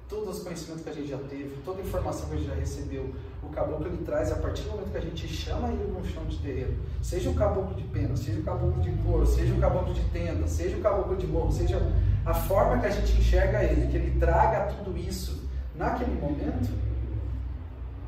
todos 0.09 0.38
os 0.38 0.42
conhecimentos 0.42 0.82
que 0.84 0.90
a 0.90 0.92
gente 0.92 1.09
já 1.09 1.18
teve, 1.18 1.57
toda 1.64 1.80
a 1.80 1.84
informação 1.84 2.28
que 2.28 2.34
a 2.34 2.38
gente 2.38 2.48
já 2.48 2.55
recebeu, 2.55 3.14
o 3.42 3.48
caboclo 3.48 3.86
ele 3.86 4.05
traz 4.05 4.30
a 4.30 4.36
partir 4.36 4.62
do 4.62 4.70
momento 4.70 4.90
que 4.90 4.98
a 4.98 5.00
gente 5.00 5.28
chama 5.28 5.68
ele 5.68 5.90
no 5.90 6.05
chão 6.05 6.24
de 6.26 6.38
terreiro, 6.38 6.74
seja 7.03 7.30
o 7.30 7.34
caboclo 7.34 7.74
de 7.74 7.84
pena, 7.84 8.16
seja 8.16 8.40
o 8.40 8.42
caboclo 8.42 8.82
de 8.82 8.92
couro, 9.03 9.26
seja 9.26 9.55
o 9.55 9.59
caboclo 9.59 9.94
de 9.94 10.05
tenda, 10.11 10.46
seja 10.46 10.76
o 10.76 10.80
caboclo 10.80 11.16
de 11.16 11.26
morro, 11.26 11.53
seja 11.53 11.80
a 12.24 12.34
forma 12.34 12.78
que 12.78 12.86
a 12.86 12.90
gente 12.90 13.18
enxerga 13.18 13.64
ele, 13.64 13.90
que 13.90 13.96
ele 13.96 14.18
traga 14.20 14.72
tudo 14.74 14.96
isso 14.96 15.42
naquele 15.74 16.20
momento, 16.20 16.70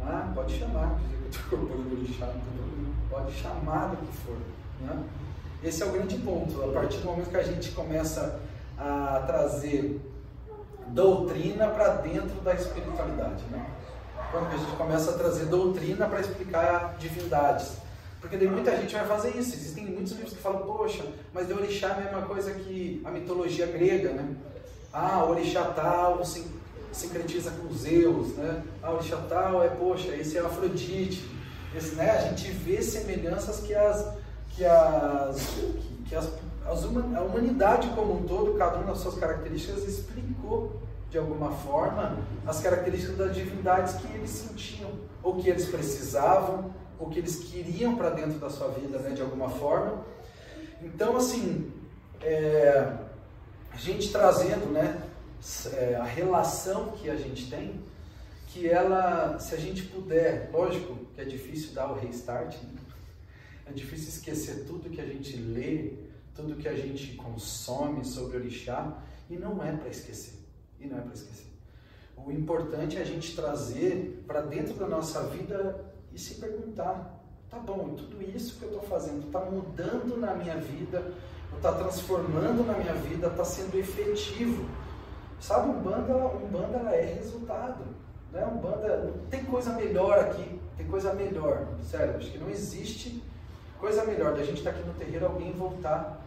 ah, 0.02 0.30
pode 0.34 0.58
chamar, 0.58 1.00
pode 3.10 3.32
chamar 3.32 3.88
do 3.88 3.96
que 3.96 4.12
for. 4.18 4.36
Né? 4.82 5.04
Esse 5.62 5.82
é 5.82 5.86
o 5.86 5.92
grande 5.92 6.16
ponto. 6.18 6.62
A 6.62 6.72
partir 6.72 6.98
do 6.98 7.06
momento 7.06 7.30
que 7.30 7.36
a 7.36 7.42
gente 7.42 7.70
começa 7.70 8.40
a 8.76 9.24
trazer 9.26 10.00
doutrina 10.88 11.68
para 11.68 11.96
dentro 11.96 12.40
da 12.42 12.54
espiritualidade. 12.54 13.42
Né? 13.50 13.66
Quando 14.30 14.46
a 14.48 14.56
gente 14.56 14.76
começa 14.76 15.10
a 15.10 15.14
trazer 15.14 15.46
doutrina 15.46 16.06
para 16.06 16.20
explicar 16.20 16.96
divindades. 16.98 17.72
Porque 18.20 18.38
daí 18.38 18.48
muita 18.48 18.74
gente 18.76 18.94
vai 18.94 19.06
fazer 19.06 19.36
isso. 19.36 19.54
Existem 19.54 19.84
muitos 19.84 20.12
livros 20.12 20.32
que 20.32 20.40
falam, 20.40 20.62
poxa, 20.62 21.04
mas 21.32 21.46
de 21.46 21.52
orixá 21.52 21.88
é 21.88 21.92
a 21.92 22.00
mesma 22.00 22.22
coisa 22.22 22.52
que 22.52 23.02
a 23.04 23.10
mitologia 23.10 23.66
grega, 23.66 24.12
né? 24.12 24.34
Ah, 24.92 25.24
orixá 25.24 25.62
tal 25.64 26.24
se 26.24 26.46
sincretiza 26.90 27.50
com 27.50 27.72
Zeus, 27.74 28.28
né? 28.36 28.62
Ah, 28.82 28.92
orixá 28.92 29.18
tal 29.28 29.62
é, 29.62 29.68
poxa, 29.68 30.14
esse 30.16 30.38
é 30.38 30.40
Afrodite. 30.40 31.28
Esse, 31.76 31.96
né? 31.96 32.10
A 32.12 32.20
gente 32.28 32.50
vê 32.50 32.80
semelhanças 32.80 33.60
que 33.60 33.74
as, 33.74 34.14
que 34.50 34.64
as, 34.64 35.36
que 36.08 36.14
as 36.14 36.30
a 36.66 37.20
humanidade 37.22 37.88
como 37.90 38.14
um 38.14 38.24
todo, 38.24 38.54
cada 38.54 38.78
uma 38.78 38.86
das 38.86 38.98
suas 38.98 39.16
características, 39.16 39.84
explicou 39.86 40.80
de 41.10 41.18
alguma 41.18 41.52
forma 41.52 42.18
as 42.46 42.60
características 42.60 43.16
das 43.16 43.34
divindades 43.34 43.94
que 43.94 44.12
eles 44.14 44.30
sentiam, 44.30 44.90
ou 45.22 45.36
que 45.36 45.48
eles 45.48 45.66
precisavam, 45.66 46.74
ou 46.98 47.08
que 47.08 47.18
eles 47.18 47.36
queriam 47.44 47.96
para 47.96 48.10
dentro 48.10 48.38
da 48.38 48.48
sua 48.48 48.68
vida, 48.68 48.98
né, 48.98 49.10
de 49.10 49.22
alguma 49.22 49.48
forma. 49.48 50.04
Então, 50.82 51.16
assim, 51.16 51.70
é, 52.22 52.92
a 53.70 53.76
gente 53.76 54.10
trazendo 54.10 54.72
né, 54.72 55.02
é, 55.74 55.96
a 55.96 56.04
relação 56.04 56.92
que 56.92 57.10
a 57.10 57.16
gente 57.16 57.50
tem, 57.50 57.80
que 58.48 58.68
ela, 58.68 59.38
se 59.38 59.54
a 59.54 59.58
gente 59.58 59.82
puder, 59.82 60.48
lógico 60.52 60.96
que 61.14 61.20
é 61.20 61.24
difícil 61.24 61.74
dar 61.74 61.90
o 61.90 61.94
restart, 61.94 62.56
né? 62.62 62.80
é 63.66 63.72
difícil 63.72 64.08
esquecer 64.08 64.64
tudo 64.66 64.90
que 64.90 65.00
a 65.00 65.06
gente 65.06 65.36
lê, 65.36 65.92
tudo 66.34 66.56
que 66.56 66.68
a 66.68 66.74
gente 66.74 67.14
consome 67.14 68.04
sobre 68.04 68.36
orixá 68.36 68.98
e 69.30 69.36
não 69.36 69.62
é 69.62 69.72
para 69.72 69.88
esquecer. 69.88 70.34
E 70.80 70.86
não 70.86 70.98
é 70.98 71.00
para 71.00 71.14
esquecer. 71.14 71.46
O 72.16 72.30
importante 72.30 72.96
é 72.96 73.00
a 73.00 73.04
gente 73.04 73.34
trazer 73.34 74.24
para 74.26 74.40
dentro 74.40 74.74
da 74.74 74.86
nossa 74.86 75.24
vida 75.24 75.84
e 76.12 76.18
se 76.18 76.36
perguntar: 76.36 77.22
tá 77.50 77.58
bom, 77.58 77.94
tudo 77.94 78.22
isso 78.22 78.58
que 78.58 78.64
eu 78.64 78.70
estou 78.70 78.82
fazendo 78.82 79.26
está 79.26 79.40
mudando 79.40 80.16
na 80.18 80.34
minha 80.34 80.56
vida, 80.56 81.12
está 81.56 81.72
transformando 81.72 82.64
na 82.64 82.74
minha 82.74 82.94
vida, 82.94 83.28
está 83.28 83.44
sendo 83.44 83.76
efetivo. 83.78 84.64
Sabe, 85.40 85.70
um 85.70 85.82
banda, 85.82 86.14
um 86.14 86.46
banda 86.48 86.78
é 86.94 87.14
resultado. 87.14 87.84
Né? 88.32 88.44
Um 88.46 88.58
banda, 88.58 89.12
tem 89.30 89.44
coisa 89.44 89.72
melhor 89.74 90.18
aqui, 90.18 90.60
tem 90.76 90.86
coisa 90.86 91.12
melhor. 91.12 91.66
Sério, 91.82 92.16
acho 92.16 92.30
que 92.30 92.38
não 92.38 92.50
existe 92.50 93.22
coisa 93.84 94.02
melhor 94.06 94.32
da 94.32 94.42
gente 94.42 94.60
estar 94.60 94.72
tá 94.72 94.78
aqui 94.78 94.88
no 94.88 94.94
terreiro, 94.94 95.26
alguém 95.26 95.52
voltar 95.52 96.18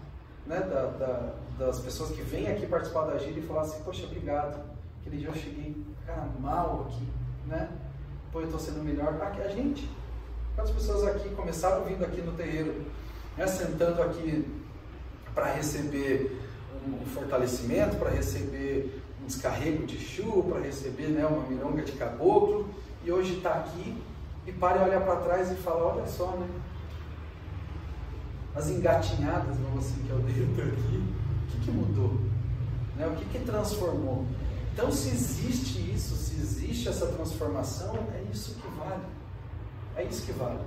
né, 0.45 0.59
da, 0.59 0.91
da, 0.91 1.33
das 1.57 1.79
pessoas 1.79 2.11
que 2.11 2.21
vêm 2.21 2.47
aqui 2.47 2.67
participar 2.67 3.05
da 3.05 3.17
gira 3.17 3.39
e 3.39 3.41
falar 3.41 3.61
assim, 3.61 3.81
poxa, 3.83 4.05
obrigado. 4.05 4.63
Aquele 5.01 5.17
dia 5.17 5.29
eu 5.29 5.33
cheguei, 5.33 5.75
cara, 6.05 6.29
mal 6.39 6.85
aqui, 6.87 7.07
né? 7.47 7.67
Pô, 8.31 8.41
eu 8.41 8.45
estou 8.45 8.59
sendo 8.59 8.83
melhor. 8.83 9.19
Aqui, 9.23 9.41
a 9.41 9.47
gente. 9.47 9.89
Quantas 10.53 10.71
pessoas 10.71 11.03
aqui 11.07 11.29
começaram 11.29 11.83
vindo 11.83 12.05
aqui 12.05 12.21
no 12.21 12.33
terreiro, 12.33 12.85
né, 13.35 13.47
sentando 13.47 14.03
aqui 14.03 14.47
para 15.33 15.53
receber 15.53 16.39
um 16.87 17.07
fortalecimento, 17.07 17.95
para 17.95 18.11
receber 18.11 19.01
um 19.23 19.25
descarrego 19.25 19.83
de 19.87 19.97
chuva, 19.97 20.51
para 20.51 20.61
receber 20.61 21.07
né, 21.07 21.25
uma 21.25 21.41
mironga 21.47 21.81
de 21.81 21.93
caboclo, 21.93 22.69
e 23.03 23.11
hoje 23.11 23.37
está 23.37 23.53
aqui 23.53 23.99
e 24.45 24.51
para 24.51 24.77
e 24.77 24.81
olha 24.81 25.01
para 25.01 25.15
trás 25.21 25.51
e 25.51 25.55
fala, 25.55 25.95
olha 25.95 26.05
só, 26.05 26.27
né? 26.37 26.47
As 28.57 28.69
engatinhadas, 28.69 29.55
vamos 29.57 29.85
assim, 29.85 30.01
que 30.03 30.09
eu 30.09 30.19
dei 30.19 30.43
aqui, 30.43 31.03
o 31.43 31.51
que, 31.51 31.59
que 31.65 31.71
mudou? 31.71 32.17
Né? 32.95 33.05
O 33.05 33.15
que, 33.15 33.25
que 33.25 33.45
transformou? 33.45 34.25
Então, 34.73 34.91
se 34.91 35.09
existe 35.09 35.91
isso, 35.93 36.15
se 36.15 36.35
existe 36.35 36.89
essa 36.89 37.05
transformação, 37.07 37.95
é 38.15 38.23
isso 38.33 38.55
que 38.55 38.67
vale. 38.79 39.03
É 39.95 40.03
isso 40.03 40.23
que 40.23 40.31
vale. 40.31 40.59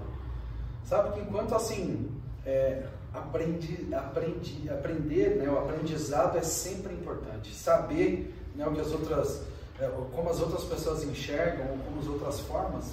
Sabe 0.84 1.14
que 1.14 1.20
enquanto 1.20 1.54
assim, 1.54 2.10
é, 2.46 2.84
aprendi, 3.12 3.92
aprendi, 3.92 4.70
aprender, 4.70 5.36
né, 5.36 5.48
o 5.48 5.58
aprendizado 5.58 6.38
é 6.38 6.42
sempre 6.42 6.94
importante. 6.94 7.52
Saber 7.54 8.32
né, 8.54 8.66
o 8.66 8.72
que 8.72 8.80
as 8.80 8.92
outras, 8.92 9.42
é, 9.80 9.88
como 10.14 10.30
as 10.30 10.40
outras 10.40 10.62
pessoas 10.64 11.02
enxergam, 11.02 11.66
ou 11.70 11.78
como 11.78 12.00
as 12.00 12.06
outras 12.06 12.40
formas, 12.40 12.92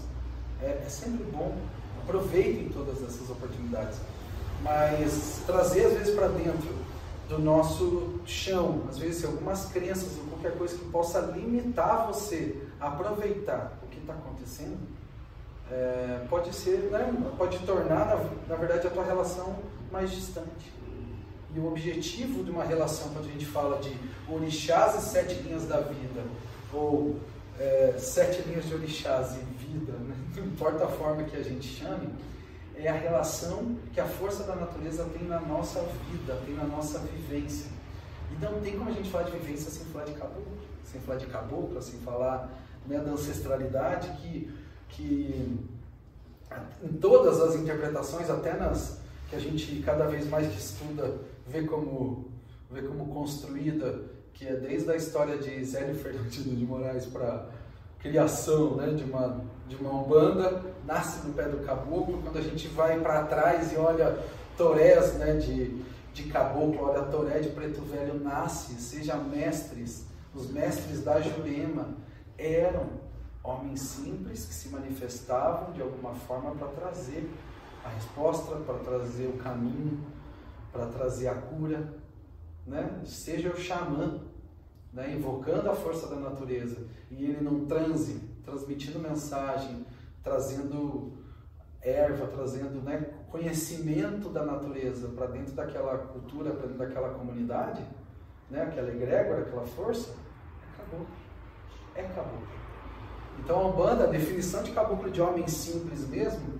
é, 0.61 0.83
é 0.85 0.89
sempre 0.89 1.23
bom. 1.31 1.55
Aproveitem 2.03 2.69
todas 2.69 3.01
essas 3.03 3.29
oportunidades 3.29 3.99
mas 4.61 5.41
trazer 5.45 5.85
às 5.85 5.93
vezes 5.93 6.15
para 6.15 6.27
dentro 6.29 6.75
do 7.29 7.39
nosso 7.39 8.21
chão, 8.25 8.83
às 8.89 8.97
vezes 8.97 9.25
algumas 9.25 9.65
crenças 9.65 10.17
ou 10.17 10.25
qualquer 10.25 10.57
coisa 10.57 10.77
que 10.77 10.85
possa 10.85 11.19
limitar 11.19 12.07
você 12.07 12.61
aproveitar 12.79 13.77
o 13.83 13.87
que 13.87 13.99
está 13.99 14.13
acontecendo, 14.13 14.77
é, 15.69 16.25
pode 16.29 16.55
ser, 16.55 16.89
né, 16.91 17.13
pode 17.37 17.59
tornar, 17.59 18.05
na, 18.05 18.29
na 18.47 18.55
verdade, 18.55 18.87
a 18.87 18.89
tua 18.89 19.03
relação 19.03 19.57
mais 19.91 20.11
distante. 20.11 20.71
E 21.53 21.59
o 21.59 21.67
objetivo 21.67 22.43
de 22.43 22.51
uma 22.51 22.63
relação, 22.63 23.09
quando 23.09 23.25
a 23.25 23.31
gente 23.31 23.45
fala 23.45 23.79
de 23.79 23.93
orixás 24.29 24.95
e 24.95 25.09
sete 25.09 25.35
linhas 25.41 25.65
da 25.65 25.79
vida, 25.79 26.23
ou 26.73 27.17
é, 27.59 27.95
sete 27.97 28.41
linhas 28.47 28.65
de 28.65 28.75
orixás 28.75 29.35
e 29.35 29.39
vida, 29.65 29.93
né? 29.93 30.15
não 30.35 30.45
importa 30.45 30.85
a 30.85 30.87
forma 30.87 31.23
que 31.23 31.35
a 31.35 31.43
gente 31.43 31.67
chame, 31.67 32.09
é 32.79 32.89
a 32.89 32.93
relação 32.93 33.75
que 33.93 33.99
a 33.99 34.05
força 34.05 34.43
da 34.43 34.55
natureza 34.55 35.03
tem 35.05 35.27
na 35.27 35.39
nossa 35.39 35.81
vida, 36.09 36.39
tem 36.45 36.55
na 36.55 36.65
nossa 36.65 36.99
vivência. 36.99 37.71
E 38.31 38.43
não 38.43 38.59
tem 38.61 38.77
como 38.77 38.89
a 38.89 38.93
gente 38.93 39.09
falar 39.09 39.23
de 39.23 39.31
vivência 39.31 39.71
sem 39.71 39.85
falar 39.87 40.05
de 40.05 40.13
caboclo, 40.13 40.57
sem 40.83 41.01
falar 41.01 41.17
de 41.17 41.25
caboclo, 41.25 41.81
sem 41.81 41.99
falar 41.99 42.51
né, 42.85 42.99
da 42.99 43.11
ancestralidade 43.11 44.09
que, 44.21 44.51
que 44.89 45.59
em 46.83 46.93
todas 46.99 47.41
as 47.41 47.55
interpretações, 47.55 48.29
até 48.29 48.53
nas 48.53 48.99
que 49.29 49.35
a 49.35 49.39
gente 49.39 49.81
cada 49.81 50.05
vez 50.05 50.27
mais 50.29 50.47
estuda, 50.55 51.17
vê 51.45 51.63
como, 51.63 52.31
vê 52.71 52.81
como 52.81 53.07
construída, 53.07 54.01
que 54.33 54.47
é 54.47 54.55
desde 54.55 54.89
a 54.89 54.95
história 54.95 55.37
de 55.37 55.63
Zélio 55.65 55.95
Fernandino 55.95 56.55
de 56.55 56.65
Moraes 56.65 57.05
para 57.05 57.45
criação 57.99 58.75
né, 58.75 58.93
de, 58.93 59.03
uma, 59.03 59.41
de 59.67 59.75
uma 59.75 59.91
umbanda, 59.91 60.63
nasce 60.85 61.25
no 61.27 61.33
pé 61.33 61.43
do 61.43 61.65
caboclo. 61.65 62.21
Quando 62.21 62.37
a 62.37 62.41
gente 62.41 62.67
vai 62.69 62.99
para 62.99 63.23
trás 63.23 63.73
e 63.73 63.77
olha 63.77 64.17
torés 64.57 65.13
né, 65.15 65.35
de, 65.35 65.83
de 66.13 66.23
caboclo, 66.23 66.89
olha 66.89 67.03
toré 67.03 67.39
de 67.39 67.49
preto 67.49 67.81
velho, 67.81 68.19
nasce, 68.19 68.73
seja 68.75 69.15
mestres, 69.15 70.07
os 70.33 70.49
mestres 70.49 71.03
da 71.03 71.21
Jurema 71.21 71.89
eram 72.37 72.89
homens 73.43 73.81
simples 73.81 74.45
que 74.45 74.53
se 74.53 74.69
manifestavam 74.69 75.71
de 75.73 75.81
alguma 75.81 76.13
forma 76.13 76.51
para 76.51 76.67
trazer 76.67 77.29
a 77.83 77.89
resposta, 77.89 78.55
para 78.57 78.79
trazer 78.79 79.27
o 79.27 79.37
caminho, 79.37 80.03
para 80.71 80.87
trazer 80.87 81.29
a 81.29 81.35
cura, 81.35 81.93
né? 82.65 83.01
seja 83.05 83.49
o 83.49 83.57
xamã, 83.57 84.19
né, 84.91 85.13
invocando 85.13 85.69
a 85.69 85.75
força 85.75 86.07
da 86.07 86.17
natureza, 86.17 86.85
e 87.09 87.25
ele 87.25 87.41
num 87.41 87.65
transe, 87.65 88.21
transmitindo 88.47 88.97
mensagem, 88.97 89.85
trazendo 90.23 91.11
erva, 91.81 92.27
trazendo 92.27 92.81
né, 92.81 93.05
conhecimento 93.29 94.29
da 94.29 94.43
natureza 94.43 95.09
para 95.09 95.27
dentro 95.27 95.53
daquela 95.53 95.97
cultura, 95.97 96.51
para 96.51 96.67
dentro 96.67 96.77
daquela 96.77 97.09
comunidade, 97.09 97.83
né, 98.49 98.63
aquela 98.63 98.89
egrégora, 98.89 99.41
aquela 99.41 99.65
força, 99.67 100.11
é 100.63 100.77
caboclo. 100.77 101.07
É 101.95 102.03
caboclo. 102.03 102.47
Então 103.39 103.59
a 103.59 103.67
Umbanda, 103.67 104.05
a 104.05 104.07
definição 104.07 104.63
de 104.63 104.71
caboclo 104.71 105.11
de 105.11 105.21
homem 105.21 105.47
simples 105.47 106.07
mesmo, 106.07 106.57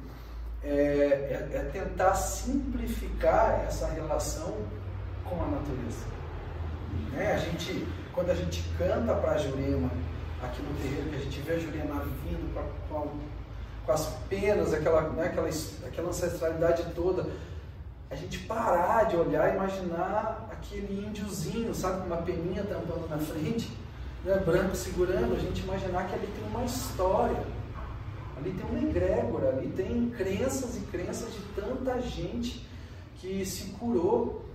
é, 0.61 0.69
é, 0.69 1.49
é 1.53 1.69
tentar 1.71 2.13
simplificar 2.15 3.63
essa 3.65 3.87
relação 3.87 4.53
com 5.23 5.41
a 5.41 5.47
natureza. 5.47 6.05
Né? 7.13 7.33
A 7.33 7.37
gente 7.37 7.87
quando 8.17 8.31
a 8.31 8.33
gente 8.33 8.63
canta 8.79 9.13
para 9.13 9.37
Jurema, 9.37 9.91
aqui 10.41 10.61
no 10.61 10.73
terreiro, 10.81 11.09
que 11.09 11.15
a 11.15 11.19
gente 11.19 11.39
vê 11.41 11.53
a 11.53 11.59
Jurema 11.59 12.03
vindo 12.23 12.53
com, 12.53 12.59
a, 12.59 12.63
com, 12.89 13.07
a, 13.07 13.11
com 13.85 13.91
as 13.91 14.05
penas, 14.29 14.73
aquela, 14.73 15.09
né, 15.09 15.25
aquela, 15.25 15.49
aquela 15.85 16.09
ancestralidade 16.09 16.85
toda, 16.95 17.29
a 18.09 18.15
gente 18.15 18.39
parar 18.39 19.05
de 19.05 19.17
olhar 19.17 19.51
e 19.51 19.55
imaginar 19.55 20.47
aquele 20.51 21.05
índiozinho, 21.05 21.73
sabe, 21.73 22.01
com 22.01 22.07
uma 22.07 22.17
peninha 22.17 22.63
tampando 22.63 23.09
na 23.09 23.17
frente, 23.17 23.71
né, 24.23 24.37
branco 24.37 24.75
segurando, 24.75 25.35
a 25.35 25.39
gente 25.39 25.61
imaginar 25.61 26.07
que 26.07 26.15
ali 26.15 26.27
tem 26.27 26.47
uma 26.47 26.63
história, 26.63 27.43
ali 28.37 28.51
tem 28.51 28.65
uma 28.69 28.89
egrégora, 28.89 29.49
ali 29.49 29.67
tem 29.69 30.09
crenças 30.11 30.77
e 30.77 30.81
crenças 30.81 31.33
de 31.33 31.41
tanta 31.55 31.99
gente 32.01 32.65
que 33.19 33.43
se 33.45 33.71
curou 33.71 34.45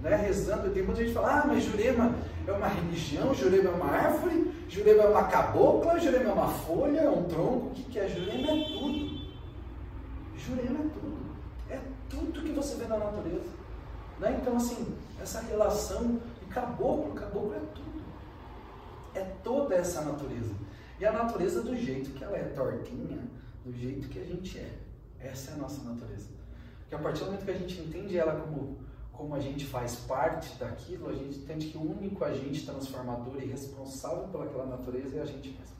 né, 0.00 0.16
rezando. 0.16 0.70
Tem 0.70 0.82
muita 0.82 1.00
gente 1.00 1.08
que 1.08 1.14
fala, 1.14 1.42
ah, 1.42 1.46
mas 1.46 1.64
Jurema 1.64 2.14
é 2.46 2.52
uma 2.52 2.68
religião, 2.68 3.34
Jurema 3.34 3.70
é 3.70 3.72
uma 3.72 3.90
árvore, 3.90 4.45
Jurema 4.76 5.04
é 5.04 5.06
uma 5.06 5.24
cabocla, 5.24 5.98
Jurema 5.98 6.28
é 6.28 6.32
uma 6.34 6.48
folha, 6.48 7.00
é 7.00 7.08
um 7.08 7.24
tronco. 7.24 7.68
O 7.68 7.70
que, 7.70 7.82
que 7.84 7.98
é? 7.98 8.06
Jurema 8.06 8.50
é 8.50 8.64
tudo. 8.68 9.20
Jurema 10.36 10.80
é 10.80 10.88
tudo. 10.92 11.16
É 11.70 11.80
tudo 12.10 12.42
que 12.42 12.52
você 12.52 12.74
vê 12.74 12.84
na 12.84 12.98
natureza. 12.98 13.48
Né? 14.20 14.38
Então, 14.38 14.54
assim, 14.58 14.94
essa 15.18 15.40
relação 15.40 16.20
de 16.40 16.46
caboclo, 16.50 17.14
caboclo 17.14 17.54
é 17.54 17.60
tudo. 17.74 18.02
É 19.14 19.20
toda 19.42 19.74
essa 19.76 20.02
natureza. 20.02 20.54
E 21.00 21.06
a 21.06 21.12
natureza 21.12 21.62
do 21.62 21.74
jeito 21.74 22.10
que 22.10 22.22
ela 22.22 22.36
é 22.36 22.44
tortinha, 22.44 23.18
do 23.64 23.72
jeito 23.72 24.08
que 24.08 24.20
a 24.20 24.24
gente 24.24 24.58
é. 24.58 24.72
Essa 25.18 25.52
é 25.52 25.54
a 25.54 25.56
nossa 25.56 25.82
natureza. 25.84 26.28
Que 26.90 26.94
a 26.94 26.98
partir 26.98 27.20
do 27.20 27.26
momento 27.26 27.46
que 27.46 27.50
a 27.50 27.56
gente 27.56 27.80
entende 27.80 28.18
ela 28.18 28.38
como 28.42 28.76
como 29.16 29.34
a 29.34 29.40
gente 29.40 29.64
faz 29.64 29.96
parte 29.96 30.54
daquilo, 30.56 31.08
a 31.08 31.14
gente 31.14 31.38
entende 31.38 31.68
que 31.68 31.78
o 31.78 31.82
único 31.82 32.24
agente 32.24 32.66
transformador 32.66 33.42
e 33.42 33.46
responsável 33.46 34.28
pelaquela 34.28 34.66
natureza 34.66 35.16
é 35.18 35.22
a 35.22 35.24
gente 35.24 35.48
mesmo. 35.48 35.76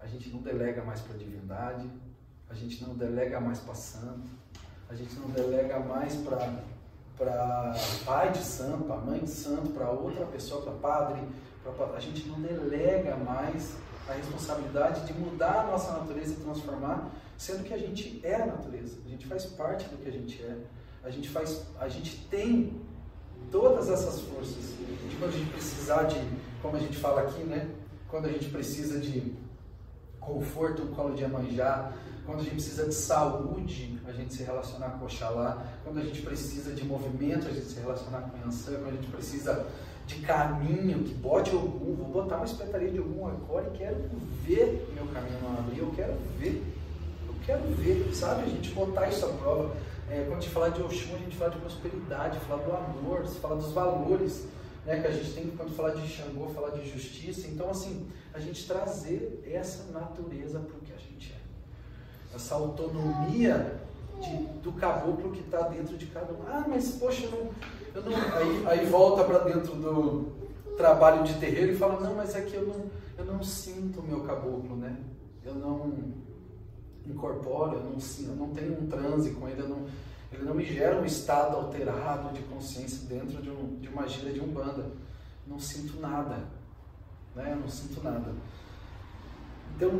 A 0.00 0.06
gente 0.06 0.28
não 0.30 0.42
delega 0.42 0.84
mais 0.84 1.00
para 1.00 1.14
a 1.14 1.18
divindade, 1.18 1.88
a 2.50 2.54
gente 2.54 2.82
não 2.84 2.94
delega 2.94 3.40
mais 3.40 3.60
para 3.60 3.74
santo, 3.74 4.28
a 4.88 4.94
gente 4.94 5.14
não 5.14 5.28
delega 5.30 5.78
mais 5.78 6.14
para 6.16 7.74
pai 8.04 8.32
de 8.32 8.38
santo, 8.38 8.84
para 8.84 8.96
mãe 8.96 9.20
de 9.20 9.30
santo, 9.30 9.70
para 9.70 9.90
outra 9.90 10.26
pessoa, 10.26 10.62
para 10.62 10.72
padre, 10.72 11.22
pra, 11.62 11.86
a 11.96 12.00
gente 12.00 12.28
não 12.28 12.40
delega 12.40 13.16
mais 13.16 13.76
a 14.08 14.12
responsabilidade 14.12 15.06
de 15.06 15.14
mudar 15.14 15.60
a 15.60 15.66
nossa 15.68 15.92
natureza 15.92 16.34
e 16.34 16.36
transformar, 16.36 17.10
sendo 17.38 17.64
que 17.64 17.72
a 17.72 17.78
gente 17.78 18.20
é 18.22 18.34
a 18.34 18.46
natureza, 18.46 18.98
a 19.06 19.08
gente 19.08 19.26
faz 19.26 19.46
parte 19.46 19.88
do 19.88 19.96
que 19.96 20.08
a 20.08 20.12
gente 20.12 20.42
é 20.42 20.58
a 21.04 21.10
gente 21.10 21.28
faz, 21.28 21.62
a 21.78 21.88
gente 21.88 22.16
tem 22.30 22.80
todas 23.50 23.88
essas 23.90 24.20
forças. 24.20 24.74
De 25.08 25.16
quando 25.16 25.34
a 25.34 25.38
gente 25.38 25.50
precisar 25.50 26.04
de, 26.04 26.20
como 26.62 26.76
a 26.76 26.80
gente 26.80 26.96
fala 26.96 27.22
aqui, 27.22 27.42
né? 27.44 27.68
Quando 28.08 28.26
a 28.26 28.32
gente 28.32 28.48
precisa 28.48 28.98
de 28.98 29.34
conforto, 30.18 30.82
um 30.82 30.94
colo 30.94 31.14
de 31.14 31.22
Iemanjá, 31.22 31.92
quando 32.24 32.40
a 32.40 32.42
gente 32.42 32.54
precisa 32.54 32.86
de 32.86 32.94
saúde, 32.94 34.00
a 34.06 34.12
gente 34.12 34.32
se 34.32 34.42
relacionar 34.42 34.90
com 34.90 35.04
Oxalá, 35.04 35.62
quando 35.84 35.98
a 35.98 36.02
gente 36.02 36.22
precisa 36.22 36.72
de 36.72 36.84
movimento, 36.84 37.46
a 37.46 37.50
gente 37.50 37.66
se 37.66 37.78
relacionar 37.78 38.22
com 38.22 38.38
Yansan, 38.38 38.76
quando 38.76 38.88
a 38.88 38.92
gente 38.92 39.08
precisa 39.08 39.66
de 40.06 40.16
caminho, 40.16 41.02
que 41.02 41.14
bote 41.14 41.50
algum, 41.50 41.94
vou 41.94 42.22
botar 42.22 42.36
uma 42.36 42.46
espetaria 42.46 42.90
de 42.90 42.98
algum 42.98 43.26
agora 43.26 43.70
e 43.74 43.78
quero 43.78 43.96
ver 44.42 44.90
meu 44.94 45.06
caminho 45.08 45.40
não 45.42 45.58
abrir, 45.58 45.78
eu 45.78 45.92
quero 45.94 46.14
ver, 46.38 46.62
eu 47.26 47.34
quero 47.44 47.62
ver, 47.74 48.14
sabe? 48.14 48.42
A 48.42 48.46
gente 48.46 48.70
botar 48.70 49.08
isso 49.08 49.26
à 49.26 49.28
prova. 49.28 49.74
É, 50.10 50.24
quando 50.24 50.38
a 50.38 50.40
gente 50.40 50.50
fala 50.50 50.70
de 50.70 50.82
Oxum, 50.82 51.14
a 51.14 51.18
gente 51.18 51.36
fala 51.36 51.50
de 51.50 51.58
prosperidade, 51.58 52.38
fala 52.40 52.62
do 52.62 52.72
amor, 52.72 53.26
fala 53.26 53.56
dos 53.56 53.72
valores 53.72 54.46
né, 54.84 55.00
que 55.00 55.06
a 55.06 55.10
gente 55.10 55.32
tem 55.32 55.50
quando 55.56 55.74
fala 55.74 55.94
de 55.94 56.06
Xangô, 56.06 56.48
falar 56.48 56.70
de 56.70 56.88
justiça. 56.88 57.46
Então, 57.48 57.70
assim, 57.70 58.06
a 58.32 58.38
gente 58.38 58.66
trazer 58.66 59.42
essa 59.46 59.90
natureza 59.92 60.60
para 60.60 60.76
o 60.76 60.80
que 60.80 60.92
a 60.92 60.96
gente 60.96 61.32
é. 61.32 62.36
Essa 62.36 62.54
autonomia 62.54 63.80
de, 64.20 64.36
do 64.60 64.72
caboclo 64.72 65.32
que 65.32 65.40
está 65.40 65.68
dentro 65.68 65.96
de 65.96 66.06
cada 66.06 66.32
um. 66.32 66.42
Ah, 66.46 66.64
mas 66.68 66.92
poxa, 66.92 67.28
não, 67.28 67.50
eu 67.94 68.02
não... 68.02 68.12
Aí, 68.36 68.66
aí 68.66 68.86
volta 68.86 69.24
para 69.24 69.38
dentro 69.38 69.74
do 69.74 70.32
trabalho 70.76 71.22
de 71.24 71.34
terreiro 71.34 71.72
e 71.72 71.76
fala, 71.76 72.00
não, 72.00 72.14
mas 72.14 72.34
é 72.34 72.42
que 72.42 72.54
eu 72.54 72.66
não, 72.66 72.90
eu 73.16 73.24
não 73.24 73.42
sinto 73.42 74.00
o 74.00 74.02
meu 74.02 74.20
caboclo, 74.24 74.76
né? 74.76 74.96
Eu 75.44 75.54
não 75.54 76.12
incorporo, 77.06 77.76
eu 77.76 77.82
não, 77.82 77.98
eu 78.28 78.36
não 78.36 78.54
tenho 78.54 78.80
um 78.80 78.86
transe 78.86 79.30
com 79.32 79.48
ele, 79.48 79.62
não, 79.62 79.86
ele 80.32 80.44
não 80.44 80.54
me 80.54 80.64
gera 80.64 81.00
um 81.00 81.04
estado 81.04 81.56
alterado 81.56 82.32
de 82.32 82.42
consciência 82.42 83.06
dentro 83.08 83.42
de, 83.42 83.50
um, 83.50 83.76
de 83.76 83.88
uma 83.88 84.06
gira 84.08 84.32
de 84.32 84.40
umbanda. 84.40 84.90
Não 85.46 85.58
sinto 85.58 86.00
nada, 86.00 86.38
né? 87.34 87.52
Eu 87.52 87.56
não 87.56 87.68
sinto 87.68 88.02
nada. 88.02 88.32
Então, 89.76 89.90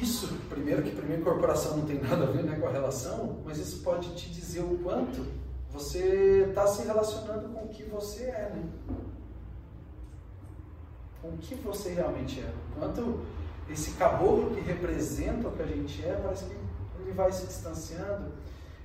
isso, 0.00 0.28
primeiro 0.48 0.82
que 0.82 0.90
primeira 0.90 1.20
incorporação 1.20 1.76
não 1.76 1.86
tem 1.86 2.00
nada 2.00 2.24
a 2.24 2.30
ver 2.30 2.42
né, 2.42 2.58
com 2.58 2.66
a 2.66 2.72
relação, 2.72 3.38
mas 3.44 3.58
isso 3.58 3.82
pode 3.82 4.14
te 4.14 4.30
dizer 4.30 4.60
o 4.60 4.78
quanto 4.78 5.26
você 5.70 6.46
está 6.48 6.66
se 6.66 6.82
relacionando 6.82 7.48
com 7.50 7.64
o 7.64 7.68
que 7.68 7.84
você 7.84 8.24
é, 8.24 8.52
né? 8.54 8.64
Com 11.20 11.28
o 11.28 11.38
que 11.38 11.54
você 11.56 11.90
realmente 11.92 12.40
é. 12.40 12.52
Quanto 12.78 13.20
esse 13.72 13.92
caboclo 13.92 14.50
que 14.50 14.60
representa 14.60 15.48
o 15.48 15.52
que 15.52 15.62
a 15.62 15.66
gente 15.66 16.04
é, 16.04 16.12
parece 16.22 16.44
que 16.44 16.56
ele 17.02 17.12
vai 17.12 17.32
se 17.32 17.46
distanciando, 17.46 18.32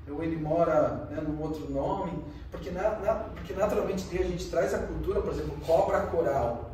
ou 0.10 0.24
ele 0.24 0.38
mora 0.38 1.08
né, 1.10 1.22
num 1.22 1.42
outro 1.42 1.70
nome, 1.72 2.24
porque, 2.52 2.70
na, 2.70 3.00
na, 3.00 3.14
porque 3.16 3.54
naturalmente 3.54 4.06
a 4.18 4.24
gente 4.24 4.50
traz 4.50 4.74
a 4.74 4.80
cultura, 4.80 5.22
por 5.22 5.34
exemplo, 5.34 5.58
cobra 5.66 6.02
coral, 6.08 6.72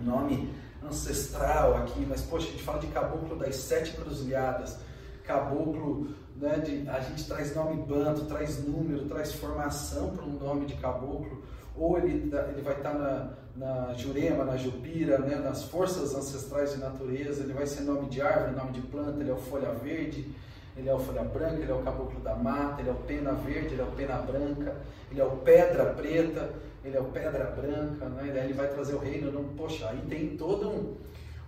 um 0.00 0.04
nome 0.04 0.52
ancestral 0.86 1.76
aqui, 1.76 2.06
mas 2.06 2.22
poxa, 2.22 2.48
a 2.48 2.50
gente 2.50 2.62
fala 2.62 2.78
de 2.78 2.86
caboclo 2.88 3.36
das 3.36 3.56
sete 3.56 3.92
cruzilhadas, 3.92 4.78
caboclo, 5.24 6.08
né, 6.36 6.58
de, 6.58 6.88
a 6.88 7.00
gente 7.00 7.26
traz 7.26 7.54
nome 7.54 7.82
banto, 7.82 8.26
traz 8.26 8.62
número, 8.64 9.06
traz 9.06 9.32
formação 9.32 10.10
para 10.10 10.24
um 10.24 10.38
nome 10.38 10.66
de 10.66 10.74
caboclo, 10.74 11.42
ou 11.76 11.98
ele, 11.98 12.30
ele 12.50 12.62
vai 12.62 12.76
estar 12.76 12.94
na, 12.94 13.30
na 13.58 13.92
Jurema, 13.94 14.44
na 14.44 14.56
Jupira, 14.56 15.18
né, 15.18 15.34
nas 15.34 15.64
forças 15.64 16.14
ancestrais 16.14 16.72
de 16.72 16.78
natureza, 16.78 17.42
ele 17.42 17.52
vai 17.52 17.66
ser 17.66 17.80
nome 17.80 18.08
de 18.08 18.22
árvore, 18.22 18.54
nome 18.54 18.70
de 18.70 18.80
planta, 18.82 19.20
ele 19.20 19.30
é 19.30 19.34
o 19.34 19.38
folha 19.38 19.72
verde, 19.72 20.32
ele 20.76 20.88
é 20.88 20.94
o 20.94 20.98
folha 21.00 21.24
branca, 21.24 21.60
ele 21.60 21.70
é 21.70 21.74
o 21.74 21.82
caboclo 21.82 22.20
da 22.20 22.36
mata, 22.36 22.80
ele 22.80 22.88
é 22.88 22.92
o 22.92 22.96
pena 22.96 23.32
verde, 23.32 23.74
ele 23.74 23.82
é 23.82 23.84
o 23.84 23.90
pena 23.90 24.14
branca, 24.18 24.76
ele 25.10 25.20
é 25.20 25.24
o 25.24 25.30
pedra 25.38 25.86
preta, 25.86 26.50
ele 26.84 26.96
é 26.96 27.00
o 27.00 27.06
pedra 27.06 27.46
branca, 27.46 28.08
né? 28.08 28.30
daí 28.32 28.44
ele 28.44 28.52
vai 28.52 28.68
trazer 28.68 28.94
o 28.94 28.98
reino. 28.98 29.32
Não, 29.32 29.42
poxa, 29.56 29.88
aí 29.88 30.00
tem 30.08 30.36
todo 30.36 30.68
um, 30.70 30.96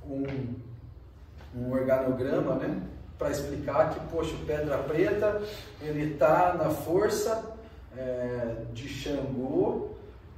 um, 0.04 0.54
um 1.56 1.72
organograma, 1.72 2.56
né? 2.56 2.82
Para 3.16 3.30
explicar 3.30 3.90
que, 3.90 4.00
poxa, 4.12 4.34
o 4.34 4.44
pedra 4.46 4.78
preta, 4.78 5.40
ele 5.80 6.14
está 6.14 6.54
na 6.54 6.70
força 6.70 7.54
é, 7.96 8.64
de 8.72 8.88
Xangô, 8.88 9.89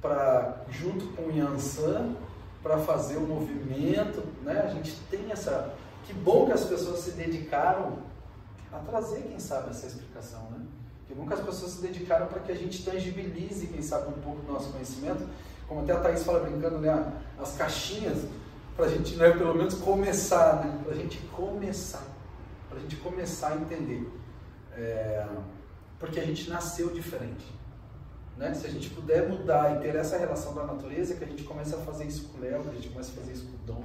pra, 0.03 0.57
junto 0.69 1.07
com 1.15 1.23
o 1.23 1.31
Yansan, 1.31 2.15
para 2.61 2.77
fazer 2.77 3.17
o 3.17 3.21
movimento, 3.21 4.21
né? 4.43 4.61
A 4.65 4.67
gente 4.67 4.95
tem 5.09 5.31
essa... 5.31 5.73
Que 6.05 6.13
bom 6.13 6.45
que 6.45 6.51
as 6.51 6.65
pessoas 6.65 6.99
se 6.99 7.11
dedicaram 7.11 7.99
a 8.71 8.79
trazer, 8.79 9.21
quem 9.21 9.39
sabe, 9.39 9.69
essa 9.69 9.87
explicação, 9.87 10.41
né? 10.51 10.65
Que 11.07 11.13
bom 11.15 11.25
que 11.25 11.33
as 11.33 11.39
pessoas 11.39 11.71
se 11.71 11.81
dedicaram 11.81 12.27
para 12.27 12.41
que 12.41 12.51
a 12.51 12.55
gente 12.55 12.83
tangibilize, 12.83 13.67
quem 13.67 13.81
sabe, 13.81 14.09
um 14.09 14.21
pouco 14.21 14.41
do 14.41 14.51
nosso 14.51 14.71
conhecimento. 14.71 15.25
Como 15.67 15.81
até 15.81 15.93
a 15.93 15.99
Thaís 16.01 16.23
fala 16.23 16.41
brincando, 16.41 16.79
né? 16.79 17.13
As 17.39 17.55
caixinhas, 17.55 18.25
para 18.75 18.85
a 18.85 18.89
gente, 18.89 19.15
né, 19.15 19.31
pelo 19.31 19.55
menos, 19.55 19.75
começar, 19.75 20.65
né? 20.65 20.79
Para 20.83 20.93
a 20.93 20.95
gente 20.95 21.19
começar. 21.31 22.03
Para 22.67 22.79
a 22.79 22.81
gente 22.81 22.97
começar 22.97 23.53
a 23.53 23.55
entender. 23.55 24.11
É, 24.73 25.25
porque 25.97 26.19
a 26.19 26.25
gente 26.25 26.49
nasceu 26.49 26.89
diferente. 26.89 27.45
Né? 28.37 28.53
Se 28.53 28.65
a 28.67 28.69
gente 28.69 28.89
puder 28.89 29.29
mudar 29.29 29.75
e 29.75 29.79
ter 29.81 29.95
essa 29.95 30.17
relação 30.17 30.53
da 30.53 30.65
natureza, 30.65 31.15
que 31.15 31.23
a 31.23 31.27
gente 31.27 31.43
comece 31.43 31.75
a 31.75 31.77
fazer 31.79 32.05
isso 32.05 32.29
com 32.29 32.37
o 32.37 32.41
Léo, 32.41 32.63
que 32.63 32.69
a 32.69 32.73
gente 32.73 32.89
comece 32.89 33.11
a 33.11 33.21
fazer 33.21 33.33
isso 33.33 33.45
com 33.45 33.53
o 33.53 33.65
Dom, 33.65 33.83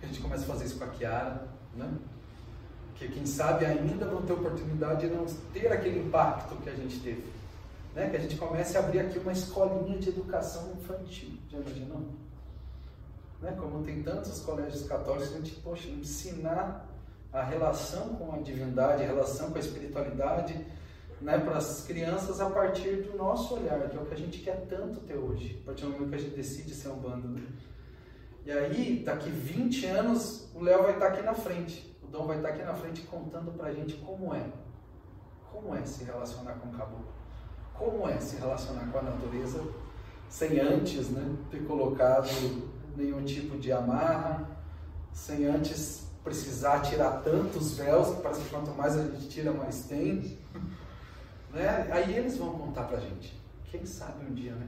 que 0.00 0.06
a 0.06 0.08
gente 0.08 0.20
comece 0.20 0.44
a 0.44 0.46
fazer 0.46 0.64
isso 0.64 0.78
com 0.78 0.84
a 0.84 0.88
Kiara, 0.88 1.48
né? 1.74 1.92
que 2.94 3.08
quem 3.08 3.26
sabe 3.26 3.66
ainda 3.66 4.06
vão 4.06 4.22
ter 4.22 4.32
oportunidade 4.32 5.08
de 5.08 5.14
não 5.14 5.26
ter 5.52 5.72
aquele 5.72 6.06
impacto 6.06 6.56
que 6.62 6.70
a 6.70 6.74
gente 6.74 7.00
teve. 7.00 7.24
Né? 7.94 8.08
Que 8.08 8.16
a 8.16 8.20
gente 8.20 8.36
comece 8.36 8.76
a 8.76 8.80
abrir 8.80 9.00
aqui 9.00 9.18
uma 9.18 9.32
escolinha 9.32 9.98
de 9.98 10.08
educação 10.08 10.72
infantil. 10.72 11.30
Já 11.50 11.58
imaginou? 11.58 12.02
Né? 13.42 13.54
Como 13.58 13.82
tem 13.84 14.02
tantos 14.02 14.40
colégios 14.40 14.86
católicos, 14.86 15.32
a 15.32 15.36
gente, 15.36 15.54
poxa, 15.56 15.88
ensinar 15.88 16.86
a 17.32 17.42
relação 17.42 18.10
com 18.10 18.32
a 18.32 18.38
divindade, 18.38 19.02
a 19.02 19.06
relação 19.06 19.50
com 19.50 19.56
a 19.56 19.60
espiritualidade, 19.60 20.64
né, 21.24 21.38
para 21.38 21.56
as 21.56 21.84
crianças 21.86 22.40
a 22.40 22.48
partir 22.50 23.02
do 23.02 23.16
nosso 23.16 23.54
olhar, 23.54 23.88
que 23.88 23.96
é 23.96 24.00
o 24.00 24.06
que 24.06 24.14
a 24.14 24.18
gente 24.18 24.38
quer 24.38 24.66
tanto 24.68 25.00
ter 25.00 25.16
hoje, 25.16 25.58
a 25.62 25.66
partir 25.66 25.84
do 25.84 25.90
momento 25.90 26.10
que 26.10 26.14
a 26.14 26.18
gente 26.18 26.36
decide 26.36 26.74
ser 26.74 26.88
um 26.88 26.96
bando. 26.96 27.28
Né? 27.28 27.42
E 28.46 28.52
aí, 28.52 29.02
daqui 29.04 29.30
20 29.30 29.86
anos, 29.86 30.48
o 30.54 30.62
Léo 30.62 30.82
vai 30.82 30.92
estar 30.92 31.08
aqui 31.08 31.22
na 31.22 31.34
frente. 31.34 31.94
Dom 32.14 32.28
vai 32.28 32.36
estar 32.36 32.50
aqui 32.50 32.62
na 32.62 32.74
frente 32.74 33.02
contando 33.02 33.50
para 33.50 33.70
a 33.70 33.72
gente 33.74 33.96
como 33.96 34.32
é. 34.32 34.46
Como 35.50 35.74
é 35.74 35.84
se 35.84 36.04
relacionar 36.04 36.52
com 36.52 36.68
o 36.68 36.72
caboclo. 36.72 37.12
Como 37.76 38.08
é 38.08 38.20
se 38.20 38.36
relacionar 38.36 38.86
com 38.92 38.98
a 38.98 39.02
natureza 39.02 39.60
sem 40.28 40.60
antes 40.60 41.10
né, 41.10 41.36
ter 41.50 41.66
colocado 41.66 42.28
nenhum 42.96 43.24
tipo 43.24 43.58
de 43.58 43.72
amarra, 43.72 44.48
sem 45.12 45.44
antes 45.46 46.06
precisar 46.22 46.82
tirar 46.82 47.22
tantos 47.22 47.76
véus, 47.76 48.14
que 48.14 48.22
parece 48.22 48.42
que 48.42 48.50
quanto 48.50 48.70
mais 48.70 48.96
a 48.96 49.02
gente 49.02 49.28
tira, 49.28 49.52
mais 49.52 49.86
tem. 49.86 50.38
Né? 51.54 51.88
Aí 51.90 52.16
eles 52.16 52.36
vão 52.36 52.50
contar 52.58 52.82
pra 52.82 52.98
gente. 52.98 53.40
Quem 53.70 53.86
sabe 53.86 54.26
um 54.28 54.34
dia, 54.34 54.52
né? 54.52 54.66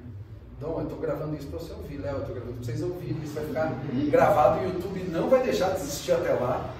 Dom, 0.60 0.78
eu 0.78 0.84
estou 0.84 0.98
gravando 0.98 1.36
isso 1.36 1.48
para 1.48 1.58
você 1.58 1.72
ouvir, 1.72 1.98
Léo, 1.98 2.14
eu 2.14 2.20
estou 2.20 2.34
gravando 2.34 2.54
para 2.54 2.64
vocês 2.64 2.82
ouvirem. 2.82 3.22
Isso 3.22 3.34
vai 3.34 3.44
ficar 3.44 3.72
gravado, 4.10 4.60
o 4.60 4.64
YouTube 4.64 5.00
não 5.10 5.28
vai 5.28 5.42
deixar 5.42 5.70
de 5.70 5.80
existir 5.80 6.12
até 6.12 6.32
lá. 6.32 6.72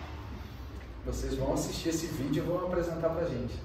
Vocês 1.04 1.34
vão 1.34 1.52
assistir 1.52 1.90
esse 1.90 2.06
vídeo 2.06 2.42
e 2.42 2.46
vão 2.46 2.66
apresentar 2.66 3.10
pra 3.10 3.24
gente. 3.26 3.60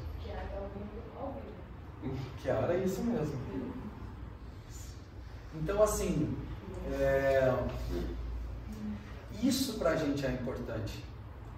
Kiara 2.42 2.74
é 2.74 2.84
isso 2.84 3.02
mesmo. 3.04 3.39
Então, 5.56 5.82
assim, 5.84 6.36
é... 6.92 7.54
isso 9.42 9.78
pra 9.78 9.96
gente 9.96 10.26
é 10.26 10.32
importante. 10.32 11.04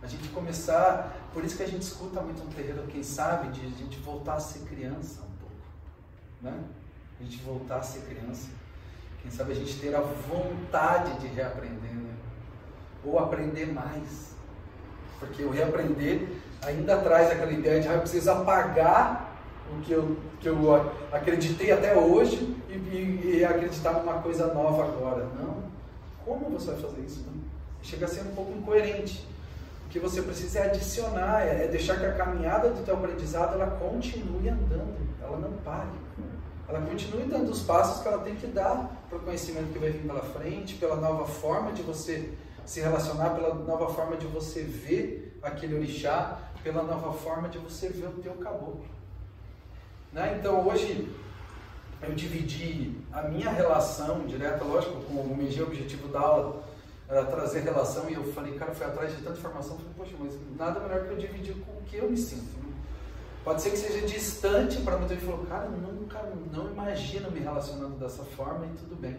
A 0.04 0.08
gente 0.08 0.28
começar, 0.30 1.16
por 1.34 1.46
isso 1.46 1.56
que 1.56 1.64
a 1.64 1.68
gente 1.68 1.84
escuta 1.84 2.20
muito 2.20 2.44
no 2.44 2.52
terreiro, 2.52 2.84
quem 2.90 3.02
sabe, 3.02 3.48
de 3.58 3.66
a 3.66 3.70
gente 3.70 3.98
voltar 4.00 4.34
a 4.34 4.40
ser 4.40 4.60
criança 4.68 5.22
um 5.22 5.38
pouco. 5.40 5.56
Né? 6.42 6.62
A 7.22 7.24
gente 7.24 7.38
voltar 7.38 7.78
a 7.78 7.82
ser 7.82 8.02
criança. 8.02 8.50
Quem 9.22 9.32
sabe 9.32 9.54
a 9.54 9.56
gente 9.56 9.80
ter 9.80 9.96
a 9.96 10.02
vontade 10.02 11.18
de 11.22 11.28
reaprender, 11.28 11.94
né? 11.94 12.14
Ou 13.06 13.18
aprender 13.18 13.66
mais. 13.68 14.36
Porque 15.20 15.42
o 15.46 15.50
reaprender 15.50 16.28
ainda 16.62 16.98
traz 16.98 17.32
aquela 17.32 17.52
ideia 17.54 17.80
de 17.80 17.88
ah, 17.88 17.94
eu 17.94 18.02
preciso 18.02 18.30
apagar 18.30 19.34
o 19.72 19.82
que 19.82 19.94
eu, 19.94 20.18
que 20.42 20.50
eu 20.50 20.92
acreditei 21.14 21.72
até 21.72 21.96
hoje 21.96 22.58
e, 22.68 22.74
e, 22.74 23.38
e 23.38 23.46
acreditar 23.46 23.94
numa 23.94 24.22
coisa 24.22 24.54
nova 24.54 24.84
agora. 24.84 25.24
Não. 25.40 25.64
Como 26.26 26.50
você 26.50 26.72
vai 26.72 26.82
fazer 26.82 27.02
isso? 27.02 27.26
Não? 27.26 27.42
Chega 27.82 28.06
a 28.06 28.10
ser 28.10 28.22
um 28.24 28.36
pouco 28.36 28.52
incoerente. 28.52 29.32
Que 29.94 30.00
você 30.00 30.24
precisa 30.24 30.58
é 30.58 30.66
adicionar, 30.66 31.46
é, 31.46 31.66
é 31.66 31.68
deixar 31.68 32.00
que 32.00 32.06
a 32.08 32.14
caminhada 32.14 32.72
do 32.72 32.84
teu 32.84 32.96
aprendizado 32.96 33.54
ela 33.54 33.70
continue 33.78 34.50
andando, 34.50 34.98
ela 35.22 35.38
não 35.38 35.52
pare. 35.58 35.88
Ela 36.68 36.82
continue 36.82 37.26
dando 37.26 37.52
os 37.52 37.62
passos 37.62 38.02
que 38.02 38.08
ela 38.08 38.24
tem 38.24 38.36
que 38.36 38.48
dar 38.48 39.06
para 39.08 39.20
o 39.20 39.22
conhecimento 39.22 39.72
que 39.72 39.78
vai 39.78 39.92
vir 39.92 40.02
pela 40.02 40.24
frente, 40.24 40.74
pela 40.78 40.96
nova 40.96 41.28
forma 41.28 41.74
de 41.74 41.84
você 41.84 42.34
se 42.66 42.80
relacionar, 42.80 43.36
pela 43.36 43.54
nova 43.54 43.94
forma 43.94 44.18
de 44.18 44.26
você 44.26 44.64
ver 44.64 45.38
aquele 45.44 45.76
orixá, 45.76 46.40
pela 46.64 46.82
nova 46.82 47.14
forma 47.14 47.48
de 47.48 47.60
você 47.60 47.88
ver 47.90 48.08
o 48.08 48.14
teu 48.14 48.34
caboclo. 48.34 48.88
Né? 50.12 50.38
Então 50.40 50.68
hoje 50.68 51.08
eu 52.02 52.16
dividi 52.16 52.98
a 53.12 53.22
minha 53.22 53.52
relação 53.52 54.26
direta, 54.26 54.64
lógico, 54.64 55.04
com 55.04 55.14
o 55.14 55.38
meu 55.38 55.64
objetivo 55.68 56.08
da 56.08 56.20
aula 56.20 56.73
era 57.14 57.26
trazer 57.26 57.60
relação 57.62 58.10
e 58.10 58.14
eu 58.14 58.24
falei, 58.34 58.54
cara, 58.56 58.74
fui 58.74 58.86
atrás 58.86 59.16
de 59.16 59.22
tanta 59.22 59.38
informação, 59.38 59.78
falei, 59.78 59.92
poxa, 59.96 60.14
mas 60.20 60.34
nada 60.58 60.80
melhor 60.80 61.06
que 61.06 61.12
eu 61.12 61.18
dividir 61.18 61.56
com 61.56 61.72
o 61.72 61.82
que 61.84 61.98
eu 61.98 62.10
me 62.10 62.18
sinto. 62.18 62.58
Né? 62.58 62.74
Pode 63.44 63.62
ser 63.62 63.70
que 63.70 63.78
seja 63.78 64.08
distante 64.08 64.82
para 64.82 64.98
muita 64.98 65.14
gente, 65.14 65.26
falou, 65.26 65.46
cara, 65.46 65.70
nunca, 65.70 66.20
não 66.52 66.72
imagino 66.72 67.30
me 67.30 67.40
relacionando 67.40 67.96
dessa 67.98 68.24
forma 68.24 68.66
e 68.66 68.78
tudo 68.78 68.96
bem. 69.00 69.18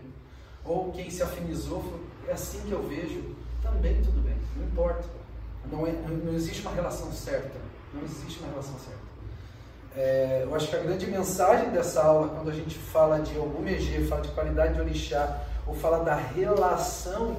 Ou 0.65 0.91
quem 0.93 1.09
se 1.09 1.23
afinizou, 1.23 1.83
falou, 1.83 2.01
é 2.27 2.33
assim 2.33 2.61
que 2.63 2.73
eu 2.73 2.83
vejo, 2.83 3.37
também 3.63 4.03
tudo 4.03 4.21
bem, 4.23 4.37
não 4.57 4.65
importa. 4.65 5.05
Não, 5.71 5.87
é, 5.87 5.93
não 5.93 6.35
existe 6.35 6.63
uma 6.63 6.73
relação 6.73 7.13
certa. 7.13 7.59
Não 7.93 8.03
existe 8.03 8.41
uma 8.41 8.51
relação 8.51 8.75
certa. 8.79 9.05
É, 9.97 10.43
eu 10.43 10.55
acho 10.55 10.69
que 10.69 10.75
a 10.75 10.81
grande 10.81 11.07
mensagem 11.07 11.71
dessa 11.71 12.03
aula, 12.03 12.29
quando 12.29 12.51
a 12.51 12.55
gente 12.55 12.77
fala 12.77 13.21
de 13.21 13.37
algum 13.37 13.67
EG, 13.69 14.05
fala 14.09 14.23
de 14.23 14.29
qualidade 14.31 14.75
de 14.75 14.81
orixá, 14.81 15.43
ou 15.67 15.75
fala 15.75 16.03
da 16.03 16.17
relação 16.17 17.37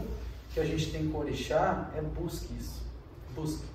que 0.55 0.61
a 0.61 0.65
gente 0.65 0.89
tem 0.89 1.09
com 1.09 1.17
o 1.17 1.21
orixá, 1.21 1.89
é 1.97 2.01
busque 2.01 2.47
isso. 2.57 2.81
Busque. 3.35 3.65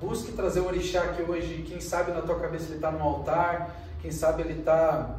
Busque 0.00 0.32
trazer 0.32 0.60
o 0.60 0.66
orixá 0.66 1.08
que 1.08 1.20
hoje, 1.20 1.66
quem 1.68 1.82
sabe 1.82 2.12
na 2.12 2.22
tua 2.22 2.40
cabeça 2.40 2.64
ele 2.64 2.76
está 2.76 2.90
no 2.90 3.02
altar, 3.02 3.76
quem 4.00 4.10
sabe 4.10 4.40
ele 4.40 4.58
está, 4.60 5.18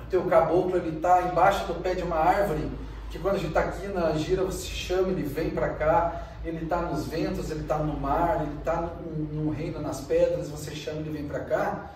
o 0.00 0.06
teu 0.06 0.24
caboclo 0.24 0.78
ele 0.78 0.96
está 0.96 1.28
embaixo 1.28 1.66
do 1.66 1.82
pé 1.82 1.94
de 1.94 2.02
uma 2.02 2.16
árvore, 2.16 2.72
que 3.10 3.18
quando 3.18 3.34
a 3.34 3.38
gente 3.38 3.48
está 3.48 3.60
aqui 3.60 3.86
na 3.88 4.12
gira, 4.12 4.42
você 4.42 4.66
chama, 4.66 5.08
ele 5.08 5.24
vem 5.24 5.50
para 5.50 5.74
cá, 5.74 6.28
ele 6.42 6.64
está 6.64 6.80
nos 6.80 7.06
ventos, 7.06 7.50
ele 7.50 7.60
está 7.60 7.76
no 7.76 8.00
mar, 8.00 8.40
ele 8.40 8.56
está 8.60 8.80
no, 8.80 9.50
reino 9.50 9.78
nas 9.78 10.00
pedras, 10.00 10.48
você 10.48 10.74
chama, 10.74 11.00
ele 11.00 11.10
vem 11.10 11.28
para 11.28 11.40
cá. 11.40 11.90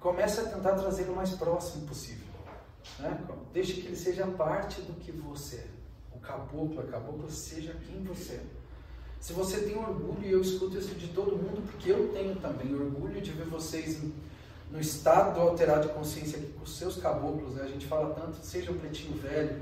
Comece 0.00 0.40
a 0.40 0.44
tentar 0.44 0.72
trazer 0.72 1.04
o 1.04 1.14
mais 1.14 1.30
próximo 1.30 1.86
possível. 1.86 2.26
Né? 2.98 3.16
Deixe 3.52 3.74
que 3.74 3.86
ele 3.86 3.96
seja 3.96 4.26
parte 4.26 4.80
do 4.80 4.94
que 4.94 5.12
você 5.12 5.56
é. 5.56 5.77
Caboclo, 6.28 6.80
a 6.80 6.84
cabocla, 6.84 7.30
seja 7.30 7.74
quem 7.86 8.02
você 8.04 8.34
é. 8.34 8.42
Se 9.18 9.32
você 9.32 9.62
tem 9.62 9.76
orgulho, 9.76 10.22
e 10.22 10.30
eu 10.30 10.42
escuto 10.42 10.76
isso 10.76 10.94
de 10.94 11.08
todo 11.08 11.36
mundo, 11.36 11.62
porque 11.70 11.90
eu 11.90 12.12
tenho 12.12 12.36
também 12.36 12.74
orgulho 12.74 13.18
de 13.20 13.32
ver 13.32 13.46
vocês 13.46 14.02
no 14.70 14.78
estado 14.78 15.40
alterado 15.40 15.88
de 15.88 15.94
consciência 15.94 16.38
aqui 16.38 16.52
com 16.52 16.62
os 16.62 16.76
seus 16.76 16.98
caboclos, 16.98 17.54
né? 17.54 17.62
a 17.62 17.68
gente 17.68 17.86
fala 17.86 18.14
tanto, 18.14 18.36
seja 18.44 18.70
o 18.70 18.74
pretinho 18.74 19.16
velho, 19.16 19.58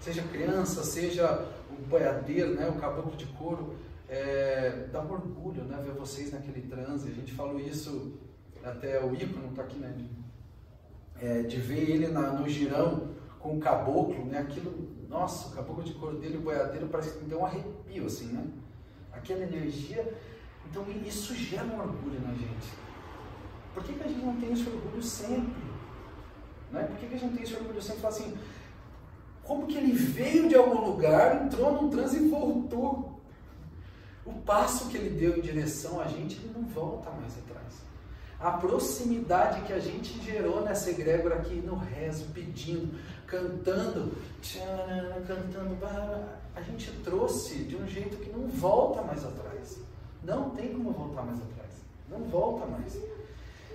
seja 0.00 0.22
criança, 0.22 0.82
seja 0.82 1.46
o 1.70 1.82
boiadeiro, 1.86 2.54
né, 2.54 2.66
o 2.66 2.80
caboclo 2.80 3.14
de 3.14 3.26
couro, 3.26 3.76
é, 4.08 4.86
dá 4.90 5.02
um 5.02 5.12
orgulho 5.12 5.64
né, 5.64 5.82
ver 5.84 5.92
vocês 5.92 6.32
naquele 6.32 6.62
transe. 6.62 7.10
A 7.10 7.14
gente 7.14 7.32
falou 7.32 7.60
isso, 7.60 8.14
até 8.64 9.04
o 9.04 9.14
Ico 9.14 9.38
não 9.38 9.50
está 9.50 9.62
aqui, 9.62 9.78
né? 9.78 9.94
É, 11.20 11.42
de 11.42 11.56
ver 11.58 11.90
ele 11.90 12.08
na, 12.08 12.32
no 12.32 12.48
girão 12.48 13.10
com 13.38 13.56
o 13.56 13.60
caboclo, 13.60 14.24
né? 14.26 14.38
Aquilo, 14.38 14.95
nossa, 15.08 15.54
caboclo 15.54 15.84
de 15.84 15.94
couro 15.94 16.18
dele, 16.18 16.38
o 16.38 16.40
boiadeiro, 16.40 16.88
parece 16.88 17.12
que 17.12 17.24
me 17.24 17.30
deu 17.30 17.40
um 17.40 17.46
arrepio, 17.46 18.06
assim, 18.06 18.26
né? 18.26 18.44
Aquela 19.12 19.42
energia. 19.42 20.16
Então 20.68 20.84
isso 21.06 21.34
gera 21.34 21.64
um 21.64 21.78
orgulho 21.78 22.20
na 22.20 22.34
gente. 22.34 22.68
Por 23.72 23.84
que, 23.84 23.92
que 23.92 24.02
a 24.02 24.08
gente 24.08 24.24
não 24.24 24.36
tem 24.36 24.52
esse 24.52 24.68
orgulho 24.68 25.02
sempre? 25.02 25.64
Né? 26.72 26.82
Por 26.84 26.96
que, 26.96 27.06
que 27.06 27.14
a 27.14 27.18
gente 27.18 27.34
tem 27.34 27.44
esse 27.44 27.54
orgulho 27.54 27.82
sempre? 27.82 28.00
Fala 28.00 28.14
assim, 28.14 28.36
Como 29.42 29.66
que 29.66 29.76
ele 29.76 29.92
veio 29.92 30.48
de 30.48 30.56
algum 30.56 30.80
lugar, 30.84 31.44
entrou 31.44 31.80
num 31.80 31.88
transe 31.88 32.16
e 32.16 32.28
voltou. 32.28 33.20
O 34.24 34.32
passo 34.32 34.88
que 34.88 34.96
ele 34.96 35.10
deu 35.10 35.38
em 35.38 35.40
direção 35.40 36.00
a 36.00 36.08
gente, 36.08 36.36
ele 36.36 36.52
não 36.52 36.64
volta 36.64 37.10
mais 37.12 37.38
atrás. 37.38 37.86
A 38.40 38.50
proximidade 38.50 39.62
que 39.62 39.72
a 39.72 39.78
gente 39.78 40.20
gerou 40.22 40.62
nessa 40.62 40.90
egrégora 40.90 41.36
aqui 41.36 41.54
no 41.54 41.76
rezo, 41.76 42.26
pedindo, 42.34 42.98
cantando, 43.26 44.12
tchanana, 44.40 45.22
cantando, 45.26 45.76
a 46.54 46.62
gente 46.62 46.90
trouxe 47.04 47.64
de 47.64 47.76
um 47.76 47.86
jeito 47.86 48.16
que 48.16 48.30
não 48.30 48.48
volta 48.48 49.02
mais 49.02 49.24
atrás. 49.24 49.78
Não 50.22 50.50
tem 50.50 50.72
como 50.72 50.90
voltar 50.92 51.22
mais 51.22 51.38
atrás. 51.38 51.70
Não 52.08 52.20
volta 52.24 52.66
mais. 52.66 52.98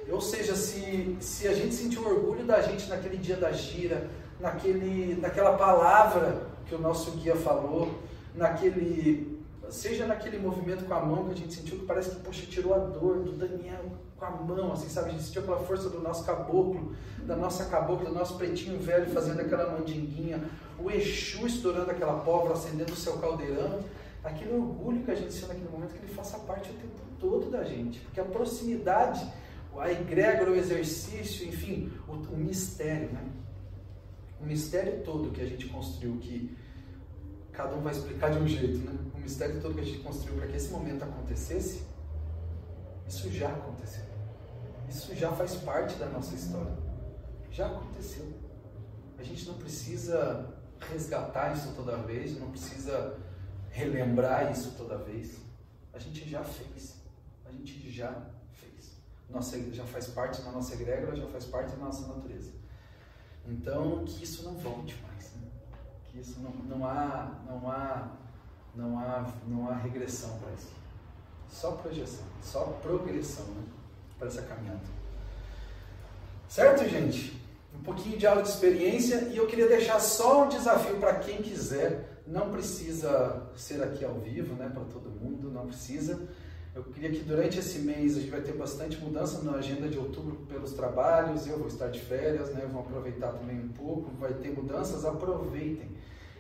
Ou 0.09 0.19
seja, 0.19 0.55
se, 0.55 1.15
se 1.19 1.47
a 1.47 1.53
gente 1.53 1.75
sentiu 1.75 2.05
orgulho 2.05 2.43
da 2.45 2.61
gente 2.61 2.89
naquele 2.89 3.17
dia 3.17 3.37
da 3.37 3.51
gira, 3.51 4.09
naquele, 4.39 5.15
naquela 5.21 5.57
palavra 5.57 6.47
que 6.65 6.73
o 6.73 6.79
nosso 6.79 7.11
guia 7.11 7.35
falou, 7.35 7.99
naquele, 8.35 9.41
seja 9.69 10.07
naquele 10.07 10.39
movimento 10.39 10.85
com 10.85 10.93
a 10.93 11.05
mão 11.05 11.25
que 11.25 11.31
a 11.31 11.37
gente 11.37 11.53
sentiu 11.53 11.79
que 11.79 11.85
parece 11.85 12.11
que, 12.11 12.21
poxa, 12.21 12.45
tirou 12.47 12.73
a 12.73 12.79
dor 12.79 13.19
do 13.19 13.33
Daniel 13.33 13.85
com 14.21 14.25
a 14.25 14.29
mão, 14.29 14.71
assim, 14.71 14.87
sabe? 14.87 15.09
A 15.09 15.11
gente 15.13 15.23
sentiu 15.23 15.41
aquela 15.41 15.57
força 15.57 15.89
do 15.89 15.99
nosso 15.99 16.23
caboclo, 16.23 16.95
da 17.25 17.35
nossa 17.35 17.65
cabocla, 17.65 18.09
do 18.09 18.13
nosso 18.15 18.37
pretinho 18.37 18.79
velho 18.79 19.09
fazendo 19.09 19.39
aquela 19.39 19.71
mandinguinha, 19.71 20.39
o 20.77 20.91
Exu 20.91 21.47
estourando 21.47 21.89
aquela 21.89 22.19
pólvora, 22.19 22.53
acendendo 22.53 22.93
o 22.93 22.95
seu 22.95 23.17
caldeirão, 23.17 23.79
aquele 24.23 24.53
orgulho 24.53 25.03
que 25.03 25.09
a 25.09 25.15
gente 25.15 25.33
sentiu 25.33 25.47
naquele 25.47 25.69
momento, 25.69 25.93
que 25.93 26.05
ele 26.05 26.13
faça 26.13 26.37
parte 26.37 26.69
o 26.69 26.73
tempo 26.73 27.01
todo 27.19 27.49
da 27.49 27.63
gente, 27.63 27.99
porque 28.01 28.19
a 28.19 28.23
proximidade, 28.23 29.27
a 29.75 29.91
egrégora, 29.91 30.51
o 30.51 30.55
exercício, 30.55 31.47
enfim, 31.47 31.91
o, 32.07 32.11
o 32.11 32.37
mistério, 32.37 33.11
né? 33.11 33.27
o 34.39 34.45
mistério 34.45 35.01
todo 35.03 35.31
que 35.31 35.41
a 35.41 35.45
gente 35.47 35.67
construiu, 35.67 36.17
que 36.17 36.55
cada 37.51 37.75
um 37.75 37.81
vai 37.81 37.93
explicar 37.93 38.29
de 38.29 38.37
um 38.37 38.47
jeito, 38.47 38.77
né? 38.79 38.97
O 39.15 39.19
mistério 39.19 39.59
todo 39.61 39.73
que 39.73 39.81
a 39.81 39.83
gente 39.83 39.99
construiu 39.99 40.37
para 40.37 40.47
que 40.47 40.57
esse 40.57 40.71
momento 40.71 41.03
acontecesse, 41.03 41.83
isso 43.07 43.29
já 43.31 43.49
aconteceu. 43.49 44.10
Isso 44.91 45.15
já 45.15 45.31
faz 45.31 45.55
parte 45.55 45.95
da 45.95 46.07
nossa 46.07 46.35
história. 46.35 46.77
Já 47.49 47.67
aconteceu. 47.67 48.25
A 49.17 49.23
gente 49.23 49.47
não 49.47 49.53
precisa 49.53 50.53
resgatar 50.81 51.53
isso 51.53 51.73
toda 51.77 51.95
vez, 51.95 52.37
não 52.37 52.51
precisa 52.51 53.17
relembrar 53.69 54.51
isso 54.51 54.73
toda 54.77 54.97
vez. 54.97 55.37
A 55.93 55.97
gente 55.97 56.29
já 56.29 56.43
fez. 56.43 56.97
A 57.45 57.51
gente 57.53 57.89
já 57.89 58.11
fez. 58.51 58.97
Nossa, 59.29 59.57
já 59.71 59.85
faz 59.85 60.07
parte 60.07 60.41
da 60.41 60.51
nossa 60.51 60.73
egrégora, 60.73 61.15
já 61.15 61.27
faz 61.27 61.45
parte 61.45 61.71
da 61.71 61.85
nossa 61.85 62.13
natureza. 62.13 62.51
Então, 63.45 64.03
que 64.03 64.25
isso 64.25 64.43
não 64.43 64.55
volte 64.55 65.01
mais. 65.07 65.31
Né? 65.35 65.47
Que 66.03 66.19
isso 66.19 66.37
não, 66.41 66.51
não 66.51 66.85
há, 66.85 67.41
não 67.47 67.71
há, 67.71 68.11
não 68.75 68.99
há, 68.99 69.33
não 69.47 69.69
há 69.69 69.75
regressão 69.75 70.37
para 70.39 70.51
isso. 70.51 70.73
Só 71.47 71.71
projeção, 71.77 72.25
só 72.41 72.65
progressão 72.81 73.45
né? 73.45 73.80
Para 74.21 74.27
essa 74.27 74.43
caminhada. 74.43 74.79
Certo, 76.47 76.87
gente? 76.87 77.41
Um 77.73 77.81
pouquinho 77.81 78.19
de 78.19 78.27
aula 78.27 78.43
de 78.43 78.49
experiência 78.49 79.29
e 79.31 79.37
eu 79.37 79.47
queria 79.47 79.67
deixar 79.67 79.99
só 79.99 80.45
um 80.45 80.47
desafio 80.47 80.97
para 80.97 81.15
quem 81.15 81.41
quiser. 81.41 82.21
Não 82.27 82.51
precisa 82.51 83.47
ser 83.55 83.81
aqui 83.81 84.05
ao 84.05 84.19
vivo, 84.19 84.53
né, 84.53 84.69
para 84.71 84.83
todo 84.83 85.09
mundo, 85.09 85.49
não 85.49 85.65
precisa. 85.65 86.21
Eu 86.75 86.83
queria 86.83 87.09
que 87.09 87.23
durante 87.23 87.57
esse 87.57 87.79
mês 87.79 88.15
a 88.15 88.19
gente 88.19 88.29
vai 88.29 88.41
ter 88.41 88.53
bastante 88.53 88.97
mudança 88.97 89.41
na 89.41 89.53
agenda 89.57 89.89
de 89.89 89.97
outubro 89.97 90.35
pelos 90.47 90.71
trabalhos, 90.73 91.47
eu 91.47 91.57
vou 91.57 91.67
estar 91.67 91.87
de 91.87 91.99
férias, 91.99 92.53
né? 92.53 92.65
Vou 92.71 92.81
aproveitar 92.81 93.33
também 93.33 93.59
um 93.59 93.69
pouco, 93.69 94.11
vai 94.17 94.33
ter 94.35 94.51
mudanças, 94.51 95.03
aproveitem. 95.03 95.89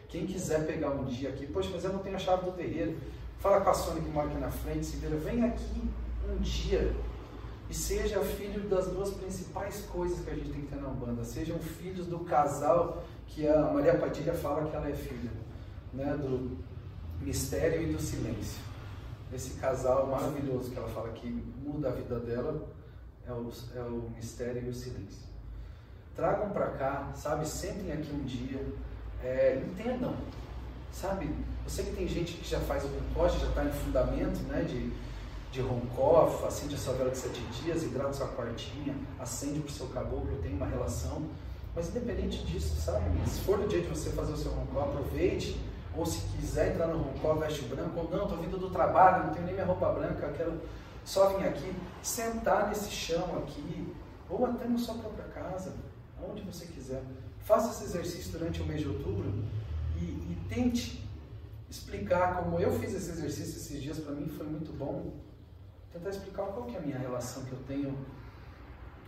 Quem 0.07 0.25
quiser 0.25 0.65
pegar 0.65 0.91
um 0.91 1.05
dia 1.05 1.29
aqui, 1.29 1.47
poxa, 1.47 1.69
mas 1.73 1.83
eu 1.83 1.91
não 1.91 1.99
tenho 1.99 2.15
a 2.15 2.19
chave 2.19 2.45
do 2.45 2.51
terreiro. 2.51 2.95
Fala 3.39 3.59
com 3.59 3.69
a 3.71 3.73
Sônia 3.73 4.03
que 4.03 4.09
mora 4.09 4.27
aqui 4.27 4.37
na 4.37 4.51
frente, 4.51 4.85
se 4.85 4.97
vira, 4.97 5.17
vem 5.17 5.43
aqui 5.43 5.81
um 6.29 6.37
dia 6.37 6.93
e 7.71 7.73
seja 7.73 8.19
filho 8.19 8.69
das 8.69 8.87
duas 8.87 9.09
principais 9.11 9.81
coisas 9.85 10.23
que 10.23 10.29
a 10.29 10.35
gente 10.35 10.51
tem 10.51 10.61
que 10.61 10.67
ter 10.67 10.79
na 10.79 10.89
banda. 10.89 11.23
Sejam 11.23 11.57
filhos 11.57 12.05
do 12.05 12.19
casal 12.19 13.03
que 13.25 13.47
a 13.47 13.61
Maria 13.71 13.97
Padilha 13.97 14.33
fala 14.33 14.69
que 14.69 14.75
ela 14.75 14.87
é 14.87 14.93
filha, 14.93 15.31
né? 15.91 16.15
Do 16.15 16.59
mistério 17.21 17.81
e 17.81 17.93
do 17.93 17.99
silêncio 17.99 18.71
esse 19.33 19.51
casal 19.51 20.07
maravilhoso 20.07 20.71
que 20.71 20.77
ela 20.77 20.89
fala 20.89 21.09
que 21.09 21.27
muda 21.63 21.89
a 21.89 21.91
vida 21.91 22.19
dela 22.19 22.67
é 23.25 23.31
o, 23.31 23.49
é 23.75 23.79
o 23.81 24.11
mistério 24.15 24.63
e 24.65 24.69
o 24.69 24.73
silêncio. 24.73 25.31
Tragam 26.15 26.49
para 26.49 26.71
cá, 26.71 27.11
sabe? 27.15 27.47
Sentem 27.47 27.93
aqui 27.93 28.11
um 28.13 28.23
dia, 28.25 28.65
é, 29.23 29.63
entendam, 29.65 30.15
sabe? 30.91 31.25
Eu 31.63 31.69
sei 31.69 31.85
que 31.85 31.95
tem 31.95 32.07
gente 32.07 32.33
que 32.33 32.47
já 32.47 32.59
faz 32.59 32.83
o 32.83 32.89
composto, 32.89 33.39
já 33.39 33.47
está 33.47 33.63
em 33.63 33.71
fundamento, 33.71 34.39
né? 34.49 34.63
De, 34.63 34.91
de 35.51 35.61
Roncoff, 35.61 36.45
acende 36.45 36.75
a 36.75 36.77
sua 36.77 36.93
vela 36.93 37.11
de 37.11 37.17
sete 37.17 37.41
dias, 37.61 37.83
hidrata 37.83 38.13
sua 38.13 38.27
quartinha, 38.29 38.95
acende 39.19 39.59
para 39.59 39.69
o 39.69 39.73
seu 39.73 39.87
caboclo, 39.87 40.37
tem 40.41 40.53
uma 40.53 40.65
relação. 40.65 41.23
Mas 41.75 41.89
independente 41.89 42.43
disso, 42.45 42.79
sabe? 42.81 43.05
Se 43.29 43.41
for 43.41 43.59
o 43.59 43.67
dia 43.67 43.81
de 43.81 43.87
você 43.87 44.09
fazer 44.11 44.33
o 44.33 44.37
seu 44.37 44.51
Roncoff, 44.51 44.89
aproveite 44.89 45.59
ou 45.95 46.05
se 46.05 46.21
quiser 46.37 46.73
entrar 46.73 46.87
no 46.87 46.99
Roncó, 46.99 47.33
veste 47.35 47.63
branco, 47.63 47.99
ou 47.99 48.09
não, 48.09 48.23
estou 48.23 48.37
vindo 48.37 48.57
do 48.57 48.69
trabalho, 48.69 49.25
não 49.25 49.33
tenho 49.33 49.45
nem 49.45 49.53
minha 49.53 49.65
roupa 49.65 49.89
branca, 49.91 50.31
quero 50.37 50.61
só 51.03 51.37
vir 51.37 51.47
aqui, 51.47 51.73
sentar 52.01 52.69
nesse 52.69 52.89
chão 52.89 53.37
aqui, 53.39 53.93
ou 54.29 54.45
até 54.45 54.67
na 54.67 54.77
sua 54.77 54.95
própria 54.95 55.25
casa, 55.25 55.73
onde 56.29 56.43
você 56.43 56.65
quiser. 56.65 57.03
Faça 57.39 57.71
esse 57.71 57.83
exercício 57.83 58.31
durante 58.31 58.61
o 58.61 58.65
mês 58.65 58.81
de 58.81 58.87
outubro 58.87 59.43
e, 59.97 60.03
e 60.03 60.37
tente 60.47 61.03
explicar 61.69 62.37
como 62.37 62.59
eu 62.59 62.71
fiz 62.79 62.93
esse 62.93 63.09
exercício 63.09 63.57
esses 63.57 63.81
dias, 63.81 63.99
para 63.99 64.13
mim 64.13 64.27
foi 64.27 64.45
muito 64.45 64.71
bom. 64.71 65.11
Tentar 65.93 66.09
explicar 66.09 66.45
qual 66.47 66.65
que 66.65 66.75
é 66.75 66.79
a 66.79 66.81
minha 66.81 66.97
relação 66.97 67.43
que 67.45 67.51
eu 67.51 67.59
tenho, 67.67 67.97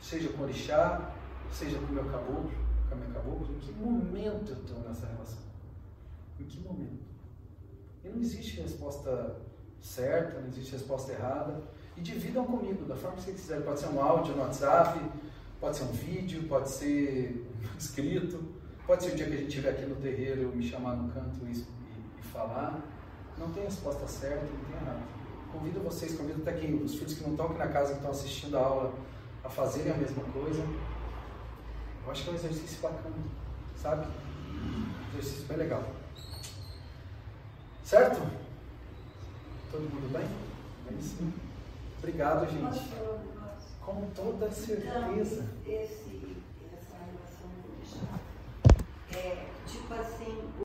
seja 0.01 0.29
com 0.29 0.41
o 0.41 0.43
orixá, 0.43 1.13
seja 1.51 1.77
com 1.79 1.85
o 1.85 1.91
meu 1.91 2.05
caboclo, 2.05 2.51
com 2.89 2.95
a 2.95 2.97
minha 2.97 3.13
caboclo, 3.13 3.55
em 3.55 3.59
que 3.59 3.71
momento 3.71 4.51
eu 4.51 4.57
estou 4.57 4.79
nessa 4.79 5.07
relação. 5.07 5.39
Em 6.39 6.43
que 6.43 6.59
momento? 6.59 7.03
E 8.03 8.09
não 8.09 8.19
existe 8.19 8.59
resposta 8.59 9.37
certa, 9.79 10.39
não 10.39 10.47
existe 10.47 10.73
resposta 10.73 11.11
errada. 11.11 11.61
E 11.95 12.01
dividam 12.01 12.45
comigo, 12.45 12.85
da 12.85 12.95
forma 12.95 13.17
que 13.17 13.23
vocês 13.23 13.39
quiserem. 13.39 13.63
Pode 13.63 13.79
ser 13.79 13.87
um 13.87 14.01
áudio 14.01 14.35
no 14.35 14.41
WhatsApp, 14.41 14.99
pode 15.59 15.77
ser 15.77 15.83
um 15.83 15.91
vídeo, 15.91 16.43
pode 16.47 16.69
ser 16.69 17.47
escrito, 17.77 18.43
pode 18.85 19.03
ser 19.03 19.11
o 19.11 19.15
dia 19.15 19.25
que 19.27 19.33
a 19.33 19.37
gente 19.37 19.47
estiver 19.47 19.69
aqui 19.69 19.85
no 19.85 19.95
terreiro, 19.95 20.53
me 20.55 20.63
chamar 20.67 20.95
no 20.95 21.11
canto 21.13 21.45
e, 21.45 21.51
e, 21.51 22.23
falar. 22.23 22.81
Não 23.37 23.51
tem 23.51 23.63
resposta 23.63 24.07
certa, 24.07 24.43
não 24.43 24.65
tem 24.65 24.75
errado. 24.75 25.22
Convido 25.53 25.81
vocês, 25.81 26.17
convido 26.17 26.41
até 26.41 26.59
quem, 26.59 26.73
os 26.83 26.95
filhos 26.95 27.13
que 27.13 27.23
não 27.23 27.31
estão 27.31 27.45
aqui 27.45 27.59
na 27.59 27.67
casa, 27.67 27.91
que 27.91 27.97
estão 27.97 28.09
assistindo 28.09 28.57
a 28.57 28.61
aula, 28.61 28.93
a 29.43 29.49
fazerem 29.49 29.93
a 29.93 29.97
mesma 29.97 30.23
coisa. 30.23 30.63
Eu 32.03 32.11
acho 32.11 32.23
que 32.23 32.29
é 32.29 32.31
um 32.31 32.35
exercício 32.35 32.81
bacana, 32.81 33.15
sabe? 33.77 34.07
Um 34.07 35.17
exercício 35.19 35.45
bem 35.45 35.57
legal. 35.57 35.83
Certo? 37.83 38.19
Todo 39.71 39.81
mundo 39.81 40.11
bem? 40.11 40.27
Bem 40.89 40.99
sim. 40.99 41.31
Obrigado, 41.99 42.49
gente. 42.49 42.91
Com 43.79 44.09
toda 44.15 44.51
certeza. 44.51 45.47
Esse, 45.67 46.35
essa 46.73 46.97
relação 46.97 47.49
é 49.13 49.45
tipo 49.67 49.93
assim, 49.93 50.41